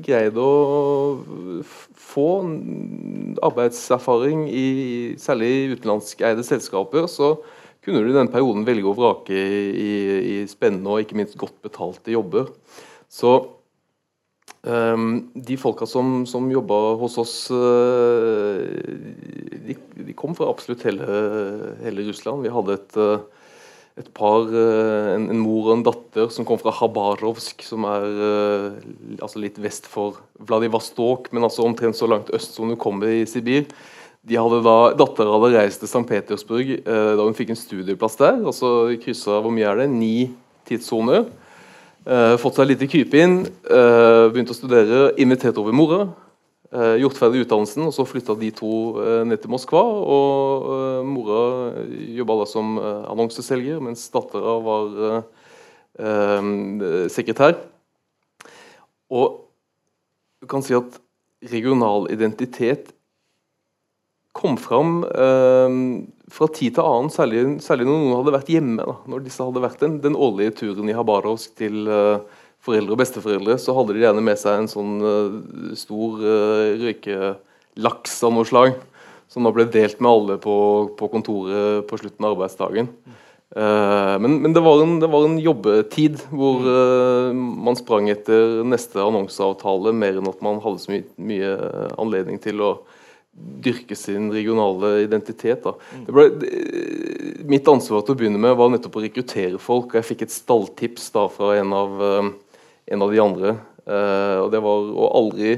greid 0.04 0.38
å 0.38 0.50
få 1.98 2.28
arbeidserfaring 3.48 4.46
i 4.50 4.68
særlig 5.18 5.78
utenlandskeide 5.78 6.46
selskaper, 6.46 7.08
så 7.10 7.34
kunne 7.84 8.04
du 8.04 8.12
i 8.12 8.18
den 8.18 8.30
perioden 8.30 8.66
velge 8.68 8.90
å 8.90 8.96
vrake 8.96 9.34
i, 9.34 9.92
i 10.34 10.36
spennende 10.50 10.92
og 10.92 11.02
ikke 11.02 11.18
minst 11.18 11.38
godt 11.40 11.56
betalte 11.64 12.14
jobber. 12.14 12.52
Så 13.10 13.57
de 14.58 15.56
folka 15.56 15.86
som, 15.86 16.26
som 16.26 16.48
jobba 16.50 16.76
hos 16.98 17.14
oss, 17.22 17.34
uh, 17.54 18.58
de, 19.64 19.76
de, 19.94 20.14
kom 20.18 20.34
fra 20.34 20.48
absolutt 20.50 20.82
hele, 20.84 21.06
hele, 21.84 22.04
Russland. 22.08 22.42
Vi 22.42 22.52
hadde 22.52 22.74
et, 22.74 22.98
uh, 22.98 23.46
et 24.02 24.10
par, 24.18 24.50
uh, 24.50 25.14
en, 25.14 25.28
en, 25.30 25.38
mor 25.40 25.70
og 25.70 25.76
en 25.76 25.84
datter 25.86 26.28
som 26.34 26.44
kom 26.48 26.58
fra 26.60 26.74
Habarovsk, 26.74 27.62
som 27.64 27.86
er 27.86 28.08
altså 29.22 29.44
litt 29.44 29.62
vest 29.62 29.86
for 29.88 30.18
Vladivostok, 30.50 31.30
men 31.32 31.46
altså 31.46 31.64
omtrent 31.64 31.96
så 31.96 32.10
langt 32.10 32.34
øst 32.34 32.58
som 32.58 32.68
du 32.68 32.76
kommer 32.76 33.14
i 33.20 33.22
Sibir. 33.30 33.70
De 34.28 34.36
hadde 34.36 34.60
da, 34.64 34.76
Dattera 34.98 35.36
hadde 35.36 35.54
reist 35.54 35.80
til 35.82 35.88
St. 35.88 36.04
Petersburg 36.08 36.72
eh, 36.76 37.12
da 37.16 37.24
hun 37.24 37.36
fikk 37.36 37.54
en 37.54 37.58
studieplass 37.60 38.18
der. 38.20 38.40
altså 38.42 38.90
Kryssa 39.02 39.38
hvor 39.40 39.54
mye 39.54 39.68
er 39.70 39.84
det? 39.84 39.88
ni 39.94 40.30
tidssoner. 40.68 41.28
Eh, 42.08 42.34
fått 42.40 42.56
seg 42.56 42.64
et 42.64 42.70
lite 42.70 42.86
krypinn, 42.88 43.42
uh, 43.68 44.30
begynte 44.32 44.54
å 44.54 44.56
studere, 44.56 45.10
invitert 45.20 45.58
over 45.60 45.74
mora. 45.76 46.06
Uh, 46.68 46.94
gjort 47.00 47.16
ferdig 47.20 47.42
utdannelsen, 47.44 47.84
og 47.84 47.92
så 47.96 48.04
flytta 48.08 48.34
de 48.36 48.48
to 48.52 48.70
eh, 49.00 49.22
ned 49.28 49.40
til 49.40 49.52
Moskva. 49.52 49.80
og 49.80 50.66
eh, 50.72 51.06
Mora 51.08 51.42
jobba 52.16 52.38
da 52.42 52.46
som 52.48 52.74
annonseselger, 52.80 53.80
mens 53.84 54.06
dattera 54.12 54.56
var 54.64 55.22
sekretær. 57.10 57.56
Og 59.08 59.40
du 60.40 60.46
kan 60.48 60.62
si 60.62 60.76
at 60.76 61.00
regional 61.50 62.06
identitet 62.12 62.92
kom 64.38 64.56
fram 64.60 65.02
eh, 65.08 65.78
fra 66.32 66.48
tid 66.54 66.76
til 66.76 66.84
annen, 66.84 67.12
særlig, 67.12 67.44
særlig, 67.64 67.86
når 67.88 68.02
noen 68.02 68.18
hadde 68.20 68.34
vært 68.36 68.52
hjemme. 68.52 68.84
Da, 68.84 68.96
når 69.10 69.24
disse 69.24 69.44
hadde 69.44 69.64
vært 69.64 69.82
den, 69.82 69.96
den 70.04 70.18
årlige 70.18 70.56
turen 70.62 70.90
i 70.90 70.96
Habarovsk 70.96 71.56
til 71.58 71.88
eh, 71.90 72.44
foreldre 72.64 72.94
og 72.94 73.00
besteforeldre, 73.00 73.58
så 73.60 73.74
hadde 73.76 73.96
de 73.96 74.04
gjerne 74.04 74.24
med 74.24 74.40
seg 74.40 74.62
en 74.62 74.70
sånn 74.70 74.98
eh, 75.12 75.38
stor 75.78 76.22
eh, 76.22 76.74
røykelaks 76.84 78.20
av 78.28 78.36
noe 78.36 78.48
slag. 78.48 78.76
Som 79.28 79.44
da 79.44 79.52
ble 79.52 79.66
delt 79.68 79.98
med 80.00 80.08
alle 80.08 80.36
på, 80.40 80.54
på 80.96 81.08
kontoret 81.12 81.84
på 81.88 81.98
slutten 82.00 82.24
av 82.24 82.32
arbeidsdagen. 82.32 82.88
Uh, 83.48 84.20
men, 84.20 84.34
men 84.44 84.52
det, 84.52 84.60
var 84.60 84.82
en, 84.82 84.98
det, 85.00 85.08
var 85.08 85.24
en, 85.24 85.38
jobbetid 85.40 86.18
hvor 86.28 86.66
uh, 86.68 87.32
man 87.32 87.78
sprang 87.78 88.10
etter 88.12 88.58
neste 88.68 89.00
annonseavtale 89.00 89.94
mer 89.96 90.18
enn 90.20 90.28
at 90.28 90.42
man 90.44 90.60
hadde 90.60 90.82
så 90.82 90.92
mye, 90.92 91.06
mye 91.16 91.54
anledning 91.96 92.36
til 92.44 92.60
å 92.60 92.70
dyrke 93.38 93.96
sin 93.98 94.30
regionale 94.32 95.04
identitet. 95.04 95.66
Ble, 96.06 96.28
mitt 97.48 97.68
ansvar 97.70 98.04
til 98.04 98.14
å 98.14 98.18
begynne 98.18 98.40
med 98.42 98.56
var 98.58 98.70
nettopp 98.72 98.98
å 98.98 99.04
rekruttere 99.04 99.60
folk. 99.62 99.92
og 99.92 100.00
Jeg 100.00 100.08
fikk 100.10 100.26
et 100.26 100.34
stalltips 100.34 101.10
da 101.14 101.26
fra 101.32 101.54
en 101.58 101.74
av, 101.76 102.00
uh, 102.02 102.30
en 102.88 103.04
av 103.04 103.14
de 103.14 103.22
andre. 103.22 103.54
Uh, 103.88 104.44
og 104.44 104.50
Det 104.54 104.62
var 104.64 104.90
å 104.92 105.12
aldri, 105.20 105.54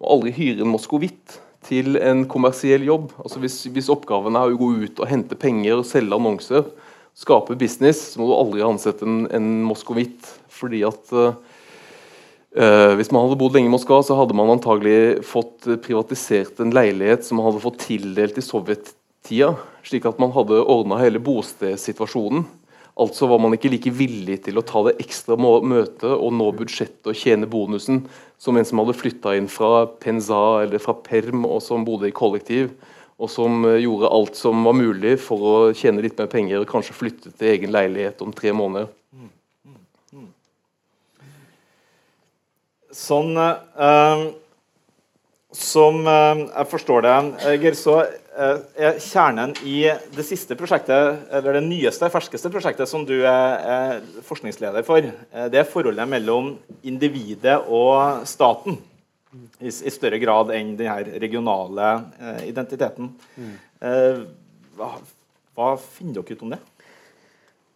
å 0.00 0.14
aldri 0.16 0.34
hyre 0.36 0.64
en 0.66 0.72
moskovitt 0.72 1.38
til 1.68 1.98
en 2.00 2.24
kommersiell 2.30 2.84
jobb. 2.86 3.12
Altså 3.22 3.42
hvis, 3.42 3.60
hvis, 3.74 3.90
oppgaven 3.92 4.38
er 4.38 4.50
å 4.50 4.58
gå 4.58 4.72
ut 4.84 5.02
og 5.02 5.10
hente 5.10 5.38
penger 5.38 5.80
og 5.80 5.88
selge 5.88 6.16
annonser, 6.16 6.66
skape 7.18 7.58
business, 7.58 8.12
så 8.12 8.20
må 8.20 8.28
du 8.28 8.36
aldri 8.36 8.64
ansette 8.66 9.06
en, 9.06 9.24
en 9.34 9.48
moskovitt. 9.66 10.26
Fordi 10.58 10.84
at 10.86 11.14
uh, 11.14 11.34
Eh, 12.56 12.92
hvis 12.96 13.10
man 13.12 13.26
hadde 13.26 13.36
bodd 13.40 13.56
lenge 13.56 13.68
i 13.68 13.72
Moskva, 13.72 14.00
så 14.04 14.16
hadde 14.16 14.36
man 14.36 14.48
antagelig 14.54 15.24
fått 15.28 15.68
privatisert 15.84 16.62
en 16.64 16.72
leilighet 16.72 17.26
som 17.26 17.36
man 17.38 17.50
hadde 17.50 17.64
fått 17.64 17.82
tildelt 17.84 18.38
i 18.40 18.44
sovjettida, 18.44 19.52
slik 19.84 20.08
at 20.08 20.20
man 20.22 20.32
hadde 20.32 20.62
ordna 20.64 21.00
hele 21.02 21.20
bostedssituasjonen. 21.20 22.46
Altså 22.98 23.28
var 23.30 23.38
man 23.38 23.54
ikke 23.54 23.70
like 23.70 23.92
villig 23.94 24.40
til 24.48 24.58
å 24.58 24.64
ta 24.66 24.80
det 24.88 24.96
ekstra 25.04 25.36
møtet 25.38 26.08
og 26.08 26.32
nå 26.34 26.48
budsjettet 26.56 27.12
og 27.12 27.18
tjene 27.18 27.46
bonusen 27.46 28.00
som 28.42 28.58
en 28.58 28.66
som 28.66 28.80
hadde 28.82 28.96
flytta 28.98 29.36
inn 29.38 29.46
fra 29.50 29.84
Penza 30.02 30.64
eller 30.64 30.82
fra 30.82 30.96
Perm 30.98 31.44
og 31.46 31.60
som 31.62 31.86
bodde 31.86 32.10
i 32.10 32.16
kollektiv, 32.16 32.72
og 33.18 33.30
som 33.30 33.62
eh, 33.68 33.82
gjorde 33.84 34.10
alt 34.14 34.38
som 34.40 34.64
var 34.66 34.74
mulig 34.78 35.18
for 35.22 35.44
å 35.46 35.56
tjene 35.76 36.02
litt 36.02 36.18
mer 36.18 36.30
penger 36.32 36.62
og 36.62 36.70
kanskje 36.70 36.96
flytte 36.96 37.34
til 37.34 37.52
egen 37.52 37.74
leilighet 37.74 38.24
om 38.24 38.34
tre 38.34 38.54
måneder. 38.56 38.90
Sånn 42.98 43.36
eh, 43.38 44.22
Som 45.54 46.00
eh, 46.02 46.42
jeg 46.44 46.70
forstår 46.72 47.04
det, 47.06 47.14
Geir, 47.62 47.76
så 47.78 47.96
eh, 48.02 48.58
er 48.88 48.98
kjernen 49.02 49.54
i 49.66 49.80
det 50.14 50.26
siste 50.26 50.56
prosjektet, 50.58 51.24
eller 51.34 51.58
det 51.58 51.64
nyeste, 51.66 52.10
ferskeste 52.12 52.50
prosjektet 52.52 52.90
som 52.90 53.06
du 53.08 53.16
er, 53.20 53.54
er 53.58 54.22
forskningsleder 54.26 54.86
for, 54.86 55.06
det 55.48 55.62
er 55.62 55.70
forholdet 55.70 56.10
mellom 56.10 56.52
individet 56.82 57.56
og 57.64 58.26
staten. 58.28 58.80
I, 59.60 59.68
i 59.68 59.90
større 59.92 60.16
grad 60.22 60.48
enn 60.56 60.70
den 60.78 61.08
regionale 61.20 61.88
identiteten. 62.48 63.10
Mm. 63.36 64.22
Hva, 64.78 64.88
hva 65.52 65.66
finner 65.82 66.22
dere 66.22 66.38
ut 66.38 66.44
om 66.46 66.54
det? 66.54 66.60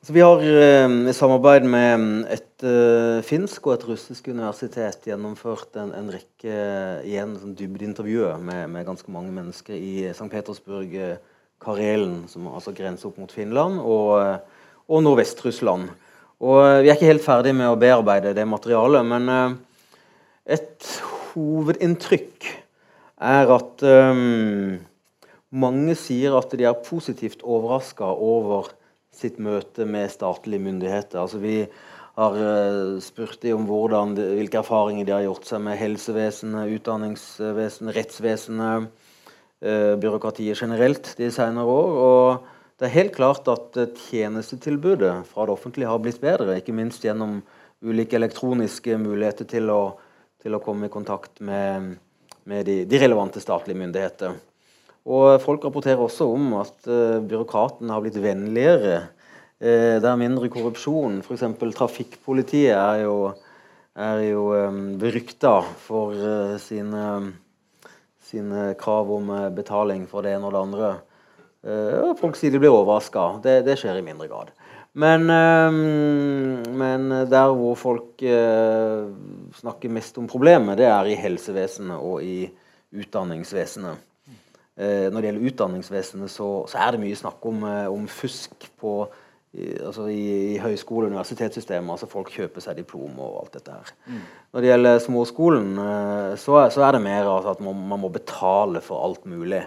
Så 0.03 0.13
vi 0.13 0.21
har 0.21 0.41
eh, 0.43 0.93
i 1.11 1.13
samarbeid 1.15 1.63
med 1.71 2.25
et 2.35 2.65
uh, 2.67 3.21
finsk 3.23 3.69
og 3.69 3.77
et 3.77 3.85
russisk 3.87 4.33
universitet 4.33 5.05
gjennomført 5.07 5.79
en, 5.79 5.93
en 5.95 6.09
rekke 6.11 6.57
igjen 7.07 7.37
sånn 7.39 7.53
dybdeintervjuer 7.55 8.41
med, 8.43 8.65
med, 8.73 8.87
ganske 8.89 9.15
mange 9.15 9.31
mennesker 9.31 9.77
i 9.79 10.09
St. 10.09 10.27
Petersburg, 10.33 10.97
Karelen, 11.63 12.25
som 12.27 12.51
altså 12.51 12.75
grenser 12.75 13.13
opp 13.13 13.23
mot 13.23 13.31
Finland, 13.31 13.79
og, 13.79 14.43
og 14.91 15.07
Nordvest-Russland. 15.07 15.95
Og 16.43 16.59
Vi 16.83 16.91
er 16.91 16.99
ikke 16.99 17.13
helt 17.13 17.29
ferdig 17.29 17.55
med 17.55 17.71
å 17.71 17.79
bearbeide 17.79 18.35
det 18.35 18.49
materialet, 18.51 19.07
men 19.07 19.57
et 20.51 20.93
hovedinntrykk 21.31 22.51
er 23.23 23.55
at 23.55 23.87
um, 23.87 24.81
mange 25.55 25.95
sier 25.95 26.35
at 26.43 26.59
de 26.59 26.67
er 26.67 26.87
positivt 26.91 27.47
overraska 27.47 28.11
over 28.11 28.75
sitt 29.13 29.39
møte 29.43 29.87
med 29.89 30.11
statlige 30.13 30.63
myndigheter. 30.63 31.21
Altså 31.21 31.41
vi 31.43 31.57
har 32.17 32.37
uh, 32.37 33.01
spurt 33.01 33.41
dem 33.45 33.63
om 33.63 33.69
hvordan, 33.69 34.15
hvilke 34.17 34.61
erfaringer 34.61 35.09
de 35.09 35.15
har 35.17 35.25
gjort 35.27 35.49
seg 35.49 35.63
med 35.65 35.79
helsevesenet, 35.81 36.75
utdanningsvesenet, 36.77 37.95
rettsvesenet, 37.97 38.91
uh, 39.65 39.95
byråkratiet 40.01 40.61
generelt 40.61 41.15
de 41.19 41.31
senere 41.33 41.77
år. 41.79 41.97
Og 42.05 42.81
det 42.81 42.89
er 42.89 42.97
helt 42.99 43.17
klart 43.17 43.49
at 43.53 43.81
uh, 43.81 43.89
tjenestetilbudet 44.11 45.15
fra 45.31 45.49
det 45.49 45.57
offentlige 45.57 45.93
har 45.93 46.03
blitt 46.05 46.21
bedre. 46.25 46.59
Ikke 46.61 46.77
minst 46.77 47.05
gjennom 47.05 47.41
ulike 47.83 48.19
elektroniske 48.19 48.97
muligheter 49.01 49.49
til 49.49 49.73
å, 49.73 49.83
til 50.43 50.55
å 50.57 50.63
komme 50.63 50.89
i 50.89 50.93
kontakt 50.93 51.41
med, 51.41 51.95
med 52.49 52.69
de, 52.69 52.83
de 52.89 53.01
relevante 53.01 53.41
statlige 53.43 53.81
myndigheter. 53.81 54.37
Og 55.03 55.41
folk 55.43 55.65
rapporterer 55.67 55.99
også 55.99 56.29
om 56.31 56.53
at 56.61 56.87
uh, 56.87 57.19
byråkratene 57.27 57.91
har 57.91 58.03
blitt 58.05 58.21
vennligere. 58.23 59.01
Uh, 59.59 59.99
det 59.99 60.07
er 60.07 60.21
mindre 60.21 60.51
korrupsjon. 60.53 61.21
F.eks. 61.25 61.47
trafikkpolitiet 61.75 62.77
er 62.77 63.03
jo, 63.03 63.17
er 63.99 64.23
jo 64.29 64.45
um, 64.55 64.83
berykta 65.03 65.57
for 65.83 66.15
sine, 66.63 67.07
sine, 68.23 68.69
krav 68.79 69.11
om 69.19 69.33
betaling 69.57 70.07
for 70.11 70.23
det 70.23 70.37
ene 70.37 70.47
og 70.47 70.55
det 70.55 70.63
andre. 70.63 70.93
Folk 72.19 72.35
sier 72.35 72.51
de 72.51 72.59
blir 72.59 72.75
overraska. 72.75 73.37
Det, 73.43 73.61
det, 73.67 73.77
skjer 73.79 74.01
i 74.01 74.07
mindre 74.07 74.27
grad. 74.31 74.49
Men, 74.99 75.29
men 76.75 77.05
der 77.31 77.53
hvor 77.55 77.79
folk 77.79 78.25
snakker 79.61 79.95
mest 79.95 80.19
om 80.19 80.27
problemet, 80.29 80.81
det 80.83 80.89
er 80.91 81.07
i 81.07 81.15
helsevesenet 81.17 82.03
og 82.03 82.27
i 82.27 82.49
utdanningsvesenet. 82.99 84.12
Eh, 84.73 85.11
når 85.13 85.21
det 85.21 85.29
gjelder 85.29 85.51
utdanningsvesenet, 85.51 86.33
så, 86.33 86.49
så, 86.71 86.79
er 86.81 86.95
det 86.95 87.03
mye 87.03 87.19
snakk 87.19 87.45
om, 87.45 87.61
eh, 87.69 87.89
om 87.93 88.07
fusk 88.09 88.71
på, 88.81 88.95
i, 89.53 89.67
altså 89.85 90.07
i, 90.09 90.23
i 90.55 90.61
høyskole- 90.63 91.11
og 91.11 91.13
universitetssystemet. 91.13 91.93
altså 91.93 92.09
Folk 92.09 92.33
kjøper 92.33 92.65
seg 92.65 92.81
diplom 92.81 93.19
og 93.21 93.43
alt 93.43 93.59
dette 93.59 93.77
her. 93.77 93.93
Mm. 94.07 94.23
Når 94.53 94.65
det 94.65 94.71
gjelder 94.71 95.03
småskolen, 95.05 95.73
eh, 95.77 96.35
så, 96.41 96.57
så, 96.73 96.87
er 96.87 96.97
det 96.97 97.03
mer 97.05 97.29
altså 97.29 97.53
at 97.53 97.61
man, 97.61 97.85
man, 97.91 98.01
må 98.01 98.13
betale 98.13 98.81
for 98.85 99.05
alt 99.05 99.29
mulig. 99.29 99.65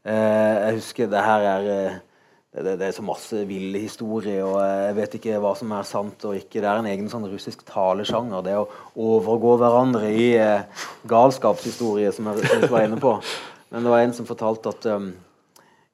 Jeg 0.00 0.78
husker 0.78 1.10
det 1.12 1.20
her 1.20 1.42
er 1.44 1.66
det, 1.66 2.64
det, 2.64 2.78
det, 2.80 2.86
er 2.86 2.94
så 2.96 3.02
masse 3.04 3.42
vill 3.46 3.76
historier, 3.78 4.40
og 4.42 4.56
jeg 4.64 4.94
vet 4.96 5.12
ikke 5.18 5.36
hva 5.44 5.52
som 5.54 5.70
er 5.76 5.84
sant 5.86 6.24
og 6.26 6.34
ikke. 6.34 6.58
Det 6.58 6.66
er 6.66 6.80
en 6.80 6.88
egen 6.90 7.12
sånn 7.12 7.28
russisk 7.30 7.62
talesjanger, 7.68 8.42
det 8.42 8.56
å 8.58 8.64
overgå 8.96 9.52
hverandre 9.60 10.08
i 10.10 10.32
eh, 10.40 10.88
galskapshistorie, 11.12 12.10
som 12.16 12.32
jeg, 12.32 12.48
som 12.48 12.64
jeg 12.64 12.72
var 12.72 12.88
inne 12.88 12.98
på. 13.04 13.18
Men 13.70 13.86
det 13.86 13.92
var 13.92 14.02
en 14.02 14.14
som 14.16 14.26
fortalte 14.26 14.72
at 14.72 14.86
um, 14.90 15.12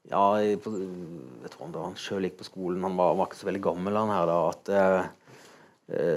ja, 0.09 0.25
jeg, 0.41 0.61
tror 0.63 1.71
da 1.75 1.85
han 1.85 1.97
sjøl 1.99 2.27
gikk 2.29 2.41
på 2.41 2.49
skolen, 2.49 2.83
han 2.87 2.97
var, 2.99 3.17
var, 3.19 3.29
ikke 3.29 3.41
så 3.41 3.49
veldig 3.49 3.63
gammel, 3.65 3.97
han 3.99 4.13
her 4.15 4.29
da, 4.31 4.37
at 4.53 4.71
uh, 4.73 5.09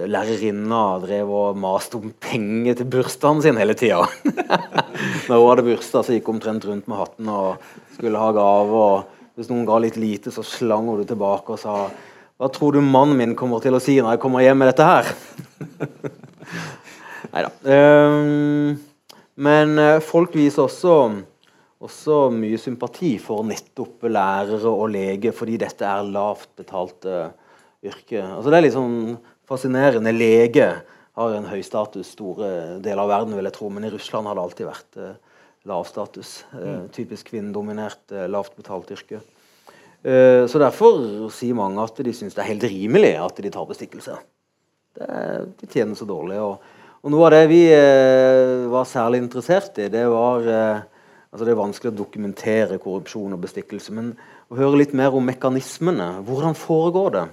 lærerinna 0.09 0.81
drev 1.03 1.31
og 1.33 1.57
maste 1.59 1.99
om 1.99 2.13
penger 2.21 2.79
til 2.79 2.89
bursdagen 2.89 3.43
sin 3.45 3.59
hele 3.59 3.75
tida. 3.77 4.01
Når 5.29 5.35
hun 5.35 5.49
hadde 5.51 5.65
bursdag, 5.67 6.05
så 6.05 6.15
gikk 6.15 6.29
hun 6.29 6.39
omtrent 6.39 6.67
rundt 6.69 6.89
med 6.89 7.01
hatten 7.01 7.31
og 7.33 7.65
skulle 7.97 8.21
ha 8.21 8.31
gave. 8.35 8.83
og 8.85 9.35
Hvis 9.37 9.51
noen 9.51 9.67
ga 9.67 9.77
litt 9.83 9.99
lite, 9.99 10.33
så 10.33 10.45
slang 10.45 10.89
hun 10.89 11.01
det 11.01 11.09
tilbake 11.11 11.53
og 11.53 11.61
sa 11.61 11.75
Hva 12.39 12.49
tror 12.55 12.75
du 12.75 12.81
mannen 12.81 13.17
min 13.19 13.35
kommer 13.37 13.61
til 13.61 13.75
å 13.75 13.81
si 13.83 13.97
når 13.99 14.15
jeg 14.15 14.23
kommer 14.23 14.45
hjem 14.45 14.61
med 14.63 14.71
dette 14.71 14.87
her? 14.87 15.11
Nei 17.33 17.45
da. 17.45 17.51
Um, 17.67 18.79
men 19.39 19.75
uh, 19.77 19.97
folk 20.03 20.33
viser 20.39 20.65
også 20.65 20.95
også 21.79 22.27
mye 22.35 22.59
sympati 22.59 23.13
for 23.23 23.45
nettopp 23.47 24.03
lærere 24.11 24.67
og 24.67 24.89
lege, 24.91 25.31
fordi 25.35 25.57
dette 25.61 25.87
er 25.87 26.07
lavt 26.11 26.51
betalte 26.59 27.29
yrke. 27.85 28.19
Altså, 28.19 28.49
det 28.51 28.57
er 28.57 28.65
litt 28.65 28.75
sånn 28.75 28.99
fascinerende. 29.47 30.11
Lege 30.11 30.69
har 31.19 31.35
en 31.35 31.47
høy 31.49 31.61
status 31.65 32.11
store 32.15 32.79
deler 32.83 33.03
av 33.05 33.11
verden, 33.11 33.35
vil 33.37 33.47
jeg 33.47 33.55
tro, 33.55 33.71
men 33.71 33.87
i 33.87 33.91
Russland 33.93 34.27
har 34.27 34.37
det 34.37 34.43
alltid 34.43 34.69
vært 34.69 34.99
eh, 34.99 35.15
lav 35.71 35.87
status. 35.87 36.33
Eh, 36.51 36.67
mm. 36.67 36.89
typisk 36.95 37.31
kvinnedominert, 37.31 38.03
eh, 38.11 38.27
lavt 38.31 38.59
betalt 38.59 38.91
yrke. 38.95 39.21
Eh, 40.03 40.43
så 40.51 40.61
derfor 40.61 41.29
sier 41.35 41.57
mange 41.59 41.83
at 41.83 42.03
de 42.03 42.13
syns 42.15 42.35
det 42.35 42.43
er 42.43 42.51
helt 42.53 42.67
rimelig 42.71 43.15
at 43.19 43.39
de 43.43 43.51
tar 43.55 43.67
bestikkelse. 43.67 44.19
Det, 44.99 45.09
de 45.59 45.71
tjener 45.71 45.95
så 45.99 46.07
dårlig. 46.07 46.39
Og, 46.43 46.77
og 47.03 47.11
noe 47.15 47.27
av 47.27 47.35
det 47.35 47.43
vi 47.51 47.65
eh, 47.71 48.67
var 48.71 48.87
særlig 48.87 49.23
interessert 49.23 49.79
i, 49.79 49.89
det 49.91 50.05
var 50.11 50.47
eh, 50.47 50.87
Altså 51.29 51.45
Det 51.45 51.53
er 51.53 51.59
vanskelig 51.59 51.91
å 51.91 51.99
dokumentere 51.99 52.79
korrupsjon 52.81 53.35
og 53.35 53.43
bestikkelse, 53.43 53.93
men 53.93 54.13
å 54.49 54.57
høre 54.57 54.81
litt 54.81 54.95
mer 54.97 55.13
om 55.13 55.27
mekanismene. 55.29 56.07
Hvordan 56.25 56.57
foregår 56.57 57.13
det? 57.13 57.27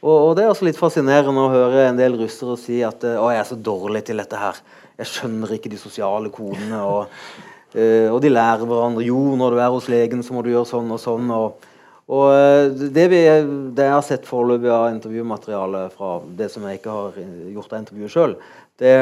Og, 0.00 0.14
og 0.14 0.32
Det 0.38 0.44
er 0.44 0.52
også 0.52 0.68
litt 0.68 0.80
fascinerende 0.80 1.44
å 1.44 1.52
høre 1.52 1.88
en 1.90 1.98
del 1.98 2.16
russere 2.16 2.56
si 2.60 2.80
at 2.86 3.04
å, 3.04 3.28
jeg 3.34 3.42
er 3.42 3.48
så 3.50 3.58
dårlig 3.60 4.06
til 4.08 4.22
dette 4.22 4.40
her. 4.40 4.60
Jeg 4.98 5.12
skjønner 5.12 5.52
ikke 5.58 5.72
de 5.72 5.80
sosiale 5.80 6.32
kodene. 6.32 6.80
Og, 6.80 7.18
uh, 7.76 8.08
og 8.14 8.22
de 8.24 8.32
lærer 8.32 8.64
hverandre 8.64 9.04
jo, 9.04 9.20
når 9.36 9.56
du 9.56 9.60
er 9.60 9.74
hos 9.76 9.90
legen, 9.92 10.24
så 10.24 10.36
må 10.36 10.44
du 10.44 10.54
gjøre 10.54 10.70
sånn 10.72 10.94
og 10.96 11.02
sånn. 11.02 11.34
og 11.34 11.66
og 12.08 12.30
eh, 12.32 12.70
det, 12.88 13.02
vi, 13.12 13.18
det, 13.76 13.84
jeg 13.84 13.92
har 13.92 14.04
sett 14.06 14.24
foreløpig 14.24 14.70
av 14.72 14.86
intervjumateriale 14.94 15.82
fra 15.92 16.14
det 16.38 16.46
som 16.48 16.64
jeg 16.64 16.78
ikke 16.78 16.94
har 16.94 17.18
gjort 17.52 17.74
av 17.74 17.82
intervjuet 17.82 18.14
sjøl, 18.14 18.36
det, 18.80 18.94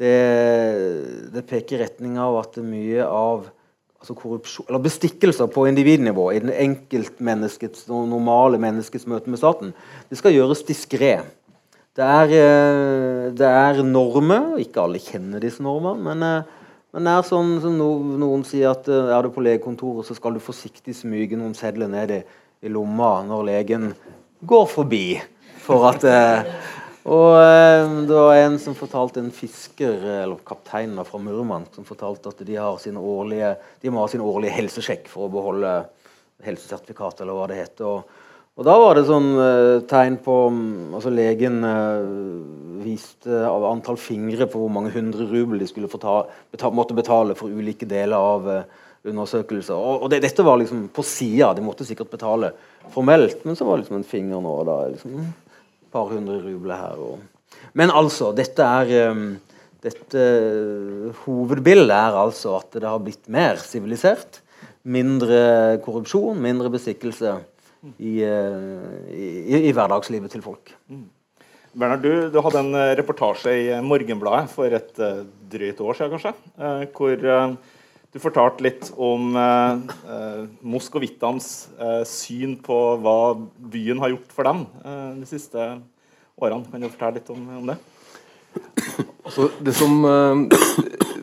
det, 0.00 0.14
det 1.34 1.44
peker 1.48 1.76
i 1.76 1.82
retning 1.84 2.16
av 2.20 2.38
at 2.40 2.56
mye 2.64 3.04
av 3.06 3.50
altså 4.02 4.16
korrupsjon, 4.18 4.66
eller 4.68 4.82
bestikkelser 4.82 5.50
på 5.52 5.68
individnivå 5.70 6.24
i 6.32 6.40
den 6.42 6.50
enkeltmenneskets 6.50 7.86
normale 7.88 8.58
menneskets 8.62 9.06
møte 9.10 9.30
med 9.30 9.38
staten, 9.38 9.70
det 10.10 10.18
skal 10.18 10.34
gjøres 10.34 10.64
diskré. 10.66 11.20
Det 11.92 12.04
er, 12.08 12.32
eh, 12.32 13.30
det 13.36 13.46
er 13.46 13.82
normer. 13.84 14.56
Ikke 14.58 14.80
alle 14.80 14.98
kjenner 14.98 15.42
disse 15.44 15.62
normene. 15.62 16.00
Men, 16.02 16.22
eh, 16.22 16.42
men 16.94 17.04
det 17.04 17.12
er 17.12 17.28
sånn 17.28 17.60
som 17.60 17.76
noen 17.76 18.44
sier 18.48 18.70
at 18.70 18.88
eh, 18.88 19.12
er 19.12 19.22
du 19.22 19.28
på 19.28 19.44
legekontoret, 19.44 20.06
så 20.08 20.16
skal 20.16 20.32
du 20.32 20.40
forsiktig 20.40 20.96
smyge 20.96 21.36
noen 21.36 21.54
sedler 21.54 21.88
ned 21.92 22.10
i, 22.10 22.22
i 22.64 22.72
lomma 22.72 23.22
når 23.28 23.44
legen 23.44 23.94
går 24.42 24.66
forbi. 24.72 25.20
For 25.62 25.84
at, 25.92 26.02
og 27.02 27.34
eh, 27.34 27.92
det 28.06 28.14
var 28.14 28.36
en 28.38 28.58
som 28.62 28.76
fortalte 28.78 29.18
en 29.22 29.32
fisker, 29.34 30.04
eller 30.22 30.42
kapteinen 30.46 31.02
fra 31.06 31.18
Murmansk, 31.18 31.74
som 31.74 31.86
fortalte 31.86 32.30
at 32.30 32.42
de, 32.46 32.58
årlige, 32.60 33.56
de 33.82 33.90
må 33.90 34.04
ha 34.04 34.10
sin 34.10 34.22
årlige 34.22 34.54
helsesjekk 34.54 35.10
for 35.10 35.26
å 35.26 35.32
beholde 35.32 35.72
helsesertifikat, 36.46 37.24
eller 37.24 37.38
hva 37.38 37.48
det 37.50 37.58
heter. 37.58 37.88
Og, 37.88 38.28
Og 38.52 38.66
da 38.68 38.76
var 38.76 38.98
det 38.98 39.06
sånn 39.08 39.30
uh, 39.38 39.80
tegn 39.88 40.18
på 40.20 40.34
um, 40.52 40.92
Altså 40.92 41.08
legen 41.08 41.62
uh, 41.64 42.04
viste 42.84 43.38
av 43.48 43.64
antall 43.64 43.96
fingre 43.96 44.44
på 44.50 44.60
hvor 44.60 44.68
mange 44.74 44.90
hundre 44.92 45.24
rubel 45.30 45.62
de 45.62 45.68
skulle 45.70 45.88
ta, 45.88 46.18
betale, 46.52 46.76
måtte 46.76 46.98
betale 46.98 47.36
for 47.38 47.48
ulike 47.48 47.86
deler 47.88 48.18
av 48.18 48.50
undersøkelser. 49.08 49.74
Og, 49.74 50.02
og 50.04 50.10
det, 50.12 50.20
dette 50.22 50.44
var 50.44 50.58
liksom 50.60 50.88
på 50.94 51.02
sida. 51.06 51.52
De 51.54 51.64
måtte 51.64 51.86
sikkert 51.86 52.10
betale 52.12 52.52
formelt, 52.92 53.44
men 53.46 53.56
så 53.56 53.64
var 53.64 53.78
det 53.78 53.84
liksom 53.86 54.00
en 54.00 54.10
finger 54.12 54.42
nå 54.42 54.52
og 54.60 54.66
da. 54.68 54.76
liksom 54.92 55.16
Et 55.22 55.41
par 55.92 56.10
hundre 56.12 56.40
rubler 56.42 56.80
her. 56.80 57.00
Og. 57.00 57.62
Men 57.78 57.92
altså, 57.94 58.32
dette 58.36 58.64
er 58.64 59.10
um, 59.12 59.26
dette 59.82 60.26
Hovedbildet 61.24 61.94
er 61.96 62.18
altså 62.18 62.56
at 62.60 62.76
det 62.78 62.86
har 62.86 63.02
blitt 63.02 63.26
mer 63.32 63.58
sivilisert. 63.62 64.40
Mindre 64.82 65.78
korrupsjon, 65.82 66.38
mindre 66.42 66.70
bestikkelse 66.74 67.36
i, 67.98 68.22
eh, 68.22 69.10
i, 69.10 69.58
i, 69.58 69.72
hverdagslivet 69.74 70.30
til 70.30 70.42
folk. 70.42 70.72
Mm. 70.90 71.04
Bernard, 71.72 72.02
du, 72.04 72.28
du, 72.30 72.38
hadde 72.44 72.62
en 72.62 72.78
eh, 72.78 72.92
reportasje 72.98 73.54
i 73.58 73.68
Morgenbladet 73.82 74.50
for 74.52 74.74
et 74.76 75.02
uh, 75.02 75.22
drøyt 75.50 75.80
år 75.82 75.98
siden, 75.98 76.12
kanskje, 76.14 76.34
hvor 76.94 77.24
du 78.12 78.20
fortalte 78.20 78.64
litt 78.66 78.90
om 79.00 79.32
uh, 79.34 80.44
moskovittenes 80.60 81.48
syn 82.08 82.58
på 82.60 82.78
hva 83.00 83.16
byen 83.72 84.02
har 84.02 84.12
gjort 84.12 84.34
for 84.36 84.48
dem 84.48 84.66
de 85.16 85.28
siste 85.30 85.70
årene. 86.36 86.66
Kan 86.68 86.84
du 86.84 86.90
fortelle 86.90 87.20
litt 87.20 87.32
om, 87.32 87.48
om 87.62 87.72
det? 87.72 87.78
Altså, 89.24 89.48
det, 89.64 89.72
som, 89.74 90.04
eh, 90.04 90.58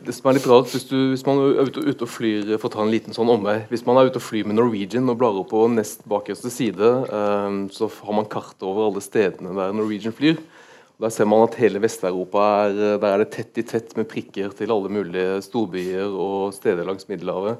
det, 0.06 0.14
som, 0.14 0.28
er 0.30 0.38
litt 0.38 0.46
rart 0.48 0.70
hvis, 0.72 0.86
du, 0.88 0.96
hvis 1.12 1.24
man 1.26 1.38
er 1.42 1.68
ute, 1.68 1.82
ute, 1.84 2.06
og 2.06 2.10
flyr 2.10 2.54
for 2.56 2.70
å 2.70 2.72
ta 2.74 2.82
en 2.84 2.92
liten 2.92 3.14
sånn 3.14 3.30
omvei 3.30 3.60
Hvis 3.70 3.84
man 3.86 4.00
er 4.00 4.08
ute 4.08 4.18
og 4.18 4.24
flyr 4.24 4.48
med 4.48 4.58
Norwegian 4.58 5.10
og 5.12 5.20
blar 5.20 5.36
opp 5.38 5.50
på 5.52 5.66
nest 5.70 6.02
bakerste 6.10 6.50
side, 6.52 6.90
um, 7.12 7.62
så 7.72 7.90
har 7.92 8.16
man 8.16 8.28
kart 8.30 8.56
over 8.66 8.88
alle 8.88 9.04
stedene 9.04 9.54
der 9.56 9.76
Norwegian 9.76 10.16
flyr. 10.16 10.40
Der 11.00 11.12
ser 11.12 11.24
man 11.24 11.46
at 11.46 11.56
hele 11.56 11.80
Vest-Europa 11.80 12.46
er, 12.66 12.78
der 13.00 13.08
er 13.08 13.22
det 13.22 13.30
tett 13.32 13.56
i 13.56 13.64
tett 13.64 13.94
med 13.96 14.08
prikker 14.10 14.52
til 14.52 14.72
alle 14.72 14.90
mulige 14.92 15.38
storbyer 15.46 16.12
og 16.12 16.52
steder 16.52 16.84
langs 16.84 17.08
Middelhavet 17.08 17.56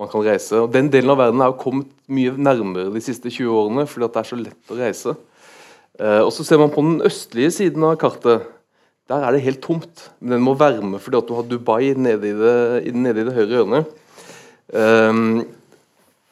man 0.00 0.08
kan 0.08 0.24
reise. 0.24 0.62
Og 0.62 0.72
Den 0.72 0.88
delen 0.92 1.12
av 1.12 1.18
verden 1.20 1.42
er 1.44 1.50
jo 1.50 1.58
kommet 1.60 1.90
mye 2.08 2.32
nærmere 2.40 2.92
de 2.94 3.02
siste 3.04 3.28
20 3.28 3.52
årene 3.52 3.84
fordi 3.88 4.08
det 4.08 4.22
er 4.22 4.30
så 4.30 4.38
lett 4.40 4.72
å 4.72 4.78
reise. 4.78 5.14
Uh, 6.00 6.22
og 6.24 6.32
så 6.32 6.46
ser 6.46 6.60
man 6.62 6.72
på 6.72 6.80
den 6.86 7.04
østlige 7.04 7.52
siden 7.58 7.84
av 7.84 7.98
kartet 8.00 8.48
der 9.10 9.24
er 9.26 9.34
det 9.34 9.42
helt 9.42 9.60
tomt. 9.64 10.06
Men 10.22 10.38
den 10.38 10.44
må 10.46 10.54
varme 10.56 11.00
fordi 11.02 11.20
du 11.26 11.34
har 11.36 11.48
Dubai 11.50 11.92
nede 11.98 12.30
i 12.30 12.36
det, 12.38 12.94
nede 12.94 13.20
i 13.20 13.26
det 13.26 13.36
høyre 13.36 13.58
hjørnet. 13.58 13.96
Um, 14.70 15.42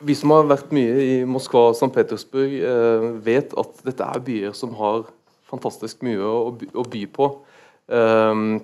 vi 0.07 0.15
som 0.15 0.31
har 0.31 0.47
vært 0.47 0.71
mye 0.73 0.97
i 1.03 1.15
Moskva 1.27 1.73
og 1.73 1.77
St. 1.77 1.91
Petersburg, 1.93 2.55
uh, 2.63 3.09
vet 3.27 3.53
at 3.59 3.85
dette 3.85 4.07
er 4.07 4.25
byer 4.25 4.55
som 4.57 4.73
har 4.79 5.09
fantastisk 5.49 6.03
mye 6.07 6.21
å, 6.25 6.53
å 6.53 6.85
by 6.93 7.05
på. 7.15 7.31
Um, 7.89 8.59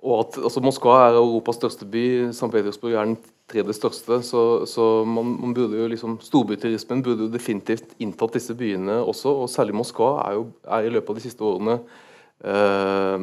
og 0.00 0.14
at 0.22 0.38
altså, 0.40 0.62
Moskva 0.64 0.96
er 1.06 1.18
Europas 1.20 1.60
største 1.60 1.88
by, 1.88 2.04
St. 2.32 2.48
Petersburg 2.52 2.94
er 2.96 3.10
den 3.10 3.18
tredje 3.50 3.76
største. 3.76 4.22
Så, 4.24 4.44
så 4.70 4.90
man, 5.04 5.34
man, 5.42 5.56
burde 5.56 5.76
jo 5.76 5.88
liksom, 5.92 6.16
Storbyturismen 6.24 7.02
burde 7.04 7.26
jo 7.26 7.34
definitivt 7.34 7.92
inntatt 8.00 8.38
disse 8.38 8.56
byene 8.56 9.02
også. 9.02 9.34
Og 9.42 9.50
særlig 9.52 9.76
Moskva 9.76 10.14
er, 10.24 10.38
jo, 10.38 10.46
er 10.64 10.88
i 10.88 10.94
løpet 10.94 11.12
av 11.12 11.20
de 11.20 11.26
siste 11.28 11.44
årene 11.44 11.80
Eh, 12.44 13.20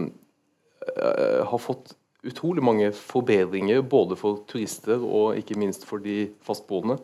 eh, 0.95 1.45
har 1.45 1.57
fått 1.57 1.95
utrolig 2.27 2.61
mange 2.63 2.91
forbedringer 2.93 3.81
både 3.81 4.17
for 4.19 4.43
turister 4.49 5.01
og 5.01 5.39
ikke 5.39 5.57
minst 5.57 5.87
for 5.89 6.03
de 6.03 6.27
fastboende. 6.45 6.99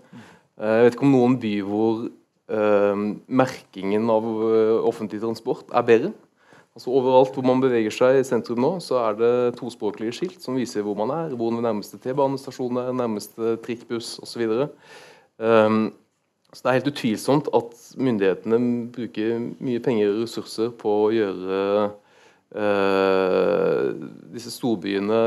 Eh, 0.59 0.75
jeg 0.77 0.85
vet 0.85 0.97
ikke 0.97 1.07
om 1.07 1.15
noen 1.15 1.39
by 1.41 1.53
hvor 1.65 2.03
merkingen 2.43 4.09
av 4.11 4.25
offentlig 4.83 5.21
transport 5.21 5.69
er 5.71 5.85
bedre. 5.87 6.09
Altså 6.73 6.89
Overalt 6.89 7.35
hvor 7.37 7.45
man 7.45 7.61
beveger 7.61 7.93
seg 7.93 8.17
i 8.17 8.25
sentrum 8.25 8.61
nå, 8.63 8.71
så 8.81 8.97
er 9.03 9.17
det 9.19 9.33
tospråklige 9.59 10.15
skilt 10.17 10.41
som 10.41 10.57
viser 10.57 10.81
hvor 10.85 10.97
man 10.97 11.11
er, 11.13 11.35
hvor 11.37 11.53
den 11.53 11.61
nærmeste 11.61 11.99
T-banestasjonen 12.01 12.81
er, 12.81 12.95
nærmeste 12.97 13.55
trikkbuss 13.63 14.15
osv. 14.25 14.47
Um, 15.37 15.93
så 16.53 16.61
Det 16.61 16.69
er 16.69 16.79
helt 16.79 16.89
utvilsomt 16.89 17.49
at 17.53 17.77
myndighetene 17.97 18.59
bruker 18.93 19.37
mye 19.61 19.81
penger 19.85 20.15
og 20.15 20.23
ressurser 20.25 20.73
på 20.77 20.95
å 21.05 21.11
gjøre 21.13 21.59
Uh, 22.53 23.89
disse 24.29 24.51
storbyene 24.53 25.19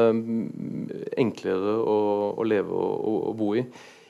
enklere 1.18 1.72
å, 1.82 1.96
å 2.38 2.44
leve 2.46 2.70
og, 2.70 3.16
og, 3.16 3.32
bo 3.34 3.48
i. 3.58 3.64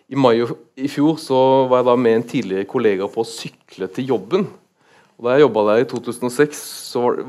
I 0.06 0.14
mai 0.14 0.36
i 0.38 0.86
fjor 0.86 1.18
var 1.66 1.80
jeg 1.80 1.86
da 1.88 1.96
med 1.98 2.14
en 2.14 2.24
tidligere 2.30 2.68
kollega 2.70 3.08
på 3.10 3.24
å 3.24 3.26
sykle 3.26 3.88
til 3.90 4.12
jobben. 4.12 4.46
Og 5.16 5.26
Da 5.26 5.34
jeg 5.34 5.46
jobba 5.46 5.64
der 5.70 5.82
i 5.82 5.88
2006, 5.88 6.60
så 6.92 7.02
var, 7.02 7.22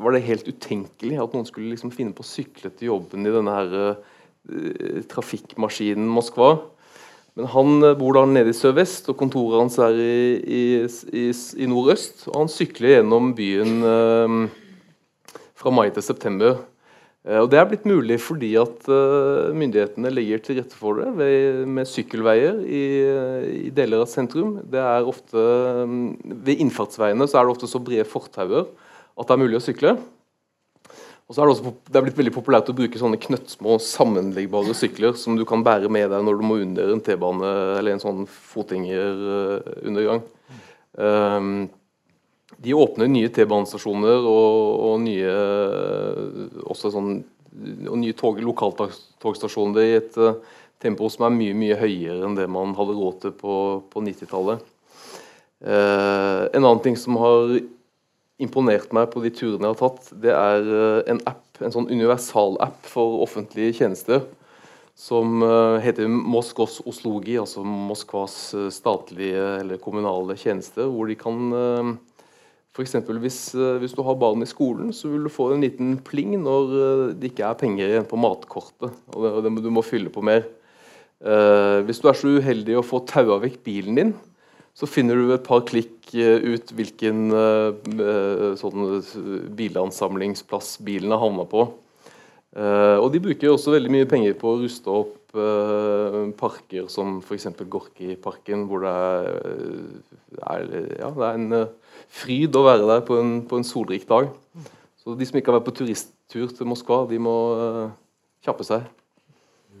var, 0.00 0.14
det 0.14 0.26
helt 0.26 0.48
utenkelig 0.48 1.20
at 1.20 1.34
noen 1.36 1.46
skulle 1.46 1.70
liksom 1.70 1.92
finne 1.94 2.16
på 2.16 2.24
å 2.24 2.26
sykle 2.26 2.72
til 2.72 2.90
jobben 2.90 3.28
i 3.28 3.34
denne 3.34 3.54
her, 3.54 3.76
uh, 4.50 5.02
trafikkmaskinen 5.12 6.08
Moskva. 6.10 6.56
Men 7.38 7.50
han 7.52 7.84
uh, 7.84 7.92
bor 8.00 8.16
da 8.16 8.24
nede 8.26 8.50
i 8.50 8.56
sørvest, 8.56 9.12
og 9.12 9.18
kontoret 9.20 9.60
hans 9.60 9.78
er 9.78 9.94
i, 9.94 10.18
i, 10.42 10.62
i, 11.14 11.26
i 11.30 11.70
nordøst. 11.70 12.26
Og 12.32 12.40
han 12.40 12.50
sykler 12.50 12.96
gjennom 12.96 13.34
byen 13.38 13.76
fra 15.54 15.70
mai 15.70 15.86
til 15.94 16.02
september. 16.02 16.64
Eh, 17.24 17.40
og 17.40 17.50
Det 17.50 17.58
er 17.58 17.68
blitt 17.70 17.86
mulig 17.88 18.18
fordi 18.20 18.52
at 18.60 18.88
eh, 18.92 19.52
myndighetene 19.56 20.12
legger 20.12 20.42
til 20.44 20.58
rette 20.60 20.76
for 20.76 21.00
det 21.00 21.10
ved, 21.18 21.62
med 21.66 21.88
sykkelveier 21.88 22.60
i, 22.64 22.84
i, 23.64 23.70
deler 23.74 24.04
av 24.04 24.10
sentrum. 24.12 24.58
Det 24.70 24.80
er 24.80 25.08
ofte, 25.08 25.44
mm, 25.88 26.10
ved 26.44 26.60
innfartsveiene 26.64 27.28
så 27.28 27.40
er 27.40 27.46
det 27.46 27.56
ofte 27.56 27.70
så 27.70 27.80
brede 27.82 28.08
fortauer 28.08 28.68
at 28.68 29.28
det 29.28 29.34
er 29.36 29.40
mulig 29.40 29.60
å 29.60 29.64
sykle. 29.64 29.94
Og 31.24 31.32
så 31.32 31.40
er 31.40 31.48
det, 31.48 31.54
også, 31.54 31.70
det 31.88 31.96
er 31.96 32.04
blitt 32.04 32.18
veldig 32.18 32.34
populært 32.34 32.68
å 32.68 32.76
bruke 32.76 33.00
sånne 33.00 33.16
knøttsmå 33.22 33.78
sammenliggbare 33.80 34.74
sykler 34.76 35.16
som 35.16 35.38
du 35.38 35.46
kan 35.48 35.64
bære 35.64 35.88
med 35.88 36.10
deg 36.12 36.26
når 36.26 36.36
du 36.36 36.44
må 36.44 36.58
under 36.60 36.92
en 36.92 37.00
T-bane 37.00 37.52
eller 37.78 37.94
en 37.94 38.02
sånn 38.02 38.26
fotgjengerundergang. 38.28 40.20
Um, 41.00 41.48
de 42.64 42.74
åpner 42.74 43.10
nye 43.10 43.30
T-banestasjoner 43.32 44.24
og, 44.24 44.58
og, 44.88 44.94
nye 45.04 45.32
også 46.64 46.92
sånn, 46.94 47.16
og 47.90 47.96
nye 48.00 48.16
tog, 48.16 48.40
lokaltogstasjoner 48.44 49.84
i 49.84 49.96
et 49.98 50.18
uh, 50.20 50.38
tempo 50.82 51.08
som 51.12 51.26
er 51.28 51.36
mye 51.36 51.56
mye 51.56 51.78
høyere 51.80 52.24
enn 52.26 52.38
det 52.38 52.48
man 52.50 52.74
hadde 52.78 52.96
råd 52.96 53.20
til 53.22 53.34
på, 53.38 53.56
på 53.92 54.04
90-tallet. 54.04 54.64
Uh, 55.64 55.70
eh, 55.70 56.40
en 56.56 56.64
annen 56.64 56.82
ting 56.84 56.96
som 57.00 57.18
har 57.20 57.58
imponert 58.42 58.92
meg 58.96 59.12
på 59.12 59.22
de 59.22 59.30
turene 59.32 59.68
jeg 59.68 59.76
har 59.76 59.82
tatt, 59.84 60.08
det 60.24 60.32
er 60.34 60.72
en 61.12 61.20
app, 61.30 61.44
en 61.62 61.72
sånn 61.72 61.86
universal-app 61.92 62.88
for 62.90 63.20
offentlige 63.24 63.76
tjenester 63.78 64.24
som 64.98 65.42
heter 65.82 66.06
Moskvas 66.06 66.80
Oslogi, 66.86 67.34
altså 67.40 67.64
Moskvas 67.66 68.36
statlige 68.74 69.46
eller 69.60 69.80
kommunale 69.82 70.36
tjenester, 70.38 70.86
hvor 70.90 71.10
de 71.10 71.16
kan 71.18 71.96
F.eks. 72.74 72.96
Hvis, 73.22 73.38
eh, 73.54 73.76
hvis 73.78 73.94
du 73.94 74.02
har 74.02 74.16
barn 74.18 74.42
i 74.42 74.50
skolen, 74.50 74.90
så 74.90 75.06
vil 75.12 75.28
du 75.28 75.30
få 75.30 75.52
en 75.54 75.62
liten 75.62 75.94
pling 76.02 76.34
når 76.42 76.72
eh, 76.74 77.02
det 77.14 77.30
ikke 77.30 77.46
er 77.46 77.58
penger 77.60 77.86
igjen 77.86 78.08
på 78.10 78.18
matkortet. 78.18 78.90
og, 79.14 79.42
det, 79.44 79.52
Du 79.62 79.70
må 79.70 79.84
fylle 79.86 80.10
på 80.10 80.24
mer. 80.24 80.46
Uh, 81.24 81.80
hvis 81.86 82.02
du 82.02 82.08
er 82.10 82.16
så 82.18 82.28
uheldig 82.36 82.74
å 82.76 82.84
få 82.84 82.98
taua 83.08 83.38
vekk 83.40 83.62
bilen 83.64 83.96
din, 83.96 84.10
så 84.76 84.84
finner 84.90 85.16
du 85.16 85.30
et 85.32 85.46
par 85.46 85.62
klikk 85.64 86.10
ut 86.12 86.72
hvilken 86.74 87.30
sånn 88.60 88.82
bilansamlingsplass 89.56 90.74
bilen 90.84 91.14
har 91.14 91.22
havna 91.22 91.46
på. 91.48 91.62
Og 92.58 93.06
De 93.14 93.22
bruker 93.22 93.54
også 93.54 93.72
veldig 93.72 93.94
mye 93.94 94.10
penger 94.10 94.36
på 94.36 94.50
å 94.50 94.58
ruste 94.60 94.90
opp 94.90 95.23
parker 96.38 96.86
som 96.92 97.18
f.eks. 97.18 97.48
Gorki-parken, 97.70 98.64
hvor 98.70 98.84
det 98.84 98.94
er, 100.44 100.68
ja, 101.00 101.10
det 101.10 101.26
er 101.26 101.38
en 101.40 101.56
fryd 102.14 102.54
å 102.54 102.64
være 102.66 102.88
der 102.88 103.04
på 103.06 103.18
en, 103.20 103.36
på 103.48 103.58
en 103.58 103.66
solrik 103.66 104.06
dag. 104.08 104.30
Så 105.02 105.16
de 105.18 105.26
som 105.28 105.36
ikke 105.36 105.52
har 105.52 105.58
vært 105.58 105.68
på 105.68 105.78
turisttur 105.82 106.52
til 106.54 106.68
Moskva, 106.70 107.02
de 107.10 107.18
må 107.20 107.34
uh, 107.58 107.88
kjappe 108.44 108.64
seg. 108.64 108.86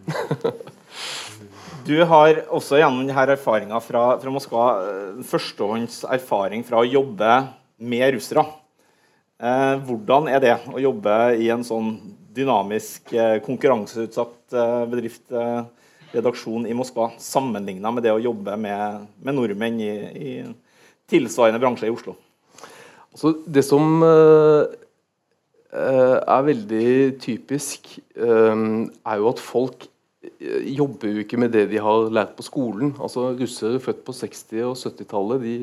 du 1.88 1.96
har 2.08 2.42
også 2.52 2.80
gjennom 2.80 3.06
denne 3.06 3.24
erfaringa 3.36 3.80
fra, 3.80 4.02
fra, 4.20 4.32
Moskva 4.32 4.66
eh, 4.82 5.22
førstehånds 5.24 6.02
erfaring 6.12 6.64
fra 6.66 6.82
å 6.82 6.88
jobbe 6.88 7.38
med 7.84 8.18
russere. 8.18 8.44
Eh, 9.40 9.74
hvordan 9.84 10.28
er 10.28 10.44
det 10.44 10.54
å 10.72 10.82
jobbe 10.82 11.16
i 11.40 11.48
en 11.52 11.64
sånn 11.66 11.96
dynamisk, 12.34 13.12
eh, 13.16 13.38
konkurranseutsatt 13.44 14.36
eh, 14.43 14.43
bedrift, 14.90 15.24
eh, 15.32 15.64
redaksjon 16.14 16.66
i 16.70 16.76
Moskva, 16.76 17.10
sammenligna 17.18 17.90
med 17.94 18.06
det 18.06 18.12
å 18.14 18.22
jobbe 18.22 18.56
med, 18.60 19.08
med 19.24 19.36
nordmenn 19.36 19.80
i, 19.82 19.92
i 20.14 20.34
tilsvarende 21.10 21.60
bransje 21.62 21.90
i 21.90 21.94
Oslo? 21.94 22.14
Altså, 23.14 23.34
det 23.46 23.62
som 23.66 24.02
uh, 24.02 24.66
er 25.74 26.46
veldig 26.46 26.86
typisk, 27.22 27.96
er 28.14 29.18
jo 29.18 29.28
at 29.30 29.42
folk 29.42 29.88
jobber 30.40 31.12
jo 31.12 31.22
ikke 31.24 31.38
med 31.40 31.52
det 31.54 31.66
de 31.70 31.80
har 31.82 32.10
lært 32.14 32.34
på 32.38 32.46
skolen. 32.46 32.94
Altså 33.02 33.32
Russere 33.38 33.82
født 33.82 34.04
på 34.06 34.14
60- 34.16 34.62
og 34.70 34.76
70-tallet 34.78 35.42
de 35.42 35.56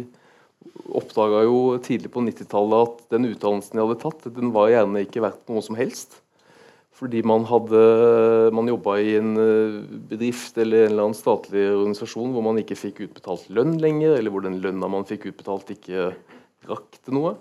oppdaga 0.91 1.43
jo 1.47 1.77
tidlig 1.83 2.11
på 2.13 2.23
90-tallet 2.25 2.89
at 2.89 3.15
den 3.15 3.29
utdannelsen 3.31 3.77
de 3.77 3.83
hadde 3.83 4.01
tatt, 4.01 4.27
den 4.35 4.51
var 4.53 4.71
gjerne 4.71 5.05
ikke 5.05 5.23
verdt 5.23 5.49
noe 5.49 5.63
som 5.65 5.77
helst. 5.79 6.19
Fordi 7.01 7.23
man 7.25 7.47
hadde 7.49 7.79
man 8.53 8.67
jobba 8.69 8.99
i 9.01 9.15
en 9.17 9.31
eh, 9.41 9.79
bedrift 10.11 10.59
eller 10.61 10.83
en 10.83 10.91
eller 10.91 11.07
annen 11.07 11.17
statlig 11.17 11.63
organisasjon 11.71 12.29
hvor 12.35 12.45
man 12.45 12.61
ikke 12.61 12.77
fikk 12.77 13.01
utbetalt 13.07 13.47
lønn 13.49 13.79
lenger, 13.81 14.19
eller 14.19 14.29
hvor 14.33 14.45
den 14.45 14.59
lønna 14.61 14.89
man 14.91 15.07
fikk 15.09 15.31
utbetalt, 15.31 15.73
ikke 15.73 16.11
rakk 16.69 17.01
til 17.01 17.17
noe. 17.17 17.33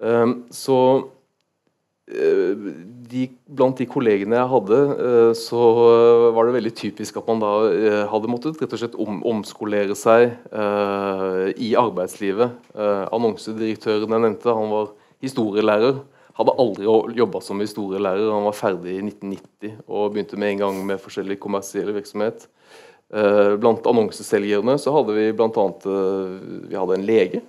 Um, 0.00 0.34
så 0.54 0.78
uh, 1.04 2.66
de, 3.12 3.28
blant 3.52 3.76
de 3.82 3.88
kollegene 3.90 4.40
jeg 4.40 4.52
hadde, 4.54 4.82
uh, 4.96 5.32
så 5.36 5.62
var 6.32 6.48
det 6.48 6.56
veldig 6.56 6.76
typisk 6.78 7.20
at 7.20 7.28
man 7.28 7.44
da 7.44 7.54
hadde 8.08 8.32
måttet 8.32 8.62
rett 8.62 8.72
og 8.72 8.80
slett 8.80 8.96
om, 8.96 9.20
omskolere 9.28 9.98
seg 9.98 10.38
i 11.60 11.74
arbeidslivet. 11.76 12.70
annonsedirektøren 12.78 14.14
jeg 14.14 14.24
nevnte, 14.24 14.56
han 14.56 14.72
var 14.72 14.94
historielærer. 15.20 15.98
Hadde 16.38 16.54
aldri 16.62 16.86
jobba 17.18 17.42
som 17.42 17.60
historielærer. 17.60 18.30
Han 18.30 18.46
var 18.46 18.56
ferdig 18.56 18.94
i 18.94 19.02
1990 19.02 19.82
og 19.88 20.14
begynte 20.14 20.38
med 20.38 20.54
en 20.54 20.64
gang 20.64 20.80
med 20.86 21.02
forskjellig 21.02 21.38
kommersiell 21.42 21.90
virksomhet. 21.96 22.46
Blant 23.08 23.86
annonseselgerne 23.88 24.76
så 24.78 24.92
hadde 24.92 25.14
vi 25.16 25.30
bl.a. 25.34 25.64
vi 26.68 26.76
hadde 26.76 26.98
en 26.98 27.06
lege 27.08 27.40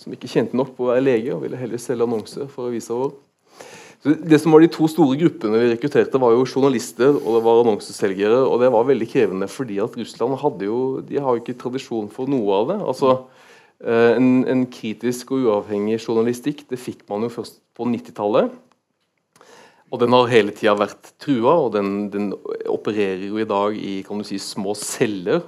som 0.00 0.14
ikke 0.14 0.30
kjente 0.30 0.58
nok 0.58 0.74
på 0.76 0.86
å 0.86 0.92
være 0.92 1.04
lege 1.04 1.34
og 1.34 1.44
ville 1.44 1.58
heller 1.58 1.80
selge 1.80 2.06
annonser 2.06 2.48
for 2.52 2.68
avisa 2.68 2.96
vår. 2.96 3.12
Så 4.00 4.14
det 4.16 4.38
som 4.40 4.54
var 4.54 4.62
De 4.64 4.70
to 4.72 4.86
store 4.88 5.18
gruppene 5.20 5.58
vi 5.60 5.72
rekrutterte, 5.74 6.20
var 6.20 6.32
jo 6.32 6.46
journalister 6.46 7.12
og 7.12 7.36
det 7.36 7.42
var 7.44 7.60
annonseselgere. 7.60 8.38
og 8.46 8.60
Det 8.60 8.70
var 8.72 8.88
veldig 8.88 9.08
krevende, 9.08 9.48
fordi 9.48 9.76
at 9.80 9.96
Russland 9.96 10.38
hadde 10.40 10.64
jo, 10.64 10.78
de 11.04 11.20
har 11.20 11.36
jo 11.36 11.42
ikke 11.42 11.58
tradisjon 11.60 12.08
for 12.08 12.30
noe 12.30 12.62
av 12.62 12.72
det. 12.72 12.78
altså 12.80 13.10
eh, 13.12 13.39
en, 13.80 14.26
en 14.44 14.66
kritisk 14.68 15.30
og 15.32 15.46
uavhengig 15.46 15.96
journalistikk 16.02 16.66
det 16.68 16.76
fikk 16.76 17.06
man 17.08 17.24
jo 17.24 17.30
først 17.32 17.62
på 17.76 17.86
90-tallet. 17.88 18.50
Og 19.90 19.98
den 19.98 20.14
har 20.14 20.30
hele 20.30 20.54
tida 20.54 20.76
vært 20.78 21.12
trua, 21.22 21.56
og 21.66 21.72
den, 21.74 21.94
den, 22.12 22.30
opererer 22.70 23.26
jo 23.26 23.40
i 23.42 23.48
dag 23.48 23.74
i 23.74 24.00
kan 24.06 24.20
du 24.20 24.26
si, 24.26 24.38
små 24.38 24.76
celler. 24.78 25.42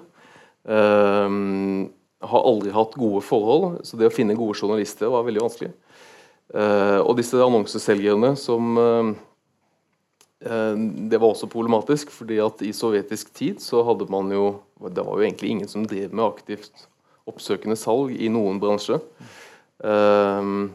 Um, 0.67 1.91
har 2.23 2.47
aldri 2.47 2.73
hatt 2.75 2.95
gode 2.99 3.23
forhold, 3.27 3.81
så 3.87 3.99
det 3.99 4.09
å 4.09 4.15
finne 4.15 4.39
gode 4.39 4.59
journalister 4.59 5.11
var 5.11 5.27
veldig 5.27 5.45
vanskelig. 5.45 5.71
Uh, 6.53 7.01
og 7.07 7.17
disse 7.17 7.39
annonseselgerne 7.41 8.35
som 8.37 8.75
uh, 8.77 9.15
Det 10.43 11.17
var 11.23 11.31
også 11.31 11.49
problematisk, 11.49 12.11
fordi 12.13 12.41
at 12.43 12.61
i 12.67 12.75
sovjetisk 12.75 13.31
tid 13.33 13.63
så 13.63 13.81
hadde 13.87 14.09
man 14.11 14.29
jo 14.35 14.59
Det 14.91 15.05
var 15.07 15.17
jo 15.17 15.23
egentlig 15.25 15.53
ingen 15.55 15.71
som 15.71 15.87
drev 15.87 16.13
med 16.13 16.27
aktivt 16.27 16.89
oppsøkende 17.31 17.79
salg 17.79 18.15
i 18.17 18.31
noen 18.33 18.61
bransje. 18.63 18.99
Uh, 19.83 20.71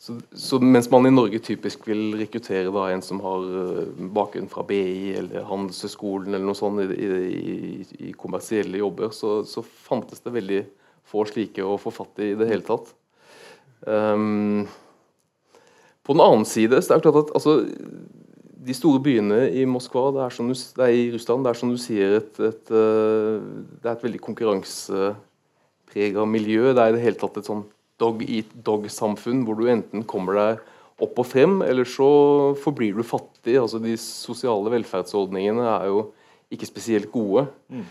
så, 0.00 0.14
så, 0.32 0.56
mens 0.64 0.86
man 0.88 1.04
i 1.04 1.12
Norge 1.12 1.42
typisk 1.44 1.82
vil 1.84 2.14
rekruttere 2.16 2.70
da 2.72 2.86
en 2.88 3.02
som 3.04 3.18
har 3.20 3.42
bakgrunn 4.16 4.48
fra 4.48 4.62
BI 4.64 5.10
eller 5.20 5.44
Handelshøyskolen 5.44 6.32
eller 6.32 6.46
noe 6.46 6.56
sånt 6.56 6.80
i, 6.86 7.10
i, 7.36 7.56
i 8.08 8.12
kommersielle 8.16 8.80
jobber, 8.80 9.12
så, 9.12 9.42
så, 9.44 9.60
fantes 9.60 10.24
det 10.24 10.32
veldig 10.38 10.62
få 11.10 11.26
slike 11.28 11.66
å 11.66 11.76
få 11.82 11.92
fatt 11.92 12.22
i 12.24 12.30
i 12.32 12.38
det 12.40 12.48
hele 12.48 12.64
tatt. 12.64 12.88
Um, 13.84 14.64
på 16.00 16.16
den 16.16 16.24
annen 16.24 16.48
side 16.48 16.80
så 16.80 16.94
er 16.94 17.02
det 17.02 17.04
klart 17.04 17.20
at 17.26 17.36
altså, 17.36 17.58
de 18.70 18.76
store 18.76 19.02
byene 19.04 19.42
i 19.52 19.66
Moskva, 19.68 20.08
det 20.16 20.24
er, 20.24 20.40
du, 20.40 20.56
det 20.78 20.86
er 20.86 20.96
i 20.96 21.08
Russland, 21.12 21.44
det 21.44 21.52
er 21.52 21.60
som 21.60 21.76
du 21.76 21.80
sier 21.80 22.16
et, 22.22 22.40
et, 22.40 22.72
det 22.72 23.84
er 23.84 23.92
et 23.92 24.08
veldig 24.08 24.24
konkurranseprega 25.90 26.26
miljø. 26.26 26.72
Det 26.72 26.82
er 26.82 26.90
i 26.90 26.96
det 26.96 27.04
hele 27.04 27.18
tatt 27.18 27.38
et 27.38 27.48
sånn 27.48 27.64
dog-eat-dog-samfunn 28.00 29.44
hvor 29.44 29.58
du 29.58 29.68
enten 29.68 30.04
kommer 30.04 30.34
deg 30.34 30.60
opp 31.00 31.18
og 31.18 31.26
frem, 31.26 31.62
eller 31.62 31.84
så 31.84 32.54
forblir 32.60 32.94
du 32.94 33.02
fattig. 33.02 33.58
Altså 33.58 33.78
De 33.80 33.96
sosiale 33.96 34.70
velferdsordningene 34.70 35.64
er 35.64 35.88
jo 35.88 36.12
ikke 36.50 36.66
spesielt 36.68 37.10
gode. 37.12 37.46
Mm. 37.68 37.84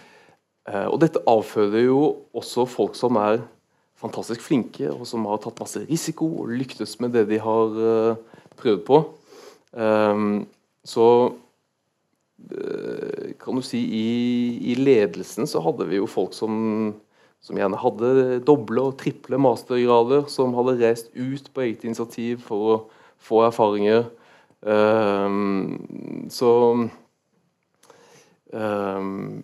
Uh, 0.69 0.87
og 0.91 0.99
dette 1.01 1.21
avføder 1.25 1.87
jo 1.87 2.25
også 2.33 2.67
folk 2.69 2.95
som 2.95 3.17
er 3.17 3.41
fantastisk 3.99 4.41
flinke, 4.41 4.91
og 4.91 5.07
som 5.07 5.25
har 5.27 5.39
tatt 5.41 5.59
masse 5.59 5.81
risiko 5.89 6.27
og 6.43 6.53
lyktes 6.53 6.99
med 7.01 7.11
det 7.15 7.25
de 7.31 7.39
har 7.41 7.79
uh, 7.79 8.15
prøvd 8.59 8.83
på. 8.85 9.01
Um, 9.73 10.45
så 10.85 11.07
uh, 12.53 13.25
kan 13.41 13.57
du 13.57 13.65
si 13.65 13.81
i, 13.81 14.07
i, 14.71 14.77
ledelsen 14.77 15.49
så 15.49 15.61
hadde 15.65 15.87
vi 15.89 15.99
jo 15.99 16.07
folk 16.09 16.33
som, 16.37 16.93
som 17.43 17.57
gjerne 17.59 17.79
hadde 17.79 18.39
doble 18.47 18.89
og 18.89 18.97
triple 18.99 19.39
mastergrader, 19.41 20.25
som 20.31 20.55
hadde 20.57 20.79
reist 20.81 21.11
ut 21.15 21.51
på 21.53 21.65
eget 21.65 21.85
initiativ 21.87 22.43
for 22.47 22.71
å 22.73 22.79
få 23.23 23.43
erfaringer. 23.47 24.09
Um, 24.59 26.27
så 26.31 26.49
um, 28.51 29.39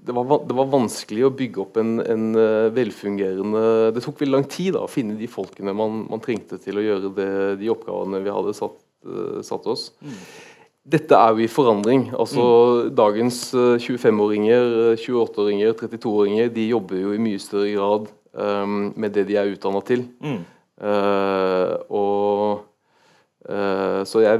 det 0.00 0.12
var, 0.12 0.26
det 0.46 0.56
var, 0.56 0.68
vanskelig 0.70 1.24
å 1.26 1.32
bygge 1.34 1.62
opp 1.62 1.78
en, 1.80 1.96
en, 2.04 2.26
eh, 2.38 2.68
velfungerende 2.74 3.62
Det 3.94 4.02
tok 4.04 4.20
veldig 4.20 4.34
lang 4.34 4.46
tid 4.50 4.74
da, 4.76 4.84
å 4.84 4.90
finne 4.90 5.16
de 5.18 5.28
folkene 5.30 5.74
man, 5.76 6.04
man 6.10 6.22
trengte 6.22 6.58
til 6.62 6.78
å 6.78 6.84
gjøre 6.84 7.10
det, 7.16 7.30
de 7.62 7.70
oppgavene 7.72 8.22
vi 8.24 8.34
hadde 8.34 8.54
satt, 8.56 8.76
uh, 9.08 9.40
satt 9.46 9.66
oss. 9.70 9.90
Mm. 10.04 10.20
Dette 10.80 11.16
er 11.16 11.34
jo 11.36 11.44
i 11.44 11.50
forandring. 11.50 12.08
altså 12.16 12.44
mm. 12.86 12.94
Dagens 12.96 13.42
25-åringer, 13.54 14.94
uh, 14.94 14.94
28-åringer, 14.96 15.74
32-åringer 15.76 16.48
de 16.54 16.70
jobber 16.70 17.02
jo 17.02 17.12
i 17.14 17.20
mye 17.20 17.42
større 17.42 17.74
grad 17.74 18.08
um, 18.32 18.90
med 18.96 19.14
det 19.14 19.26
de 19.28 19.36
er 19.36 19.52
utdanna 19.52 19.84
til. 19.84 20.06
Mm. 20.24 20.42
Uh, 20.80 21.76
og 21.90 22.66
Så 24.06 24.20
jeg 24.20 24.38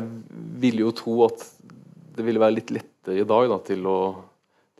ville 0.60 0.84
jo 0.84 0.90
tro 0.94 1.14
at 1.24 1.40
det 2.14 2.22
ville 2.22 2.40
være 2.40 2.54
litt 2.58 2.68
lettere 2.70 3.18
i 3.18 3.26
dag 3.26 3.48
da, 3.50 3.56
til 3.64 3.86
å 3.88 4.00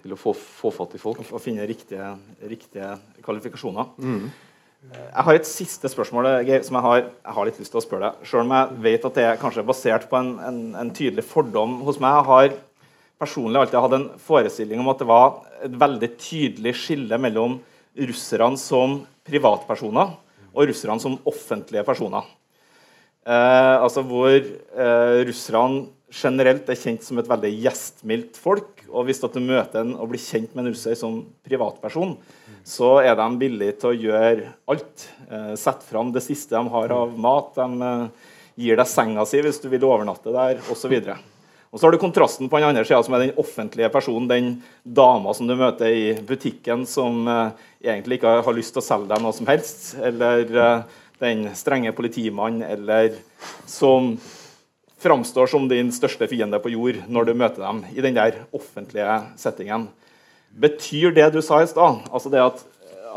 til 0.00 0.14
å 0.14 0.18
få, 0.18 0.32
få 0.34 0.70
fatt 0.74 0.94
i 0.96 1.00
folk. 1.00 1.20
Å 1.20 1.40
finne 1.42 1.66
riktige, 1.68 2.06
riktige 2.48 2.94
kvalifikasjoner. 3.24 3.90
Mm. 4.00 4.30
Jeg 4.80 5.24
har 5.26 5.36
et 5.36 5.44
siste 5.48 5.88
spørsmål 5.92 6.26
Geir, 6.48 6.62
som 6.64 6.78
jeg 6.78 6.84
har, 6.86 7.00
jeg 7.04 7.34
har, 7.36 7.46
litt 7.46 7.58
lyst 7.60 7.74
til 7.74 7.82
å 7.82 7.84
spørre 7.84 8.08
deg. 8.08 8.22
Selv 8.30 8.46
om 8.46 8.54
jeg 8.56 8.78
vet 8.86 9.04
at 9.04 9.18
det 9.18 9.26
er 9.28 9.40
kanskje 9.40 9.64
basert 9.68 10.06
på 10.08 10.16
en, 10.16 10.30
en, 10.40 10.60
en 10.80 10.92
tydelig 10.96 11.26
fordom 11.28 11.82
hos 11.84 12.00
meg. 12.00 12.16
Jeg 12.16 12.28
har 12.30 12.54
personlig 13.20 13.60
alltid 13.60 13.76
hatt 13.84 13.96
en 13.98 14.08
forestilling 14.24 14.80
om 14.80 14.88
at 14.88 15.02
det 15.02 15.08
var 15.10 15.36
et 15.60 15.76
veldig 15.82 16.10
tydelig 16.16 16.72
skille 16.80 17.20
mellom 17.20 17.58
russerne 18.08 18.56
som 18.60 19.02
privatpersoner 19.28 20.14
og 20.50 20.70
russerne 20.70 21.02
som 21.02 21.18
offentlige 21.28 21.84
personer. 21.84 22.24
Eh, 23.28 23.76
altså 23.76 24.00
hvor 24.08 24.32
eh, 24.32 25.18
russerne 25.28 25.90
generelt 26.10 26.68
er 26.68 26.78
kjent 26.78 27.04
som 27.06 27.20
et 27.20 27.28
veldig 27.30 27.50
gjestmildt 27.62 28.38
folk. 28.40 28.84
Og 28.90 29.06
hvis 29.06 29.22
du 29.22 29.40
møter 29.42 29.84
en 29.84 29.94
og 29.94 30.10
blir 30.10 30.22
kjent 30.22 30.52
med 30.54 30.64
en 30.64 30.72
russer 30.72 30.96
som 30.98 31.20
privatperson, 31.46 32.16
så 32.66 32.98
er 33.04 33.14
de 33.18 33.28
villige 33.40 33.78
til 33.80 33.92
å 33.92 33.98
gjøre 34.06 34.52
alt. 34.70 35.06
Eh, 35.30 35.52
Sette 35.58 35.86
fram 35.86 36.10
det 36.12 36.24
siste 36.24 36.56
de 36.56 36.74
har 36.74 36.94
av 36.94 37.14
mat. 37.18 37.52
De 37.56 37.90
eh, 37.90 38.30
gir 38.66 38.80
deg 38.80 38.90
senga 38.90 39.26
si 39.28 39.42
hvis 39.44 39.62
du 39.62 39.68
vil 39.72 39.86
overnatte 39.86 40.34
der, 40.34 40.58
osv. 40.72 40.96
Og 41.70 41.78
så 41.78 41.86
har 41.86 41.94
du 41.94 42.02
kontrasten 42.02 42.50
på 42.50 42.58
den 42.58 42.66
andre 42.66 42.82
sida, 42.84 42.98
som 43.06 43.14
er 43.14 43.28
den 43.28 43.38
offentlige 43.38 43.92
personen. 43.94 44.26
Den 44.30 44.50
dama 44.82 45.34
som 45.38 45.46
du 45.46 45.54
møter 45.54 45.94
i 45.94 46.16
butikken, 46.26 46.82
som 46.90 47.22
eh, 47.30 47.54
egentlig 47.86 48.18
ikke 48.18 48.40
har 48.42 48.58
lyst 48.58 48.74
til 48.74 48.82
å 48.82 48.88
selge 48.88 49.14
deg 49.14 49.22
noe 49.22 49.36
som 49.36 49.48
helst. 49.50 49.94
Eller 50.02 50.50
den 51.20 51.46
strenge 51.54 51.94
politimannen, 51.94 52.66
eller 52.66 53.14
som 53.68 54.16
framstår 55.00 55.48
som 55.48 55.68
din 55.68 55.92
største 55.94 56.28
fiende 56.28 56.60
på 56.60 56.72
jord 56.74 57.00
når 57.08 57.30
du 57.30 57.36
møter 57.38 57.64
dem 57.64 57.84
i 57.94 58.04
den 58.04 58.16
der 58.16 58.42
offentlige 58.52 59.16
settingen. 59.40 59.88
Betyr 60.50 61.14
det 61.16 61.30
du 61.34 61.40
sa 61.44 61.62
i 61.62 61.70
stad, 61.70 62.02
altså 62.10 62.32
det 62.32 62.42
at, 62.42 62.64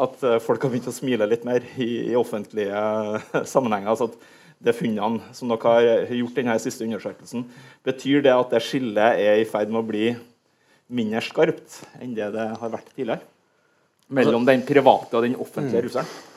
at, 0.06 0.24
folk 0.46 0.64
har 0.64 0.72
begynt 0.72 0.88
å 0.92 0.96
smile 0.96 1.28
litt 1.28 1.44
mer 1.48 1.66
i, 1.76 2.14
i 2.14 2.16
offentlige 2.20 3.42
sammenhenger, 3.54 3.92
altså 3.92 4.12
at 4.12 4.18
det 4.64 4.76
funnene 4.78 5.34
som 5.36 5.52
dere 5.52 5.74
har 6.08 6.16
gjort 6.16 6.38
denne 6.40 6.60
siste 6.62 6.86
undersøkelsen, 6.88 7.48
betyr 7.84 8.24
det 8.24 8.36
at 8.36 8.54
det 8.54 8.64
skillet 8.64 9.20
er 9.20 9.42
i 9.42 9.50
ferd 9.50 9.74
med 9.74 9.82
å 9.82 9.88
bli 9.88 10.14
mindre 10.94 11.24
skarpt 11.26 11.82
enn 12.00 12.14
det 12.16 12.30
det 12.36 12.52
har 12.62 12.72
vært 12.72 12.94
tidligere? 12.94 13.26
Mellom 14.14 14.46
den 14.48 14.64
private 14.68 15.18
og 15.18 15.26
den 15.26 15.36
offentlige 15.36 15.82
mm. 15.82 15.88
russeren? 15.88 16.33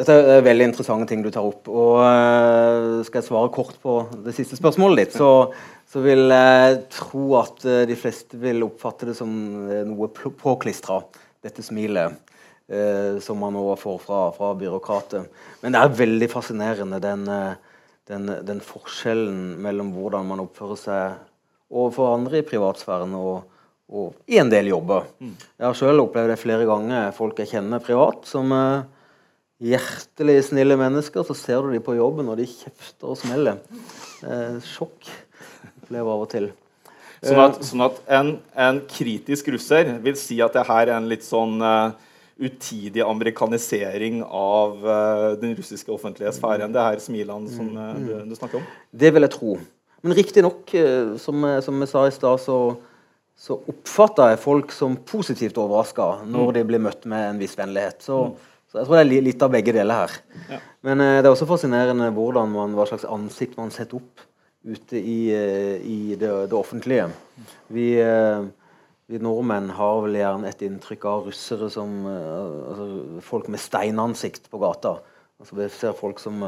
Dette 0.00 0.16
er 0.16 0.44
veldig 0.46 0.70
interessante 0.70 1.10
ting 1.10 1.20
du 1.24 1.28
tar 1.32 1.44
opp. 1.44 1.68
og 1.68 2.00
uh, 2.00 3.00
Skal 3.04 3.20
jeg 3.20 3.28
svare 3.28 3.52
kort 3.52 3.76
på 3.82 3.98
det 4.24 4.34
siste 4.36 4.56
spørsmålet 4.56 5.02
ditt, 5.02 5.18
så, 5.20 5.50
så 5.90 6.02
vil 6.04 6.32
jeg 6.32 6.78
tro 6.94 7.24
at 7.40 7.64
uh, 7.68 7.82
de 7.88 7.98
fleste 8.00 8.40
vil 8.40 8.64
oppfatte 8.64 9.10
det 9.10 9.16
som 9.18 9.30
noe 9.90 10.10
påklistra, 10.14 11.02
dette 11.44 11.64
smilet. 11.64 12.26
som 13.20 13.40
man 13.42 13.50
nå 13.50 13.64
får 13.74 13.96
fra, 13.98 14.18
fra 14.30 14.52
byråkratet. 14.54 15.24
Men 15.58 15.74
det 15.74 15.80
er 15.80 15.96
veldig 15.98 16.28
fascinerende, 16.30 17.00
den, 17.02 17.24
den, 18.06 18.28
den, 18.46 18.60
forskjellen 18.62 19.56
mellom 19.58 19.90
hvordan 19.90 20.28
man 20.28 20.44
oppfører 20.44 20.78
seg 20.78 21.16
og 21.70 21.92
for 21.94 22.14
andre 22.16 22.40
i 22.40 22.46
privatsfæren 22.46 23.12
og, 23.18 23.58
og 23.90 24.30
i 24.30 24.38
en 24.42 24.50
del 24.50 24.70
jobber. 24.72 25.06
Jeg 25.58 25.66
har 25.66 25.76
selv 25.78 26.04
opplevd 26.06 26.32
det 26.32 26.40
flere 26.40 26.66
ganger, 26.68 27.12
folk 27.14 27.38
jeg 27.42 27.52
kjenner 27.52 27.82
privat, 27.84 28.26
som 28.28 28.50
eh, 28.54 28.86
hjertelig 29.60 30.38
snille 30.48 30.76
mennesker. 30.80 31.24
Så 31.26 31.36
ser 31.38 31.62
du 31.62 31.74
dem 31.74 31.84
på 31.84 31.96
jobben, 31.98 32.28
og 32.32 32.40
de 32.40 32.48
kjefter 32.48 33.12
og 33.12 33.18
smeller. 33.20 33.60
Eh, 34.24 34.58
sjokk 34.64 35.10
opplever 35.90 36.14
av 36.14 36.26
og 36.26 36.30
til. 36.32 36.50
Sånn 37.20 37.42
at, 37.42 37.58
sånn 37.68 37.82
at 37.84 37.98
en, 38.16 38.30
en, 38.56 38.78
kritisk 38.88 39.50
russer 39.52 39.90
vil 40.00 40.16
si 40.16 40.38
at 40.40 40.54
det 40.56 40.64
her 40.70 40.86
er 40.86 40.94
en 40.96 41.08
litt 41.10 41.26
sånn 41.26 41.58
uh, 41.60 41.92
utidig 42.40 43.02
amerikanisering 43.04 44.22
av 44.24 44.78
uh, 44.80 45.26
den 45.40 45.52
russiske 45.58 45.92
offentlige 45.92 46.32
sfæren, 46.32 46.72
det 46.72 46.80
her 46.80 47.02
smilene 47.04 47.52
som 47.52 47.68
uh, 47.76 47.90
du, 47.98 48.14
du, 48.30 48.32
snakker 48.38 48.62
om? 48.62 48.70
Det 48.88 49.12
vil 49.12 49.26
jeg 49.26 49.34
tro. 49.34 49.58
Men 50.00 50.16
riktignok, 50.16 50.72
uh, 50.72 51.18
som, 51.20 51.44
som 51.66 51.84
jeg 51.84 51.92
sa 51.92 52.06
i 52.08 52.14
stad, 52.16 52.40
så, 52.40 52.58
så 53.36 53.58
oppfatter 53.68 54.32
jeg 54.32 54.44
folk 54.46 54.72
som 54.72 54.96
positivt 55.04 55.60
overraska 55.60 56.22
når 56.24 56.46
mm. 56.46 56.54
de 56.56 56.64
blir 56.72 56.84
møtt 56.88 57.04
med 57.04 57.34
en 57.34 57.42
viss 57.44 57.58
vennlighet. 57.60 58.00
Så, 58.06 58.22
mm. 58.30 58.49
Så, 58.70 58.78
jeg 58.78 58.86
tror 58.86 58.96
det 58.96 59.02
er 59.02 59.26
litt 59.26 59.42
av 59.42 59.50
begge 59.52 59.74
deler 59.74 60.04
her. 60.04 60.16
Ja. 60.52 60.60
Men 60.86 61.02
det 61.02 61.24
er 61.24 61.32
også 61.32 61.48
fascinerende 61.50 62.06
hvordan 62.14 62.52
man, 62.54 62.76
hva 62.78 62.86
slags 62.88 63.04
ansikt 63.04 63.58
man 63.58 63.72
setter 63.74 63.98
opp 63.98 64.22
ute 64.62 65.00
i, 65.00 65.18
i 65.34 65.98
det, 66.14 66.30
det, 66.30 66.54
offentlige. 66.56 67.08
Vi 67.74 67.90
vi 69.10 69.18
nordmenn 69.18 69.72
har 69.74 70.04
vel 70.04 70.20
gjerne 70.20 70.46
et 70.46 70.60
inntrykk 70.62 71.04
av 71.10 71.24
russere 71.26 71.66
som 71.74 72.04
uh, 72.06 72.68
altså, 72.70 72.84
folk 73.26 73.48
med 73.50 73.58
steinansikt 73.58 74.44
på 74.52 74.60
gata. 74.62 74.92
Altså, 75.40 75.56
vi 75.58 75.66
ser 75.74 75.96
folk 75.98 76.22
som 76.22 76.44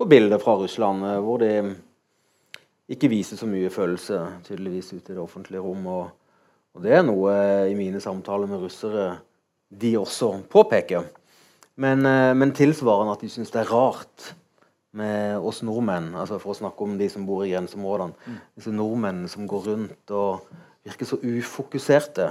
på 0.00 0.06
bilder 0.08 0.40
fra 0.40 0.54
Russland 0.62 1.04
uh, 1.04 1.18
hvor 1.20 1.42
de 1.42 1.50
ikke 2.90 3.10
viser 3.12 3.36
så 3.36 3.44
mye 3.44 3.68
følelse 3.68 4.22
tydeligvis 4.46 4.94
ute 4.94 5.12
i 5.12 5.18
det 5.18 5.20
offentlige 5.20 5.60
rom. 5.60 5.84
Og, 5.92 6.08
og 6.72 6.86
det 6.86 6.96
er 6.96 7.04
noe 7.04 7.34
i 7.68 7.76
mine 7.76 8.00
samtaler 8.00 8.48
med 8.48 8.64
russere 8.64 9.10
de 9.68 9.92
også 10.00 10.32
påpeker. 10.48 11.04
Men, 11.80 12.02
men 12.36 12.50
tilsvarende 12.56 13.14
at 13.14 13.22
de 13.22 13.28
syns 13.32 13.52
det 13.54 13.62
er 13.62 13.70
rart 13.72 14.32
med 14.96 15.38
oss 15.46 15.60
nordmenn, 15.62 16.10
altså 16.18 16.40
for 16.42 16.52
å 16.52 16.58
snakke 16.58 16.82
om 16.84 16.96
de 16.98 17.06
som 17.12 17.26
bor 17.28 17.44
i 17.46 17.52
grenseområdene, 17.52 18.16
mm. 18.26 18.40
disse 18.58 18.72
nordmennene 18.74 19.30
som 19.30 19.46
går 19.48 19.68
rundt 19.68 20.14
og 20.16 20.48
virker 20.86 21.06
så 21.06 21.20
ufokuserte. 21.22 22.30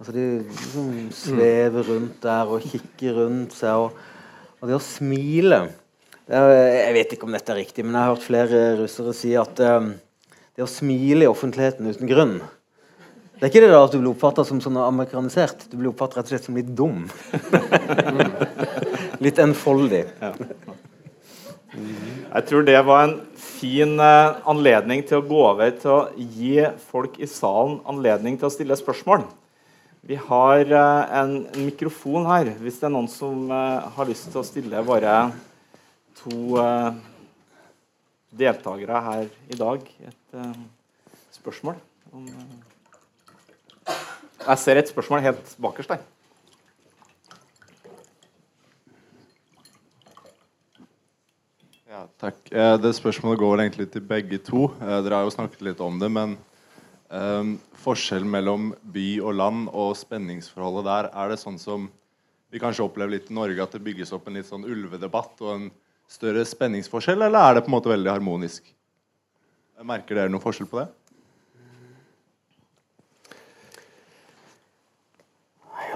Altså 0.00 0.14
De 0.16 0.24
liksom 0.40 0.92
svever 1.12 1.84
rundt 1.90 2.22
der 2.24 2.48
og 2.48 2.64
kikker 2.64 3.18
rundt 3.18 3.56
seg. 3.56 3.76
Og, 3.76 3.98
og 4.60 4.70
det 4.70 4.78
å 4.78 4.84
smile 4.84 5.66
Jeg 6.30 6.94
vet 6.94 7.12
ikke 7.12 7.26
om 7.26 7.34
dette 7.34 7.50
er 7.52 7.58
riktig, 7.58 7.82
men 7.84 7.96
jeg 7.96 8.06
har 8.06 8.14
hørt 8.14 8.24
flere 8.24 8.58
russere 8.78 9.12
si 9.18 9.32
at 9.36 9.60
um, 9.66 9.88
det 10.54 10.62
å 10.62 10.70
smile 10.70 11.26
i 11.26 11.30
offentligheten 11.30 11.88
uten 11.90 12.06
grunn 12.06 12.36
Det 13.40 13.46
er 13.46 13.52
ikke 13.54 13.60
det 13.64 13.68
da 13.72 13.84
at 13.86 13.94
du 13.94 14.02
blir 14.02 14.10
oppfatta 14.10 14.42
som 14.44 14.58
sånn 14.60 14.76
amerikanisert. 14.76 15.62
Du 15.72 15.78
blir 15.80 15.88
oppfattet 15.88 16.18
rett 16.18 16.26
og 16.26 16.32
slett 16.34 16.44
som 16.44 16.58
litt 16.58 16.74
dum. 16.76 17.06
litt 19.24 19.40
enfoldig. 19.40 20.02
Ja. 20.20 20.34
Jeg 21.72 22.46
tror 22.50 22.66
det 22.68 22.76
var 22.84 23.06
en 23.06 23.14
fin 23.40 23.94
eh, 23.96 24.38
anledning 24.50 25.00
til 25.08 25.22
å 25.22 25.24
gå 25.24 25.40
over 25.54 25.72
til 25.72 25.92
å 25.94 26.00
gi 26.18 26.66
folk 26.90 27.16
i 27.16 27.28
salen 27.30 27.78
anledning 27.88 28.36
til 28.36 28.50
å 28.50 28.52
stille 28.52 28.76
spørsmål. 28.76 29.24
Vi 30.04 30.18
har 30.20 30.60
eh, 30.66 31.16
en, 31.22 31.36
mikrofon 31.64 32.28
her, 32.28 32.52
hvis 32.60 32.80
det 32.82 32.90
er 32.90 32.92
noen 32.92 33.08
som 33.08 33.48
eh, 33.48 33.86
har 33.96 34.10
lyst 34.10 34.28
til 34.28 34.42
å 34.42 34.46
stille 34.46 34.84
våre 34.84 35.22
to 36.20 36.58
deltakere 38.36 39.00
her 39.06 39.30
i 39.48 39.56
dag 39.56 39.86
et 40.04 40.42
spørsmål. 41.32 41.80
Jeg 44.40 44.58
ser 44.62 44.80
et 44.80 44.88
spørsmål 44.88 45.22
helt 45.26 45.54
bakerst 45.60 45.92
der. 45.92 46.06
takk. 52.20 52.38
Eh, 52.52 52.76
det 52.80 52.92
spørsmålet 52.96 53.40
går 53.40 53.62
egentlig 53.64 53.88
til 53.92 54.04
begge 54.04 54.38
to. 54.44 54.68
Eh, 54.80 54.98
dere 55.04 55.20
har 55.20 55.26
jo 55.26 55.34
snakket 55.34 55.64
litt 55.64 55.80
om 55.84 55.98
det, 56.00 56.10
men 56.12 56.36
um, 57.08 57.54
forskjellen 57.80 58.30
mellom 58.30 58.70
by 58.94 59.06
og 59.24 59.36
land 59.36 59.70
og 59.72 59.94
spenningsforholdet 59.98 60.86
der, 60.88 61.10
er 61.12 61.32
det 61.32 61.40
sånn 61.42 61.58
som 61.60 61.88
vi 62.50 62.60
kanskje 62.62 62.84
opplever 62.84 63.14
litt 63.14 63.30
i 63.30 63.36
Norge, 63.36 63.62
at 63.62 63.76
det 63.76 63.84
bygges 63.86 64.12
opp 64.16 64.28
en 64.28 64.38
litt 64.38 64.48
sånn 64.48 64.66
ulvedebatt 64.66 65.42
og 65.44 65.52
en 65.54 65.68
større 66.10 66.42
spenningsforskjell, 66.46 67.22
eller 67.22 67.38
er 67.38 67.56
det 67.56 67.64
på 67.66 67.70
en 67.70 67.76
måte 67.78 67.92
veldig 67.92 68.10
harmonisk? 68.10 68.64
Merker 69.86 70.18
dere 70.18 70.32
noen 70.32 70.42
forskjell 70.42 70.68
på 70.68 70.80
det? 70.82 70.88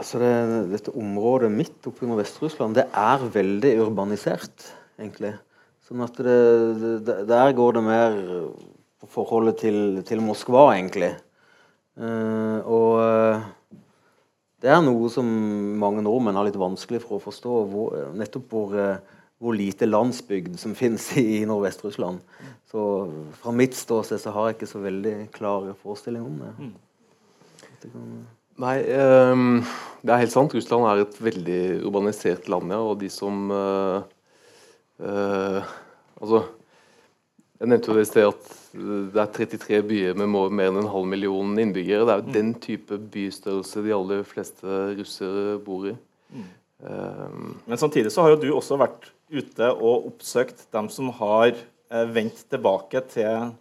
Altså 0.05 0.19
det, 0.21 0.33
dette 0.69 0.93
området 1.01 1.49
midt 1.49 1.87
oppe 1.89 2.05
under 2.05 2.19
Vest-Russland 2.21 2.77
det 2.77 2.83
er 2.93 3.23
veldig 3.33 3.71
urbanisert, 3.87 4.67
egentlig. 5.01 5.31
Sånn 5.89 6.03
at 6.05 6.19
det, 6.21 6.41
det, 7.07 7.15
Der 7.31 7.55
går 7.57 7.79
det 7.79 7.83
mer 7.87 8.19
på 9.01 9.09
forholdet 9.15 9.63
til, 9.63 9.79
til 10.05 10.21
Moskva, 10.21 10.67
egentlig. 10.75 11.09
Uh, 11.97 12.61
og 12.69 13.01
uh, 13.01 13.49
det 14.61 14.75
er 14.77 14.85
noe 14.85 15.09
som 15.13 15.25
mange 15.81 16.05
nordmenn 16.05 16.37
har 16.37 16.51
litt 16.51 16.61
vanskelig 16.61 17.01
for 17.07 17.17
å 17.17 17.25
forstå. 17.25 17.57
Hvor, 17.73 17.99
nettopp 18.21 18.53
hvor, 18.53 18.77
uh, 18.77 19.25
hvor 19.41 19.57
lite 19.57 19.89
landsbygd 19.89 20.61
som 20.61 20.77
finnes 20.77 21.15
i, 21.17 21.27
i 21.41 21.43
Nordvest-Russland. 21.49 22.21
Så 22.69 22.87
fra 23.41 23.57
mitt 23.57 23.81
ståsted 23.81 24.21
så 24.21 24.37
har 24.37 24.53
jeg 24.53 24.61
ikke 24.61 24.73
så 24.77 24.85
veldig 24.85 25.19
klare 25.33 25.77
forestillinger 25.81 26.29
om 26.29 26.41
det. 26.45 26.55
Mm. 26.61 26.75
Nei, 28.63 28.77
um, 28.87 29.63
det 30.05 30.13
er 30.15 30.21
helt 30.23 30.35
sant. 30.35 30.53
Russland 30.55 30.87
er 30.87 31.03
et 31.03 31.17
veldig 31.19 31.63
urbanisert 31.89 32.47
land, 32.53 32.71
ja. 32.71 32.83
Og 32.85 33.01
de 33.01 33.09
som 33.11 33.49
uh, 33.51 34.05
Uh, 34.95 35.65
altså, 36.23 36.45
jeg 37.59 37.71
nevnte 37.71 37.91
jo 37.91 37.97
det 37.97 38.05
i 38.05 38.09
sted 38.09 38.29
at 38.29 38.51
det 39.15 39.23
er 39.23 39.33
33 39.35 39.81
byer 39.89 40.19
med 40.19 40.31
mer 40.55 40.71
enn 40.71 40.81
en 40.85 40.91
halv 40.91 41.09
million 41.11 41.55
innbyggere. 41.59 42.07
Det 42.07 42.15
er 42.15 42.21
jo 42.21 42.29
mm. 42.29 42.37
den 42.37 42.53
type 42.63 42.99
bystørrelse 43.15 43.83
de 43.85 43.95
aller 43.95 44.23
fleste 44.27 44.79
russere 44.99 45.59
bor 45.65 45.89
i. 45.91 45.95
Mm. 46.35 46.47
Um, 46.85 47.51
Men 47.67 47.81
samtidig 47.81 48.13
så 48.13 48.25
har 48.25 48.35
jo 48.35 48.41
du 48.43 48.49
også 48.55 48.79
vært 48.79 49.11
ute 49.33 49.71
og 49.73 50.11
oppsøkt 50.13 50.67
dem 50.75 50.91
som 50.93 51.09
har 51.17 51.55
eh, 51.55 52.07
vendt 52.13 52.45
tilbake 52.53 53.01
til 53.11 53.55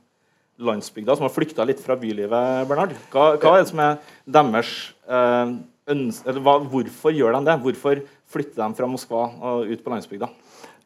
landsbygda, 0.62 1.16
som 1.18 1.28
har 1.28 1.34
flykta 1.34 1.66
litt 1.66 1.82
fra 1.82 1.98
bylivet. 2.00 2.68
Bernard. 2.70 2.94
Hva, 3.14 3.34
hva 3.42 3.56
er 3.56 3.64
det 3.64 3.72
som 3.72 3.82
er 3.84 3.98
deres 4.30 4.74
eh, 5.08 5.56
ønske, 5.94 6.30
eller 6.30 6.46
hva, 6.46 6.60
Hvorfor 6.70 7.16
gjør 7.16 7.38
de 7.38 7.44
det? 7.50 7.60
Hvorfor 7.64 8.04
flytter 8.34 8.62
de 8.62 8.78
fra 8.78 8.90
Moskva 8.90 9.28
og 9.34 9.70
ut 9.70 9.84
på 9.84 9.94
landsbygda? 9.94 10.30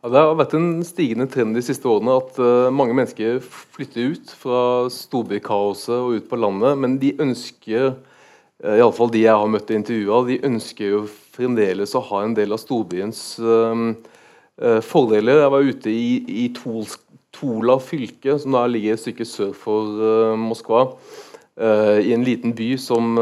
Ja, 0.03 0.11
det 0.13 0.21
har 0.21 0.35
vært 0.37 0.53
en 0.53 0.69
stigende 0.85 1.25
trend 1.31 1.57
de 1.57 1.63
siste 1.65 1.89
årene 1.89 2.19
at 2.19 2.35
uh, 2.37 2.69
mange 2.73 2.93
mennesker 2.97 3.39
flytter 3.41 4.13
ut 4.13 4.33
fra 4.37 4.59
storbykaoset 4.93 5.95
og 5.95 6.19
ut 6.19 6.27
på 6.29 6.37
landet. 6.37 6.77
Men 6.77 6.99
de 7.01 7.15
ønsker, 7.23 7.95
uh, 8.61 8.75
i 8.75 8.83
alle 8.83 8.93
fall 8.93 9.09
de 9.13 9.23
jeg 9.25 9.41
har 9.41 9.49
møtt 9.49 9.73
i 9.73 9.79
intervjuet, 9.79 10.29
de 10.29 10.37
ønsker 10.51 10.93
jo 10.93 11.01
fremdeles 11.33 11.95
å 11.97 12.03
ha 12.11 12.21
en 12.23 12.37
del 12.37 12.53
av 12.53 12.61
storbyens 12.61 13.23
uh, 13.41 13.97
fordeler. 14.85 15.41
Jeg 15.41 15.53
var 15.53 15.73
ute 15.73 15.91
i, 15.93 16.07
i 16.45 16.47
Tol, 16.53 16.85
Tola 17.37 17.77
fylke, 17.83 18.37
som 18.41 18.57
da 18.57 18.65
ligger 18.69 18.95
et 18.95 19.03
stykke 19.03 19.27
sør 19.27 19.53
for 19.57 20.01
uh, 20.01 20.33
Moskva. 20.39 20.87
Uh, 21.57 21.97
I 22.01 22.13
en 22.13 22.25
liten 22.25 22.53
by 22.57 22.71
som, 22.81 23.17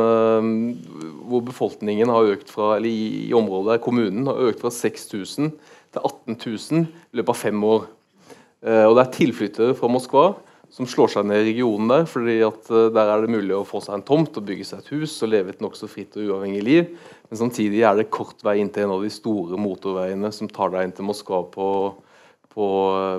hvor 1.28 1.44
befolkningen 1.48 2.12
har 2.12 2.34
økt 2.34 2.52
fra, 2.52 2.74
eller 2.76 2.92
i, 2.92 3.30
i 3.30 3.36
området 3.36 3.76
der 3.76 3.84
kommunen 3.84 4.28
har 4.28 4.50
økt 4.50 4.64
fra 4.64 4.72
6000 4.74 5.54
til 5.96 6.02
18 6.02 6.36
000 6.36 6.82
i 6.84 7.20
løpet 7.20 7.32
av 7.32 7.40
fem 7.40 7.64
år. 7.64 7.88
Uh, 8.66 8.86
og 8.90 8.98
Det 8.98 9.06
er 9.06 9.16
tilflyttere 9.20 9.78
fra 9.80 9.92
Moskva 9.92 10.30
som 10.76 10.88
slår 10.90 11.12
seg 11.14 11.28
ned 11.30 11.44
i 11.44 11.52
regionen 11.52 11.88
der, 11.92 12.08
fordi 12.10 12.40
at 12.44 12.70
eh, 12.74 12.90
der 12.94 13.12
er 13.12 13.24
det 13.24 13.32
mulig 13.32 13.54
å 13.56 13.66
få 13.68 13.80
seg 13.84 13.96
en 13.96 14.06
tomt 14.08 14.36
og 14.36 14.48
bygge 14.48 14.66
seg 14.68 14.82
et 14.82 14.92
hus 14.96 15.14
og 15.24 15.32
leve 15.32 15.54
et 15.54 15.62
nokså 15.64 15.88
fritt 15.88 16.18
og 16.20 16.26
uavhengig 16.32 16.64
liv. 16.66 16.90
Men 17.30 17.42
samtidig 17.46 17.84
er 17.86 17.96
det 18.00 18.10
kort 18.14 18.44
vei 18.46 18.58
inn 18.60 18.72
til 18.74 18.88
en 18.88 18.98
av 18.98 19.06
de 19.06 19.12
store 19.14 19.60
motorveiene 19.62 20.32
som 20.36 20.52
tar 20.52 20.74
deg 20.74 20.88
inn 20.88 20.96
til 20.98 21.08
Moskva 21.08 21.46
på, 21.54 21.70
på, 22.56 22.68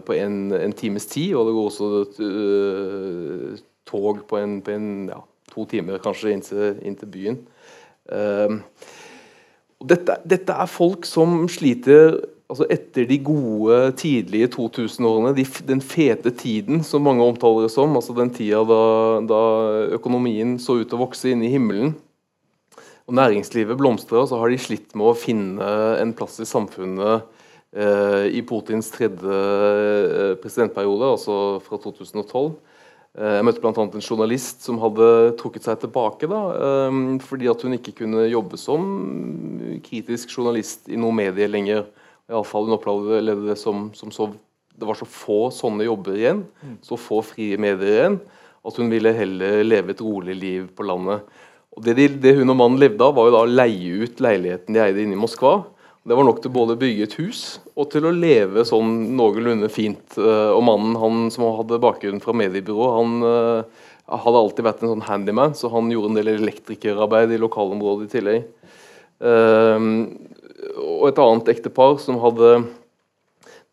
på 0.06 0.16
en, 0.16 0.36
en, 0.56 0.76
times 0.76 1.08
tid. 1.12 1.34
Og 1.36 1.48
det 1.48 1.56
går 1.56 1.70
også 1.70 1.88
uh, 2.20 3.64
tog 3.88 4.22
på, 4.28 4.40
en, 4.40 4.60
på 4.64 4.76
en, 4.76 4.86
ja, 5.12 5.20
to 5.52 5.66
timer 5.70 6.00
kanskje 6.02 6.32
inn 6.34 6.44
til, 6.44 6.80
inn 6.86 6.96
til 6.98 7.12
byen. 7.12 7.42
Uh, 8.08 8.58
dette, 9.84 10.20
dette, 10.24 10.56
er 10.56 10.72
folk 10.72 11.04
som 11.08 11.44
sliter 11.52 12.16
altså 12.46 12.66
etter 12.70 13.08
de 13.10 13.18
gode, 13.26 13.76
tidlige 13.98 14.48
2000-årene, 14.54 15.32
de, 15.34 15.44
den 15.66 15.82
fete 15.82 16.30
tiden 16.30 16.84
som 16.86 17.02
mange 17.02 17.24
omtaler 17.26 17.66
det 17.66 17.72
som, 17.74 17.96
altså 17.98 18.14
den 18.16 18.30
tida 18.34 18.62
da, 18.68 18.82
da, 19.26 19.40
økonomien 19.98 20.54
så 20.62 20.78
ut 20.78 20.86
til 20.86 20.94
å 20.94 21.02
vokse 21.02 21.32
inn 21.32 21.42
i 21.42 21.50
himmelen, 21.50 21.96
og 23.06 23.18
næringslivet 23.18 23.78
blomstra, 23.78 24.22
så 24.26 24.38
har 24.38 24.50
de 24.50 24.60
slitt 24.62 24.94
med 24.94 25.10
å 25.10 25.18
finne 25.18 25.66
en 25.98 26.14
plass 26.16 26.38
i 26.42 26.46
samfunnet 26.46 27.26
i 27.74 28.42
Putins 28.46 28.88
tredje 28.94 29.36
eh, 29.36 30.34
presidentperiode, 30.40 31.10
altså 31.16 31.36
fra 31.64 31.78
2012. 31.82 32.54
Jeg 33.16 33.44
møtte 33.48 33.62
bl.a. 33.64 33.72
en 33.72 34.02
journalist 34.04 34.66
som 34.66 34.76
hadde 34.82 35.06
trukket 35.40 35.64
seg 35.64 35.78
tilbake 35.80 36.28
da, 36.28 36.40
fordi 37.24 37.46
at 37.48 37.62
hun 37.64 37.72
ikke 37.78 37.94
kunne 38.02 38.26
jobbe 38.28 38.58
som 38.60 38.82
kritisk 39.86 40.34
journalist 40.34 40.90
i 40.92 40.98
noen 41.00 41.16
medie 41.22 41.48
lenger. 41.48 41.86
Iallfall 42.28 42.68
hun 42.68 42.76
opplevde 42.76 43.22
det 43.46 43.56
som, 43.56 43.86
som 43.96 44.12
så, 44.12 44.28
det 44.76 44.84
var 44.84 45.00
så 45.00 45.08
få 45.08 45.46
sånne 45.48 45.86
jobber 45.88 46.18
igjen, 46.20 46.42
så 46.84 47.00
få 47.00 47.22
frie 47.24 47.56
medier 47.56 47.94
igjen, 47.94 48.18
at 48.68 48.80
hun 48.82 48.92
ville 48.92 49.14
heller 49.16 49.62
leve 49.64 49.94
et 49.94 50.04
rolig 50.04 50.36
liv 50.36 50.68
på 50.76 50.84
landet. 50.84 51.24
Og 51.76 51.84
det, 51.84 51.96
de, 51.98 52.08
det 52.20 52.34
hun 52.36 52.52
og 52.52 52.56
mannen 52.58 52.80
levde 52.80 53.04
av, 53.04 53.16
var 53.16 53.28
jo 53.28 53.34
da 53.36 53.42
å 53.44 53.50
leie 53.62 54.04
ut 54.04 54.22
leiligheten 54.24 54.76
de 54.76 54.82
eide 54.82 55.02
inne 55.04 55.16
i 55.16 55.20
Moskva. 55.24 55.58
Det 56.06 56.14
var 56.14 56.22
nok 56.22 56.38
til 56.38 56.52
både 56.54 56.76
å 56.76 56.78
bygge 56.78 57.06
et 57.08 57.14
hus 57.18 57.40
og 57.74 57.88
til 57.90 58.04
å 58.06 58.14
leve 58.14 58.62
sånn 58.68 58.92
noenlunde 59.18 59.66
fint. 59.72 60.14
Eh, 60.14 60.50
og 60.54 60.62
mannen 60.68 60.94
han 61.02 61.26
som 61.34 61.48
hadde 61.56 61.80
bakgrunn 61.82 62.22
fra 62.22 62.34
mediebyrå, 62.36 62.86
han 62.94 63.16
uh, 63.26 63.88
hadde 64.06 64.42
alltid 64.42 64.68
vært 64.68 64.84
en 64.84 64.92
sånn 64.92 65.02
handyman, 65.08 65.56
så 65.58 65.70
han 65.72 65.90
gjorde 65.90 66.12
en 66.12 66.20
del 66.20 66.30
elektrikerarbeid 66.36 67.34
i 67.34 67.40
lokalområdet 67.42 68.06
i 68.06 68.12
tillegg. 68.14 68.46
Uh, 69.18 70.06
og 70.84 71.08
et 71.10 71.20
annet 71.24 71.52
ektepar 71.56 71.98
som 72.02 72.22
hadde 72.22 72.54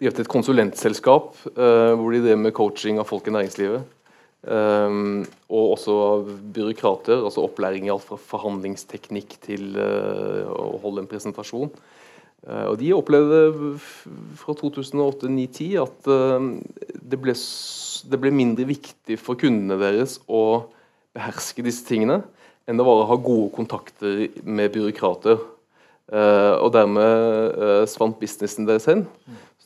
drevet 0.01 0.25
et 0.25 0.33
konsulentselskap 0.33 1.37
uh, 1.53 1.93
hvor 1.93 2.15
de 2.15 2.25
drev 2.25 2.41
med 2.41 2.57
coaching 2.57 2.97
av 2.97 3.11
folk 3.13 3.29
i 3.29 3.37
næringslivet. 3.37 3.85
Um, 4.43 5.21
og 5.53 5.77
også 5.77 5.95
byråkrater, 6.55 7.21
altså 7.21 7.45
opplæring 7.45 7.85
i 7.85 7.93
alt 7.93 8.09
fra 8.09 8.17
forhandlingsteknikk 8.17 9.37
til 9.45 9.77
å 9.77 10.79
holde 10.81 11.05
en 11.05 11.13
presentasjon. 11.13 11.69
Eh, 12.43 12.65
og 12.67 12.77
De 12.81 12.91
opplevde 12.95 13.77
fra 14.39 14.55
2008-2010 14.59 15.69
at 15.81 16.09
eh, 16.11 16.47
det 16.99 17.19
ble, 17.21 17.35
det 18.11 18.19
ble, 18.19 18.33
mindre 18.35 18.67
viktig 18.67 19.19
for 19.21 19.39
kundene 19.39 19.79
deres 19.79 20.19
å 20.27 20.65
beherske 21.13 21.63
disse 21.63 21.85
tingene 21.87 22.23
enn 22.67 22.79
det 22.79 22.85
var 22.87 23.01
å 23.01 23.09
ha 23.09 23.19
gode 23.19 23.51
kontakter 23.55 24.25
med 24.43 24.71
byråkrater. 24.75 25.39
Eh, 26.13 26.53
og 26.59 26.69
dermed 26.75 27.87
svant 27.91 28.19
businessen 28.19 28.67
deres 28.67 28.87
hen. 28.91 29.05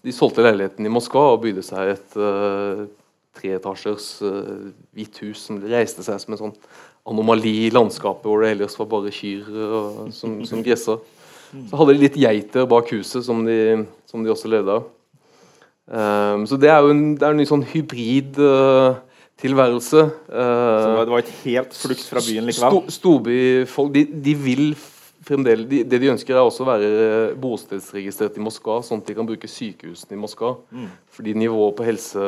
de 0.06 0.14
solgte 0.14 0.46
leiligheten 0.46 0.86
i 0.86 0.94
Moskva 0.94 1.34
og 1.34 1.44
bygde 1.44 1.66
seg 1.66 1.96
et 1.96 2.18
treetasjers 3.38 4.22
hvitt 4.96 5.18
hus 5.22 5.42
som 5.46 5.58
reiste 5.62 6.06
seg 6.06 6.22
som 6.22 6.34
en 6.34 6.42
sånn 6.42 6.56
anomali 7.08 7.54
i 7.66 7.74
landskapet 7.74 8.26
hvor 8.26 8.42
det 8.44 8.54
ellers 8.54 8.78
var 8.80 8.90
bare 8.92 9.14
kyr 9.14 9.50
som, 10.14 10.40
som 10.46 10.64
gressa. 10.66 10.98
Så 11.48 11.80
hadde 11.80 11.96
de 11.96 12.04
litt 12.04 12.18
geiter 12.20 12.68
bak 12.70 12.90
huset 12.92 13.26
som 13.26 13.44
de, 13.48 13.86
som 14.10 14.24
de 14.24 14.32
også 14.34 14.52
levde 14.52 14.80
av. 14.80 14.88
Um, 15.88 16.44
så 16.50 16.58
det 16.60 16.68
er 16.68 16.84
jo 16.84 16.92
en, 16.92 17.04
det 17.16 17.24
er 17.24 17.32
en 17.32 17.40
ny 17.40 17.46
sånn 17.48 17.64
hybrid 17.70 18.36
uh, 18.44 18.98
tilværelse. 19.40 20.04
Uh, 20.28 20.82
så 20.84 20.90
det 21.00 21.14
var 21.14 21.24
ikke 21.24 21.38
helt 21.46 21.78
flukt 21.80 22.08
fra 22.10 22.24
byen 22.26 22.50
likevel? 22.50 22.82
Sto, 22.82 22.98
storbyfolk 22.98 23.94
de, 23.96 24.04
de, 24.26 24.34
vil 24.42 24.66
fremdeles 25.28 25.70
de, 25.70 25.86
Det 25.88 26.02
de 26.04 26.10
ønsker, 26.12 26.36
er 26.36 26.44
også 26.44 26.66
å 26.66 26.68
være 26.68 26.90
bostedsregistrert 27.40 28.36
i 28.36 28.44
Moskva, 28.44 28.82
sånn 28.84 29.00
at 29.00 29.08
de 29.08 29.16
kan 29.16 29.30
bruke 29.30 29.48
sykehusene 29.52 30.18
i 30.18 30.20
Moskva. 30.20 30.58
Mm. 30.76 30.92
Fordi 31.16 31.38
nivået 31.40 31.80
på 31.80 31.88
helse, 31.88 32.28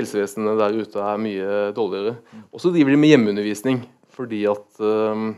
helsevesenet 0.00 0.62
der 0.62 0.80
ute 0.80 1.04
er 1.04 1.20
mye 1.20 1.60
dårligere. 1.76 2.16
Og 2.48 2.64
så 2.64 2.72
driver 2.72 2.96
de 2.96 3.02
med 3.04 3.12
hjemmeundervisning, 3.12 3.82
fordi 4.16 4.46
at 4.48 4.80
um, 4.80 5.34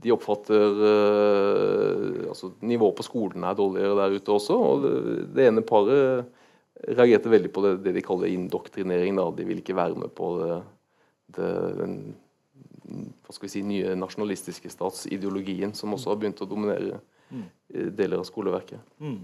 de 0.00 0.12
oppfatter 0.14 0.80
uh, 0.80 2.28
altså 2.30 2.52
Nivået 2.64 2.96
på 2.98 3.06
skolen 3.06 3.44
er 3.44 3.56
dårligere 3.58 3.96
der 3.98 4.16
ute 4.16 4.34
også. 4.34 4.56
og 4.56 4.84
Det, 4.84 4.94
det 5.36 5.48
ene 5.48 5.64
paret 5.66 6.30
reagerte 6.80 7.32
veldig 7.32 7.50
på 7.52 7.64
det, 7.66 7.74
det, 7.84 7.94
de 7.98 8.04
kaller 8.04 8.32
indoktrinering. 8.32 9.18
Da. 9.18 9.28
De 9.36 9.46
vil 9.48 9.60
ikke 9.60 9.76
være 9.76 9.98
med 10.00 10.14
på 10.16 10.32
det, 11.36 11.50
den 11.80 11.96
hva 12.90 13.34
skal 13.34 13.46
vi 13.46 13.52
si, 13.52 13.60
nye 13.62 13.92
nasjonalistiske 13.94 14.70
statsideologien 14.72 15.70
som 15.78 15.92
også 15.94 16.10
har 16.10 16.16
begynt 16.18 16.40
å 16.42 16.48
dominere 16.50 16.96
mm. 17.30 17.44
deler 17.94 18.18
av 18.18 18.26
skoleverket. 18.26 18.82
Mm. 18.98 19.20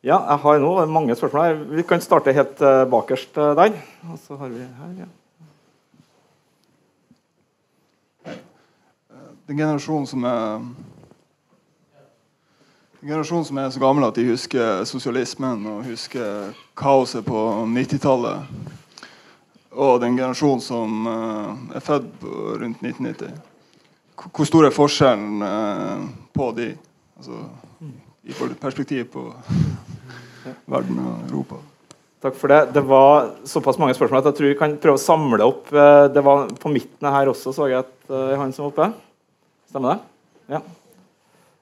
Ja, 0.00 0.16
jeg 0.16 0.40
har 0.42 0.58
nå 0.64 0.72
mange 0.90 1.14
spørsmål 1.14 1.44
her. 1.44 1.62
Vi 1.76 1.84
kan 1.86 2.02
starte 2.02 2.34
helt 2.34 2.64
uh, 2.64 2.82
bakerst 2.90 3.36
der. 3.36 3.76
Og 4.08 4.18
så 4.24 4.40
har 4.40 4.50
vi 4.50 4.64
her, 4.64 4.94
ja. 5.04 5.10
Den 9.50 9.58
generasjonen 9.58 10.06
som 10.06 10.24
er 10.24 10.60
en 13.00 13.08
generasjon 13.08 13.44
som 13.48 13.58
er 13.58 13.72
så 13.74 13.80
gammel 13.82 14.04
at 14.06 14.14
de 14.14 14.28
husker 14.28 14.84
sosialismen 14.86 15.64
og 15.66 15.88
husker 15.88 16.52
kaoset 16.78 17.26
på 17.26 17.40
90-tallet. 17.72 18.46
Og 19.74 19.96
den 20.04 20.14
generasjonen 20.20 20.62
som 20.62 21.08
uh, 21.08 21.74
er 21.74 21.82
født 21.82 22.22
rundt 22.62 22.86
1990. 22.86 23.34
Hvor 24.28 24.46
stor 24.52 24.68
er 24.68 24.76
forskjellen 24.76 25.42
uh, 25.42 26.06
på 26.36 26.52
de? 26.54 26.70
Altså, 27.18 27.42
I 28.22 28.54
perspektiv 28.54 29.10
på 29.16 29.26
verden 30.76 31.02
og 31.02 31.26
Europa. 31.26 31.58
Takk 32.22 32.38
for 32.38 32.54
det. 32.54 32.62
Det 32.76 32.86
var 32.86 33.32
såpass 33.48 33.82
mange 33.82 33.98
spørsmål 33.98 34.22
at 34.22 34.30
jeg 34.30 34.38
tror 34.38 34.52
vi 34.52 34.62
kan 34.62 34.78
prøve 34.78 35.00
å 35.00 35.06
samle 35.08 35.42
opp. 35.42 35.70
Eh, 35.72 36.06
det 36.12 36.20
var 36.22 36.50
På 36.60 36.68
midten 36.68 37.08
her 37.08 37.32
også 37.32 37.50
så 37.56 37.70
jeg 37.72 37.80
at 37.80 38.12
han 38.36 38.52
som 38.52 38.68
var 38.68 38.74
oppe. 38.74 39.09
Stemmer 39.70 39.94
det? 39.94 40.54
Ja. 40.56 40.62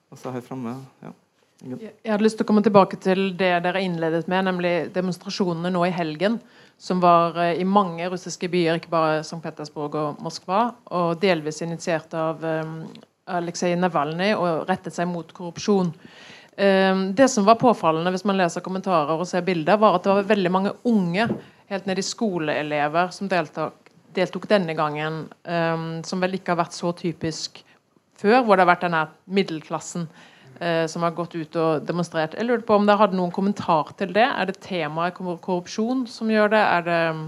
Og 0.09 0.17
så 0.17 0.31
her 0.33 0.41
fremme, 0.41 0.79
ja. 1.03 1.11
Jeg 1.59 1.91
hadde 2.07 2.23
lyst 2.23 2.39
til 2.39 2.45
å 2.45 2.47
komme 2.47 2.63
tilbake 2.63 2.97
til 3.03 3.33
det 3.37 3.51
dere 3.65 3.81
innledet 3.83 4.29
med, 4.31 4.47
nemlig 4.47 4.71
demonstrasjonene 4.95 5.69
nå 5.75 5.83
i 5.85 5.91
helgen, 5.91 6.37
som 6.79 7.01
var 7.03 7.35
eh, 7.43 7.59
i 7.59 7.67
mange 7.67 8.07
russiske 8.09 8.47
byer, 8.49 8.79
ikke 8.79 8.93
bare 8.93 9.19
St. 9.19 9.41
Petersburg 9.43 9.97
og 9.99 10.23
Moskva, 10.23 10.61
og 10.95 11.19
delvis 11.21 11.59
initiert 11.65 12.15
av 12.15 12.41
um, 12.41 12.79
Aleksej 13.29 13.75
Navalnyj 13.77 14.33
og 14.39 14.63
rettet 14.71 14.95
seg 14.95 15.11
mot 15.11 15.35
korrupsjon. 15.35 15.91
Um, 16.55 17.05
det 17.13 17.27
som 17.29 17.45
var 17.45 17.59
påfallende 17.59 18.15
hvis 18.15 18.25
man 18.25 18.39
leser 18.39 18.63
kommentarer 18.63 19.19
og 19.19 19.27
ser 19.27 19.43
bilder, 19.45 19.77
var 19.83 19.99
at 19.99 20.07
det 20.07 20.15
var 20.15 20.33
veldig 20.33 20.55
mange 20.55 20.75
unge, 20.87 21.27
helt 21.69 21.91
ned 21.91 21.99
i 21.99 22.09
skoleelever, 22.09 23.11
som 23.13 23.29
deltok, 23.29 23.91
deltok 24.15 24.47
denne 24.49 24.79
gangen, 24.79 25.25
um, 25.43 25.89
som 26.07 26.23
vel 26.23 26.39
ikke 26.39 26.55
har 26.55 26.63
vært 26.63 26.79
så 26.79 26.95
typisk 27.03 27.65
før, 28.19 28.41
hvor 28.43 28.57
det 28.57 28.65
har 28.65 28.71
vært 28.73 28.85
denne 28.87 29.03
middelklassen 29.39 30.07
eh, 30.59 30.85
som 30.91 31.05
har 31.05 31.15
gått 31.17 31.37
ut 31.37 31.59
og 31.59 31.87
demonstrert. 31.87 32.35
Jeg 32.37 32.47
lurte 32.47 32.67
på 32.67 32.77
om 32.79 32.87
dere 32.87 33.01
hadde 33.03 33.19
noen 33.19 33.33
kommentar 33.35 33.93
til 33.99 34.13
det. 34.15 34.27
Er 34.27 34.49
det 34.49 34.59
temaet 34.65 35.17
korrupsjon 35.19 36.05
som 36.11 36.31
gjør 36.31 36.53
det? 36.55 36.63
Er 36.63 36.85
det 36.87 37.01
mm, 37.15 37.25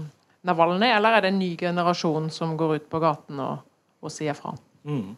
Navalny, 0.48 0.88
eller 0.90 1.16
er 1.16 1.24
det 1.24 1.32
en 1.32 1.42
ny 1.42 1.52
generasjon 1.58 2.30
som 2.34 2.56
går 2.58 2.80
ut 2.80 2.88
på 2.90 3.02
gaten 3.02 3.40
og, 3.42 3.66
og 4.02 4.14
sier 4.14 4.36
fra? 4.38 4.54
Mm. 4.82 5.14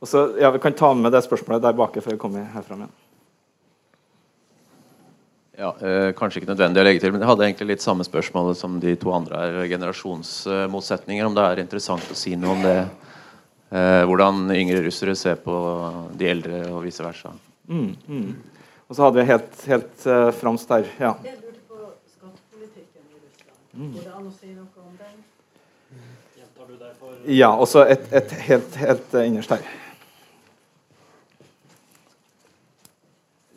Og 0.00 0.08
så, 0.08 0.24
ja, 0.40 0.50
Vi 0.50 0.58
kan 0.58 0.72
ta 0.72 0.94
med 0.94 1.12
det 1.12 1.22
spørsmålet 1.26 1.62
der 1.62 1.76
bak 1.76 1.96
før 2.00 2.14
vi 2.14 2.20
kommer 2.20 2.46
herfra 2.54 2.78
igjen. 2.78 2.92
Ja, 5.60 5.74
eh, 5.84 6.12
Kanskje 6.16 6.40
ikke 6.40 6.54
nødvendig 6.54 6.80
å 6.80 6.84
legge 6.86 7.02
til, 7.02 7.12
men 7.12 7.20
jeg 7.20 7.28
hadde 7.28 7.44
egentlig 7.44 7.74
litt 7.74 7.84
samme 7.84 8.06
spørsmål 8.06 8.54
som 8.56 8.78
de 8.80 8.94
to 8.96 9.12
andre 9.12 9.42
er 9.44 9.68
generasjonsmotsetninger. 9.68 11.26
Om 11.26 11.36
det 11.36 11.44
er 11.44 11.60
interessant 11.60 12.06
å 12.08 12.16
si 12.16 12.32
noe 12.32 12.54
om 12.54 12.64
det 12.64 12.78
eh, 12.78 13.09
hvordan 13.70 14.48
yngre 14.50 14.80
russere 14.82 15.14
ser 15.14 15.36
på 15.38 15.54
de 16.18 16.26
eldre, 16.26 16.64
og 16.72 16.82
vice 16.82 17.04
versa. 17.06 17.30
Mm, 17.70 17.92
mm. 18.08 18.30
Og 18.90 18.96
så 18.96 19.04
hadde 19.04 19.20
vi 19.20 19.24
helt, 19.28 19.66
helt 19.70 20.06
uh, 20.06 20.32
framst 20.34 20.68
der. 20.68 20.88
Ja. 20.98 21.12
Jeg 21.24 21.36
lurte 21.38 21.60
på 21.68 21.76
skattepolitikken 22.10 23.04
i 23.06 23.20
Russland. 23.22 23.58
Mm. 23.72 23.92
Går 23.94 24.02
det 24.02 24.14
an 24.18 24.24
å 24.26 24.32
si 24.34 24.48
noe 24.50 24.82
om 24.82 24.96
den? 24.98 25.20
Ja, 27.36 27.52
og 27.54 27.68
så 27.70 27.84
et, 27.86 28.08
et, 28.10 28.32
helt, 28.48 28.74
helt 28.80 29.14
uh, 29.14 29.22
innerst 29.22 29.54
her. 29.54 29.62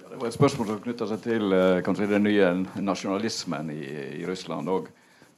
Det 0.04 0.20
var 0.22 0.30
et 0.30 0.38
spørsmål 0.38 0.70
som 0.70 0.84
knytta 0.86 1.10
seg 1.10 1.26
til 1.26 1.50
uh, 1.50 1.82
kanskje 1.86 2.12
den 2.14 2.28
nye 2.30 2.54
nasjonalismen 2.78 3.74
i, 3.74 3.82
i 4.22 4.28
Russland. 4.30 4.70
Og 4.70 4.94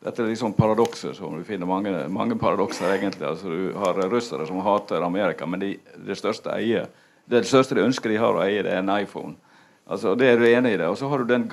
dette 0.06 0.22
er 0.22 0.30
liksom 0.30 0.54
paradokser 0.54 1.16
som 1.18 1.34
du 1.34 1.44
finner 1.48 1.66
mange, 1.66 1.92
mange 2.14 2.38
paradokser 2.38 2.94
egentlig. 2.94 3.26
Altså, 3.26 3.50
du 3.50 3.74
har 3.82 3.98
russere 4.12 4.46
som 4.46 4.62
hater 4.62 5.02
Amerika, 5.02 5.48
men 5.50 5.64
de, 5.64 5.72
det 6.06 6.18
største 6.20 6.54
eier 6.54 6.86
det, 7.26 7.40
det 7.40 7.50
største 7.50 7.74
de 7.74 7.82
ønsker 7.82 8.14
de 8.14 8.22
har 8.22 8.38
å 8.38 8.44
eie, 8.44 8.62
det 8.62 8.70
er 8.70 8.84
en 8.84 8.94
iPhone. 8.94 9.34
Altså, 9.90 10.14
det 10.18 10.28
Er 10.30 10.38
du 10.38 10.46
enig 10.46 10.76
i 10.76 10.78
det? 10.78 10.88
Og 10.90 10.98
så 10.98 11.10
har 11.10 11.22
du 11.22 11.30
den, 11.30 11.48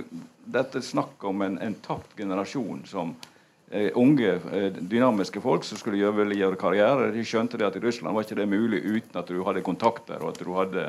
dette 0.45 0.83
snakket 0.85 1.25
om 1.29 1.43
en, 1.45 1.59
en 1.65 1.77
tapt 1.85 2.13
generasjon 2.17 2.85
som 2.89 3.15
eh, 3.71 3.89
unge, 3.97 4.37
eh, 4.53 4.69
dynamiske 4.73 5.41
folk 5.41 5.65
som 5.65 5.81
skulle 5.81 6.01
gjøre, 6.01 6.29
gjøre 6.37 6.61
karriere. 6.61 7.11
De 7.13 7.25
skjønte 7.25 7.61
det 7.61 7.69
at 7.71 7.77
i 7.77 7.85
Russland 7.85 8.17
var 8.17 8.25
ikke 8.25 8.41
det 8.41 8.49
mulig 8.53 8.83
uten 8.85 9.21
at 9.21 9.33
du 9.33 9.41
hadde 9.45 9.65
kontakter 9.65 10.21
og 10.21 10.35
at 10.35 10.45
du 10.45 10.53
hadde 10.57 10.87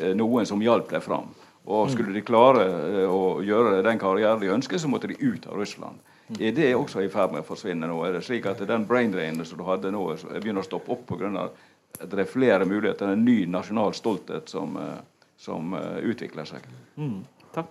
eh, 0.00 0.12
noen 0.16 0.48
som 0.48 0.64
hjalp 0.64 0.88
deg 0.92 1.04
fram. 1.04 1.28
Og 1.64 1.88
Skulle 1.92 2.12
de 2.12 2.24
klare 2.24 2.64
eh, 2.64 3.08
å 3.08 3.40
gjøre 3.44 3.84
den 3.84 4.00
karrieren 4.00 4.40
de 4.40 4.52
ønsket, 4.52 4.80
så 4.80 4.88
måtte 4.92 5.08
de 5.12 5.20
ut 5.20 5.48
av 5.48 5.60
Russland. 5.60 6.00
Er 6.32 6.54
det 6.56 6.70
også 6.72 7.02
i 7.04 7.10
ferd 7.12 7.34
med 7.34 7.42
å 7.42 7.46
forsvinne 7.46 7.88
nå? 7.88 7.98
Er 8.06 8.16
det 8.16 8.24
slik 8.24 8.46
at 8.48 8.62
den 8.64 8.86
brain 8.88 9.12
drainen 9.12 9.44
som 9.44 9.60
du 9.60 9.64
hadde 9.66 9.90
nå, 9.92 10.06
begynner 10.38 10.64
å 10.64 10.66
stoppe 10.66 10.94
opp 10.94 11.04
pga. 11.10 11.50
at 12.00 12.10
det 12.10 12.24
er 12.24 12.30
flere 12.30 12.64
muligheter, 12.66 13.12
en 13.12 13.24
ny 13.24 13.44
nasjonal 13.46 13.92
stolthet 13.94 14.48
som, 14.48 14.76
eh, 14.76 15.28
som 15.38 15.74
uh, 15.76 16.00
utvikler 16.02 16.48
seg? 16.48 16.64
Mm, 16.96 17.20
takk. 17.54 17.70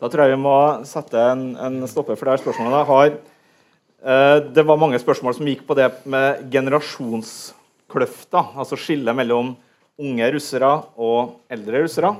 Da 0.00 0.10
tror 0.10 0.24
jeg 0.24 0.34
vi 0.34 0.42
må 0.42 0.56
sette 0.88 1.20
en, 1.20 1.52
en 1.54 1.84
stopper 1.86 2.18
for 2.18 2.26
det 2.26 2.34
her 2.34 2.42
spørsmålet. 2.42 2.80
Jeg 2.80 2.88
har, 2.90 3.12
eh, 4.10 4.38
det 4.56 4.64
var 4.66 4.80
mange 4.80 4.98
spørsmål 4.98 5.36
som 5.36 5.46
gikk 5.46 5.62
på 5.68 5.76
det 5.78 5.92
med 6.10 6.42
generasjonskløfta. 6.50 8.48
Altså 8.58 8.80
skillet 8.80 9.14
mellom 9.14 9.54
unge 10.00 10.32
russere 10.34 10.72
og 10.98 11.44
eldre 11.52 11.84
russere. 11.84 12.16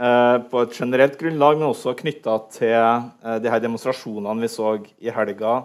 Eh, 0.00 0.36
på 0.48 0.62
et 0.64 0.76
generelt 0.80 1.18
grunnlag, 1.20 1.58
men 1.58 1.68
også 1.68 1.92
knytta 1.98 2.38
til 2.54 2.72
eh, 2.72 3.36
de 3.42 3.50
her 3.52 3.60
demonstrasjonene 3.60 4.40
vi 4.40 4.48
så 4.48 4.78
i 4.96 5.12
helga 5.12 5.58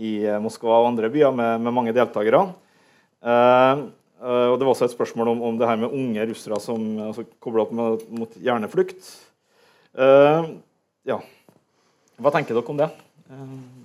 i 0.00 0.14
eh, 0.24 0.40
Moskva 0.40 0.78
og 0.78 0.88
andre 0.88 1.10
byer 1.12 1.34
med, 1.36 1.60
med 1.66 1.76
mange 1.76 1.92
deltakere. 1.96 2.46
Og 4.24 4.54
Det 4.56 4.64
var 4.64 4.70
også 4.70 4.86
et 4.86 4.94
spørsmål 4.94 5.28
om, 5.34 5.40
om 5.50 5.56
det 5.60 5.68
her 5.68 5.76
med 5.80 5.92
unge 5.92 6.24
russere 6.30 6.56
som 6.62 6.80
altså, 7.10 7.26
kobla 7.44 7.64
opp 7.64 7.72
med, 7.76 8.04
mot 8.08 8.36
hjerneflukt. 8.40 9.08
Ja. 11.04 11.18
Hva 12.16 12.32
tenker 12.32 12.56
dere 12.56 12.72
om 12.72 12.80
det? 12.80 12.88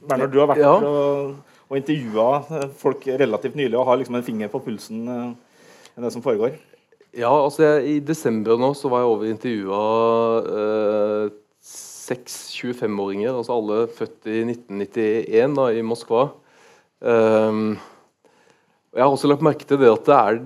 Bernhard, 0.08 0.32
du 0.32 0.40
har 0.40 0.52
vært 0.52 0.62
Ja. 0.64 0.72
og, 0.76 1.36
og 1.68 1.78
intervjua 1.80 2.70
folk 2.80 3.04
relativt 3.20 3.58
nylig 3.60 3.78
og 3.80 3.88
har 3.90 4.00
liksom 4.00 4.20
en 4.20 4.26
finger 4.26 4.52
på 4.52 4.62
pulsen 4.64 5.04
eh, 5.12 5.34
det 6.00 6.14
som 6.16 6.24
foregår. 6.24 6.56
Ja, 7.18 7.32
altså 7.32 7.64
jeg, 7.66 7.86
I 7.90 8.00
desember 8.06 8.60
nå 8.62 8.70
så 8.78 8.90
var 8.92 9.02
jeg 9.02 9.10
over 9.10 9.24
og 9.26 9.32
intervjua 9.34 9.78
eh, 10.54 11.32
seks 11.66 12.36
25-åringer, 12.54 13.34
altså 13.34 13.56
alle 13.56 13.80
født 13.94 14.30
i 14.30 14.44
1991 14.46 15.56
da, 15.58 15.66
i 15.74 15.86
Moskva. 15.86 16.28
Um, 17.00 17.80
jeg 18.94 19.02
har 19.02 19.10
også 19.10 19.30
lagt 19.30 19.46
merke 19.46 19.66
til 19.66 19.80
det 19.82 19.90
at 19.90 20.06
det, 20.06 20.20
er, 20.20 20.40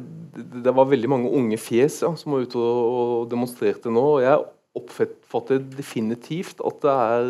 det, 0.63 0.73
var 0.75 0.87
veldig 0.87 1.09
mange 1.11 1.31
unge 1.35 1.59
fjes 1.59 2.01
ja, 2.03 2.13
som 2.19 2.35
var 2.35 2.45
ute 2.45 2.59
og, 2.59 3.27
demonstrerte 3.31 3.91
nå. 3.91 4.03
og 4.15 4.23
Jeg 4.23 4.43
oppfatter 4.79 5.63
definitivt 5.75 6.63
at 6.63 6.79
det 6.83 6.95
er 6.95 7.29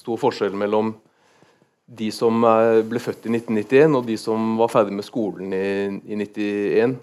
stor 0.00 0.20
forskjell 0.20 0.56
mellom 0.56 0.94
de 2.00 2.08
som 2.14 2.44
ble 2.86 3.00
født 3.02 3.26
i 3.26 3.34
1991 3.34 3.96
og 3.98 4.04
de 4.06 4.16
som 4.20 4.52
var 4.60 4.70
ferdig 4.72 4.94
med 4.94 5.08
skolen 5.08 5.56
i, 5.56 5.64
i 6.06 6.20
91. 6.20 7.00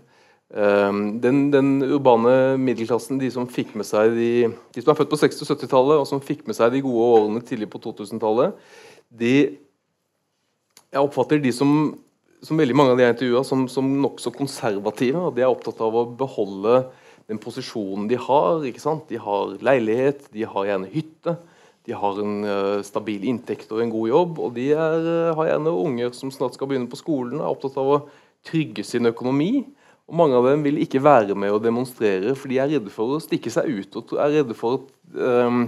Um, 0.48 1.20
den, 1.20 1.50
den 1.52 1.82
urbane 1.84 2.56
middelklassen, 2.56 3.20
de 3.20 3.28
som 3.34 3.50
fikk 3.52 3.74
med 3.76 3.84
seg 3.84 4.14
de, 4.16 4.48
de 4.72 4.84
som 4.84 4.94
er 4.94 5.00
født 5.02 5.12
på 5.12 5.20
60- 5.20 5.44
og 5.44 5.50
70-tallet, 5.52 6.00
og 6.00 6.08
som 6.08 6.22
fikk 6.24 6.46
med 6.48 6.56
seg 6.56 6.72
de 6.72 6.84
gode 6.86 7.08
årene 7.18 7.42
tidlig 7.44 7.68
på 7.74 7.82
2000-tallet, 7.84 8.56
de 9.12 9.34
Jeg 10.88 11.04
oppfatter 11.04 11.42
de 11.44 11.52
som, 11.52 11.70
som 12.40 12.60
veldig 12.60 12.76
mange 12.80 12.94
av 12.94 13.00
de 13.00 13.04
jeg 13.04 13.16
intervjua, 13.18 13.44
som, 13.44 13.66
som 13.68 13.90
nokså 14.00 14.32
konservative. 14.32 15.20
og 15.20 15.36
De 15.36 15.44
er 15.44 15.52
opptatt 15.52 15.82
av 15.84 15.96
å 16.00 16.06
beholde 16.16 16.86
den 17.28 17.42
posisjonen 17.44 18.08
de 18.08 18.16
har. 18.16 18.64
ikke 18.64 18.80
sant? 18.80 19.04
De 19.12 19.20
har 19.20 19.58
leilighet, 19.60 20.30
de 20.32 20.48
har 20.48 20.70
gjerne 20.70 20.92
hytte, 20.94 21.36
de 21.88 21.96
har 21.96 22.22
en 22.24 22.38
uh, 22.48 22.80
stabil 22.88 23.28
inntekt 23.28 23.72
og 23.76 23.84
en 23.84 23.92
god 23.92 24.08
jobb. 24.14 24.40
Og 24.46 24.56
de 24.56 24.70
er, 24.72 25.10
uh, 25.12 25.36
har 25.42 25.52
gjerne 25.52 25.76
unger 25.76 26.16
som 26.16 26.32
snart 26.32 26.56
skal 26.56 26.72
begynne 26.72 26.88
på 26.92 27.00
skolen, 27.00 27.42
er 27.42 27.52
opptatt 27.52 27.76
av 27.84 27.92
å 27.92 28.00
trygge 28.48 28.88
sin 28.88 29.12
økonomi. 29.12 29.66
Og 30.08 30.16
Mange 30.16 30.38
av 30.40 30.46
dem 30.48 30.64
vil 30.64 30.80
ikke 30.80 31.04
være 31.04 31.36
med 31.36 31.52
og 31.52 31.64
demonstrere, 31.66 32.36
for 32.40 32.48
de 32.52 32.62
er 32.62 32.72
redde 32.72 32.92
for 32.94 33.18
å 33.18 33.24
stikke 33.24 33.52
seg 33.52 33.68
ut 33.68 33.98
og 34.00 34.16
er 34.16 34.38
redde 34.38 34.56
for 34.56 34.80
at 34.80 34.92
um, 35.20 35.66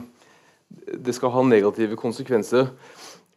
det 0.95 1.15
skal 1.17 1.33
ha 1.33 1.43
negative 1.43 1.97
konsekvenser. 1.99 2.69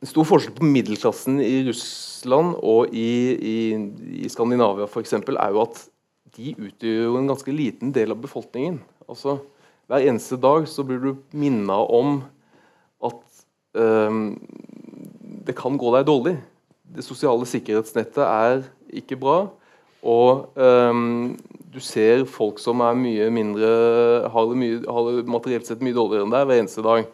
En 0.03 0.11
stor 0.11 0.27
forskjell 0.29 0.55
på 0.55 0.67
middelklassen 0.67 1.41
i 1.43 1.65
Russland 1.67 2.55
og 2.59 2.95
i, 2.95 3.09
i, 3.35 3.57
i 4.23 4.31
Skandinavia 4.31 4.87
eksempel, 5.01 5.39
er 5.43 5.55
jo 5.55 5.65
at 5.65 5.81
de 6.37 6.55
utgjør 6.55 7.03
jo 7.09 7.17
en 7.19 7.31
ganske 7.33 7.55
liten 7.55 7.91
del 7.95 8.15
av 8.15 8.23
befolkningen. 8.23 8.79
Altså, 9.09 9.41
Hver 9.91 10.07
eneste 10.07 10.39
dag 10.41 10.69
så 10.71 10.85
blir 10.87 11.03
du 11.03 11.11
minna 11.37 11.81
om 11.83 12.21
at 13.03 13.19
um, 13.75 14.39
det 15.43 15.57
kan 15.59 15.75
gå 15.77 15.91
deg 15.97 16.07
dårlig. 16.07 16.37
Det 16.95 17.05
sosiale 17.05 17.49
sikkerhetsnettet 17.49 18.23
er 18.23 18.63
ikke 19.03 19.19
bra. 19.19 19.41
Og 20.03 20.59
um, 20.59 21.37
du 21.73 21.79
ser 21.81 22.25
folk 22.27 22.59
som 22.61 22.83
er 22.83 22.99
mye 22.99 23.29
mindre 23.33 23.69
har 24.33 24.49
det, 24.51 24.57
mye, 24.59 24.81
har 24.83 25.09
det 25.09 25.27
materielt 25.31 25.69
sett 25.69 25.83
mye 25.85 25.97
dårligere 25.97 26.27
enn 26.27 26.35
deg 26.35 26.49
hver 26.49 26.63
eneste 26.63 26.83
dag. 26.85 27.05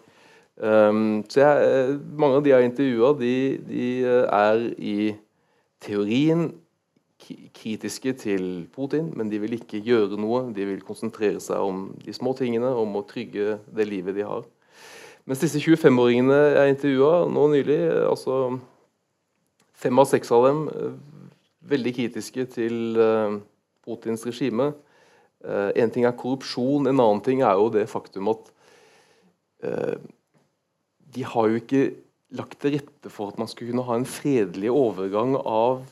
Um, 0.58 1.02
så 1.30 1.44
jeg, 1.44 1.66
eh, 1.68 1.90
Mange 2.18 2.40
av 2.40 2.42
de 2.42 2.50
jeg 2.50 2.58
har 2.58 2.66
intervjua, 2.66 3.12
de, 3.20 3.34
de 3.68 3.90
eh, 4.02 4.24
er 4.24 4.64
i 4.80 4.96
teorien 5.84 6.48
kritiske 7.54 8.14
til 8.18 8.44
Putin, 8.72 9.12
men 9.18 9.28
de 9.30 9.38
vil 9.42 9.54
ikke 9.58 9.82
gjøre 9.84 10.16
noe. 10.18 10.46
De 10.54 10.64
vil 10.66 10.80
konsentrere 10.86 11.42
seg 11.44 11.60
om 11.60 11.90
de 12.02 12.14
små 12.16 12.32
tingene, 12.38 12.72
om 12.72 12.96
å 12.98 13.04
trygge 13.06 13.58
det 13.74 13.86
livet 13.86 14.16
de 14.16 14.24
har. 14.26 14.48
Mens 15.28 15.44
disse 15.44 15.60
25-åringene 15.60 16.40
jeg 16.56 16.74
intervjua 16.74 17.28
nå 17.28 17.46
nylig, 17.52 17.78
eh, 17.92 18.08
altså 18.08 18.56
fem 19.78 20.00
av 20.00 20.08
seks 20.10 20.32
av 20.34 20.48
dem 20.48 20.66
veldig 21.68 21.94
kritiske 21.96 22.46
til 22.54 22.98
eh, 23.00 23.38
Putins 23.84 24.24
regime. 24.28 24.72
Uh, 25.38 25.70
en 25.78 25.90
ting 25.94 26.02
er 26.02 26.16
korrupsjon, 26.18 26.88
en 26.90 26.98
annen 26.98 27.20
ting 27.22 27.44
er 27.46 27.54
jo 27.60 27.68
det 27.70 27.84
faktum 27.86 28.26
at 28.32 28.48
eh, 29.62 29.94
de 31.14 31.22
har 31.22 31.46
jo 31.46 31.60
ikke 31.60 31.82
lagt 32.34 32.56
til 32.58 32.74
rette 32.74 33.12
for 33.14 33.30
at 33.30 33.38
man 33.38 33.46
skulle 33.46 33.70
kunne 33.70 33.84
ha 33.86 33.94
en 33.94 34.08
fredelig 34.08 34.72
overgang 34.74 35.36
av 35.38 35.84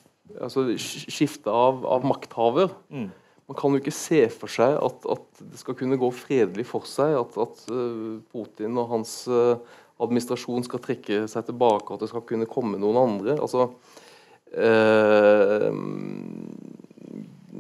altså 0.43 0.67
skifte 0.83 1.53
av, 1.55 1.85
av 1.87 2.03
makthaver. 2.11 2.75
Mm. 2.91 3.07
Man 3.47 3.59
kan 3.61 3.71
jo 3.71 3.79
ikke 3.79 3.95
se 3.95 4.25
for 4.35 4.51
seg 4.51 4.75
at, 4.83 5.07
at 5.15 5.45
det 5.53 5.63
skal 5.63 5.79
kunne 5.79 6.01
gå 6.01 6.11
fredelig 6.11 6.67
for 6.67 6.89
seg, 6.91 7.15
at, 7.15 7.39
at 7.39 7.63
eh, 7.71 8.17
Putin 8.35 8.83
og 8.83 8.91
hans 8.97 9.15
eh, 9.31 9.79
administrasjon 10.03 10.67
skal 10.67 10.83
trekke 10.83 11.23
seg 11.31 11.47
tilbake, 11.47 11.87
at 11.95 12.03
det 12.03 12.11
skal 12.11 12.27
kunne 12.27 12.51
komme 12.51 12.83
noen 12.83 12.99
andre. 13.07 13.39
altså 13.39 13.71
Eh, 13.71 14.06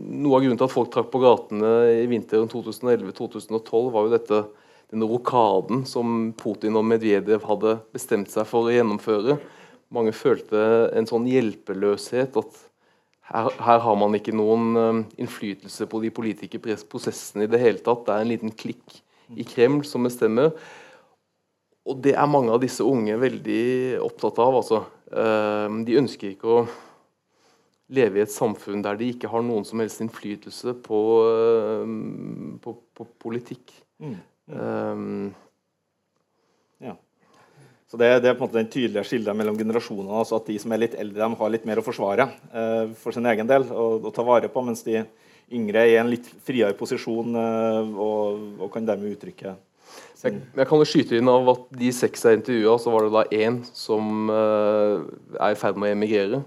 noe 0.06 0.36
av 0.36 0.44
grunnen 0.44 0.58
til 0.58 0.68
at 0.68 0.72
folk 0.72 0.92
trakk 0.94 1.10
på 1.12 1.22
gatene 1.22 1.72
i 2.02 2.06
vinteren 2.10 2.48
2011-2012, 2.52 3.90
var 3.92 4.06
jo 4.06 4.14
dette 4.14 4.38
denne 4.92 5.08
rokaden 5.10 5.82
som 5.88 6.32
Putin 6.38 6.78
og 6.78 6.86
Medvedev 6.86 7.42
hadde 7.48 7.78
bestemt 7.94 8.30
seg 8.30 8.46
for 8.48 8.68
å 8.68 8.74
gjennomføre. 8.74 9.38
Mange 9.94 10.14
følte 10.14 10.90
en 10.94 11.08
sånn 11.10 11.26
hjelpeløshet 11.30 12.38
at 12.38 12.62
her, 13.26 13.50
her 13.58 13.80
har 13.82 13.96
man 13.98 14.14
ikke 14.14 14.34
noen 14.36 14.78
eh, 14.78 15.00
innflytelse 15.24 15.88
på 15.90 16.00
de 16.04 16.12
politiske 16.14 16.60
prosessene 16.62 17.46
i 17.46 17.50
det 17.50 17.58
hele 17.62 17.82
tatt. 17.82 18.04
Det 18.06 18.14
er 18.14 18.22
en 18.22 18.30
liten 18.30 18.54
klikk 18.54 19.00
i 19.34 19.46
Kreml 19.46 19.82
som 19.86 20.06
bestemmer. 20.06 20.52
Og 21.86 21.98
det 22.02 22.14
er 22.18 22.30
mange 22.30 22.54
av 22.54 22.62
disse 22.62 22.86
unge 22.86 23.18
veldig 23.18 23.98
opptatt 24.06 24.38
av. 24.42 24.60
altså. 24.62 24.84
Eh, 25.12 25.78
de 25.86 25.98
ønsker 26.02 26.32
ikke 26.32 26.52
å 26.52 26.66
leve 27.96 28.18
i 28.18 28.24
et 28.24 28.34
samfunn 28.34 28.82
der 28.82 28.98
de 28.98 29.12
ikke 29.14 29.30
har 29.30 29.44
noen 29.46 29.66
som 29.66 29.78
helst 29.82 30.02
innflytelse 30.02 30.74
på, 30.86 31.02
eh, 31.32 31.96
på, 32.62 32.78
på 32.96 33.10
politikk. 33.22 33.76
Mm. 34.02 34.16
Um, 34.46 35.34
Så 37.86 37.98
det, 38.00 38.08
det 38.22 38.30
er 38.30 38.34
på 38.34 38.42
en 38.42 38.48
måte 38.48 38.58
den 38.58 38.70
tydelige 38.70 39.06
skillet 39.06 39.36
mellom 39.38 39.58
generasjonene. 39.58 40.18
altså 40.18 40.40
At 40.40 40.48
de 40.50 40.58
som 40.58 40.72
er 40.74 40.82
litt 40.82 40.96
eldre, 40.98 41.22
de 41.22 41.38
har 41.38 41.52
litt 41.54 41.68
mer 41.68 41.78
å 41.78 41.86
forsvare 41.86 42.26
eh, 42.50 42.90
for 42.98 43.14
sin 43.14 43.28
egen 43.30 43.46
del 43.46 43.68
og, 43.70 44.08
og 44.08 44.14
ta 44.14 44.24
vare 44.26 44.50
på, 44.50 44.64
mens 44.66 44.82
de 44.86 45.04
yngre 45.54 45.84
er 45.84 45.92
i 45.92 46.00
en 46.00 46.10
litt 46.10 46.26
friere 46.44 46.74
posisjon 46.78 47.38
eh, 47.38 47.92
og, 47.94 48.42
og 48.58 48.72
kan 48.74 48.88
dermed 48.88 49.14
uttrykke 49.14 49.54
jeg, 50.22 50.40
jeg 50.56 50.68
kan 50.68 50.80
jo 50.80 50.88
skyte 50.88 51.18
inn 51.18 51.30
av 51.30 51.48
at 51.52 51.64
de 51.76 51.92
seks 51.92 52.24
jeg 52.24 52.40
intervjua, 52.40 52.76
så 52.80 52.92
var 52.92 53.06
det 53.06 53.14
da 53.14 53.24
én 53.36 53.60
som 53.76 54.30
eh, 54.32 55.06
er 55.36 55.54
i 55.54 55.58
ferd 55.60 55.80
med 55.80 55.92
å 55.92 55.96
emigrere. 55.96 56.42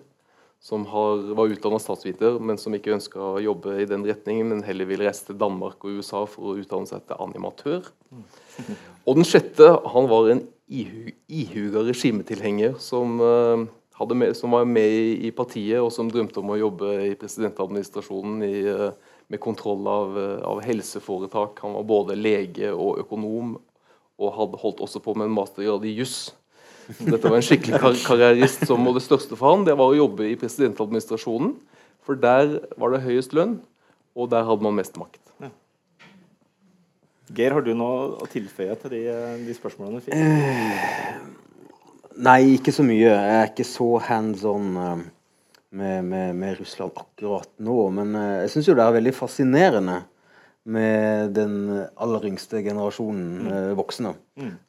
Som 0.60 0.84
har, 0.91 1.22
var 1.38 1.54
utdanna 1.54 1.78
statsviter, 1.80 2.36
men 2.44 2.58
som 2.60 2.74
ikke 2.76 2.91
ønska 2.98 3.20
å 3.24 3.40
jobbe 3.40 3.78
i 3.80 3.86
den 3.88 4.02
retningen, 4.04 4.50
men 4.52 4.64
heller 4.68 4.90
ville 4.90 5.06
reise 5.08 5.30
til 5.30 5.38
Danmark 5.40 5.86
og 5.88 6.02
USA 6.02 6.26
for 6.28 6.52
å 6.52 6.56
utdanne 6.60 6.90
seg 6.90 7.06
til 7.08 7.22
animatør. 7.24 7.88
Og 9.08 9.16
den 9.16 9.26
sjette 9.26 9.70
han 9.94 10.10
var 10.12 10.28
en 10.34 10.41
ihu, 10.68 11.14
ihuga 11.32 11.86
regimetilhenger 11.88 12.76
som, 12.84 13.16
eh, 13.24 14.12
med, 14.12 14.36
som 14.38 14.52
var 14.52 14.68
med 14.68 14.84
i, 14.86 15.30
i 15.30 15.32
partiet, 15.32 15.80
og 15.80 15.94
som 15.96 16.12
drømte 16.12 16.44
om 16.44 16.52
å 16.52 16.60
jobbe 16.60 16.91
i 17.08 17.16
presidentadministrasjonen 17.18 18.44
i, 18.44 18.60
eh, 18.68 19.09
med 19.30 19.39
kontroll 19.39 19.88
av, 19.88 20.18
eh, 20.18 20.41
av 20.45 20.61
helseforetak. 20.65 21.60
Han 21.61 21.73
var 21.77 21.84
både 21.84 22.18
lege 22.18 22.73
og 22.73 22.99
økonom, 23.03 23.57
og 24.19 24.35
hadde 24.35 24.60
holdt 24.60 24.81
også 24.84 25.01
på 25.03 25.15
med 25.15 25.30
en 25.30 25.38
mastergrad 25.38 25.85
i 25.85 25.95
juss. 25.95 26.34
Dette 26.97 27.30
var 27.30 27.38
en 27.38 27.45
skikkelig 27.45 27.80
kar 27.80 27.97
karrierist 28.01 28.65
som 28.68 28.88
og 28.89 28.97
det 28.97 29.06
største 29.06 29.38
for 29.38 29.53
han 29.53 29.65
det 29.68 29.76
var 29.77 29.91
å 29.91 29.97
jobbe 29.97 30.26
i 30.26 30.38
presidentadministrasjonen. 30.41 31.53
For 32.01 32.18
der 32.18 32.57
var 32.81 32.95
det 32.95 33.03
høyest 33.06 33.35
lønn, 33.38 33.60
og 34.18 34.31
der 34.34 34.47
hadde 34.47 34.65
man 34.65 34.80
mest 34.80 34.97
makt. 34.97 35.22
Geir, 37.30 37.53
har 37.53 37.61
du 37.61 37.76
noe 37.77 38.15
å 38.18 38.26
tilføye 38.26 38.73
til 38.81 38.95
de, 38.95 39.03
de 39.45 39.53
spørsmålene 39.53 39.99
du 39.99 40.07
fikk? 40.07 40.18
Nei, 42.26 42.56
ikke 42.57 42.73
så 42.73 42.81
mye. 42.84 43.06
Jeg 43.06 43.35
er 43.35 43.51
ikke 43.51 43.68
så 43.68 43.89
hands 44.01 44.41
on 44.49 44.72
eh, 44.81 45.03
med, 45.70 46.06
med, 46.06 46.36
med 46.36 46.58
Russland 46.60 46.91
akkurat 46.96 47.50
nå. 47.58 47.78
Men 47.94 48.16
eh, 48.16 48.38
jeg 48.44 48.54
syns 48.54 48.70
jo 48.72 48.78
det 48.78 48.86
er 48.86 48.96
veldig 48.98 49.14
fascinerende 49.16 50.00
med 50.70 51.34
den 51.38 51.56
aller 51.98 52.26
yngste 52.30 52.62
generasjonen 52.66 53.50
eh, 53.50 53.72
voksne. 53.78 54.14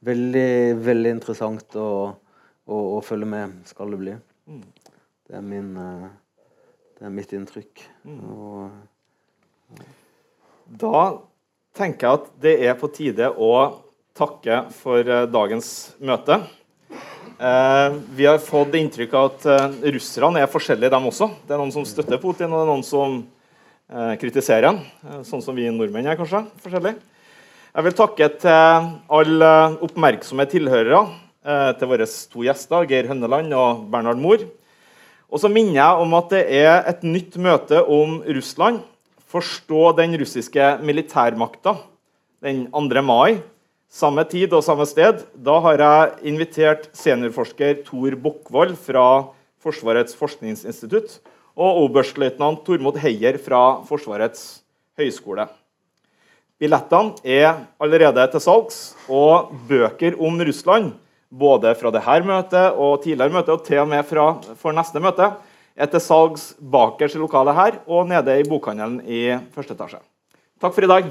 Veldig, 0.06 0.50
veldig 0.84 1.14
interessant 1.16 1.76
å, 1.80 1.90
å, 2.66 2.80
å 2.96 3.00
følge 3.04 3.28
med, 3.28 3.58
skal 3.68 3.92
det 3.94 4.00
bli. 4.04 4.16
Det 5.30 5.38
er, 5.38 5.44
min, 5.46 5.72
eh, 5.78 6.06
det 6.98 7.08
er 7.08 7.16
mitt 7.16 7.34
inntrykk. 7.36 7.84
Og, 8.06 8.70
Da 10.80 10.96
tenker 11.74 12.06
jeg 12.06 12.18
at 12.20 12.32
det 12.42 12.56
er 12.66 12.76
på 12.78 12.90
tide 12.94 13.30
å 13.30 13.52
takke 14.18 14.64
for 14.74 15.06
dagens 15.30 15.96
møte. 16.02 16.40
Eh, 17.40 17.92
vi 18.14 18.26
har 18.28 18.38
fått 18.38 18.74
inntrykk 18.76 19.14
av 19.16 19.26
at 19.30 19.44
eh, 19.48 19.76
russerne 19.94 20.42
er 20.42 20.50
forskjellige, 20.50 20.92
dem 20.92 21.06
også. 21.08 21.30
Det 21.48 21.54
er 21.54 21.60
noen 21.62 21.72
som 21.72 21.86
støtter 21.88 22.18
Putin, 22.20 22.50
og 22.52 22.58
det 22.58 22.64
er 22.66 22.68
noen 22.68 22.84
som 22.84 23.14
eh, 23.88 24.10
kritiserer 24.20 24.66
ham. 24.68 24.82
Sånn 25.24 25.40
som 25.40 25.56
vi 25.56 25.64
nordmenn 25.72 26.10
er 26.12 26.18
kanskje 26.18 26.42
forskjellige. 26.60 27.00
Jeg 27.70 27.86
vil 27.86 27.96
takke 27.96 28.28
til 28.42 28.90
alle 29.16 29.52
oppmerksomme 29.86 30.44
tilhørere, 30.50 31.04
til 31.78 31.88
våre 31.88 32.04
to 32.28 32.42
gjester, 32.44 32.84
Geir 32.90 33.06
Hønneland 33.08 33.54
og 33.56 33.84
Bernhard 33.88 34.18
Mohr. 34.20 34.42
Og 35.30 35.40
så 35.40 35.48
minner 35.48 35.78
jeg 35.78 36.02
om 36.02 36.16
at 36.18 36.34
det 36.34 36.42
er 36.58 36.82
et 36.90 37.06
nytt 37.06 37.38
møte 37.40 37.80
om 37.86 38.18
Russland. 38.26 38.82
Forstå 39.30 39.94
den 40.02 40.18
russiske 40.20 40.74
militærmakta 40.82 41.78
den 42.44 42.66
2. 42.74 43.06
mai. 43.06 43.38
Samme 43.90 44.22
tid 44.22 44.52
og 44.54 44.62
samme 44.62 44.84
sted. 44.86 45.24
Da 45.34 45.56
har 45.64 45.80
jeg 45.82 46.30
invitert 46.30 46.84
seniorforsker 46.94 47.80
Tor 47.88 48.14
Bokkvold 48.22 48.76
fra 48.78 49.06
Forsvarets 49.60 50.14
forskningsinstitutt 50.14 51.16
og 51.58 51.80
oberstløytnant 51.88 52.62
Tormod 52.62 53.00
Heier 53.02 53.34
fra 53.42 53.80
Forsvarets 53.88 54.60
høgskole. 55.00 55.48
Billettene 56.62 57.18
er 57.26 57.64
allerede 57.82 58.28
til 58.30 58.44
salgs, 58.44 58.78
og 59.10 59.50
bøker 59.66 60.14
om 60.22 60.38
Russland, 60.38 60.92
både 61.26 61.72
fra 61.80 61.90
dette 61.90 62.16
møtet 62.28 62.78
og 62.78 63.00
tidligere 63.02 63.34
møte, 63.34 63.56
og 63.56 63.64
til 63.66 63.82
og 63.82 63.88
med 63.90 64.06
fra, 64.06 64.28
for 64.60 64.76
neste 64.76 65.02
møte, 65.02 65.32
er 65.74 65.90
til 65.90 66.04
salgs 66.04 66.52
bakerst 66.60 67.18
i 67.18 67.24
lokalet 67.24 67.58
her 67.58 67.80
og 67.88 68.06
nede 68.06 68.38
i 68.38 68.46
bokhandelen 68.46 69.00
i 69.02 69.24
første 69.50 69.74
etasje. 69.74 69.98
Takk 70.60 70.76
for 70.76 70.86
i 70.86 70.92
dag. 70.92 71.10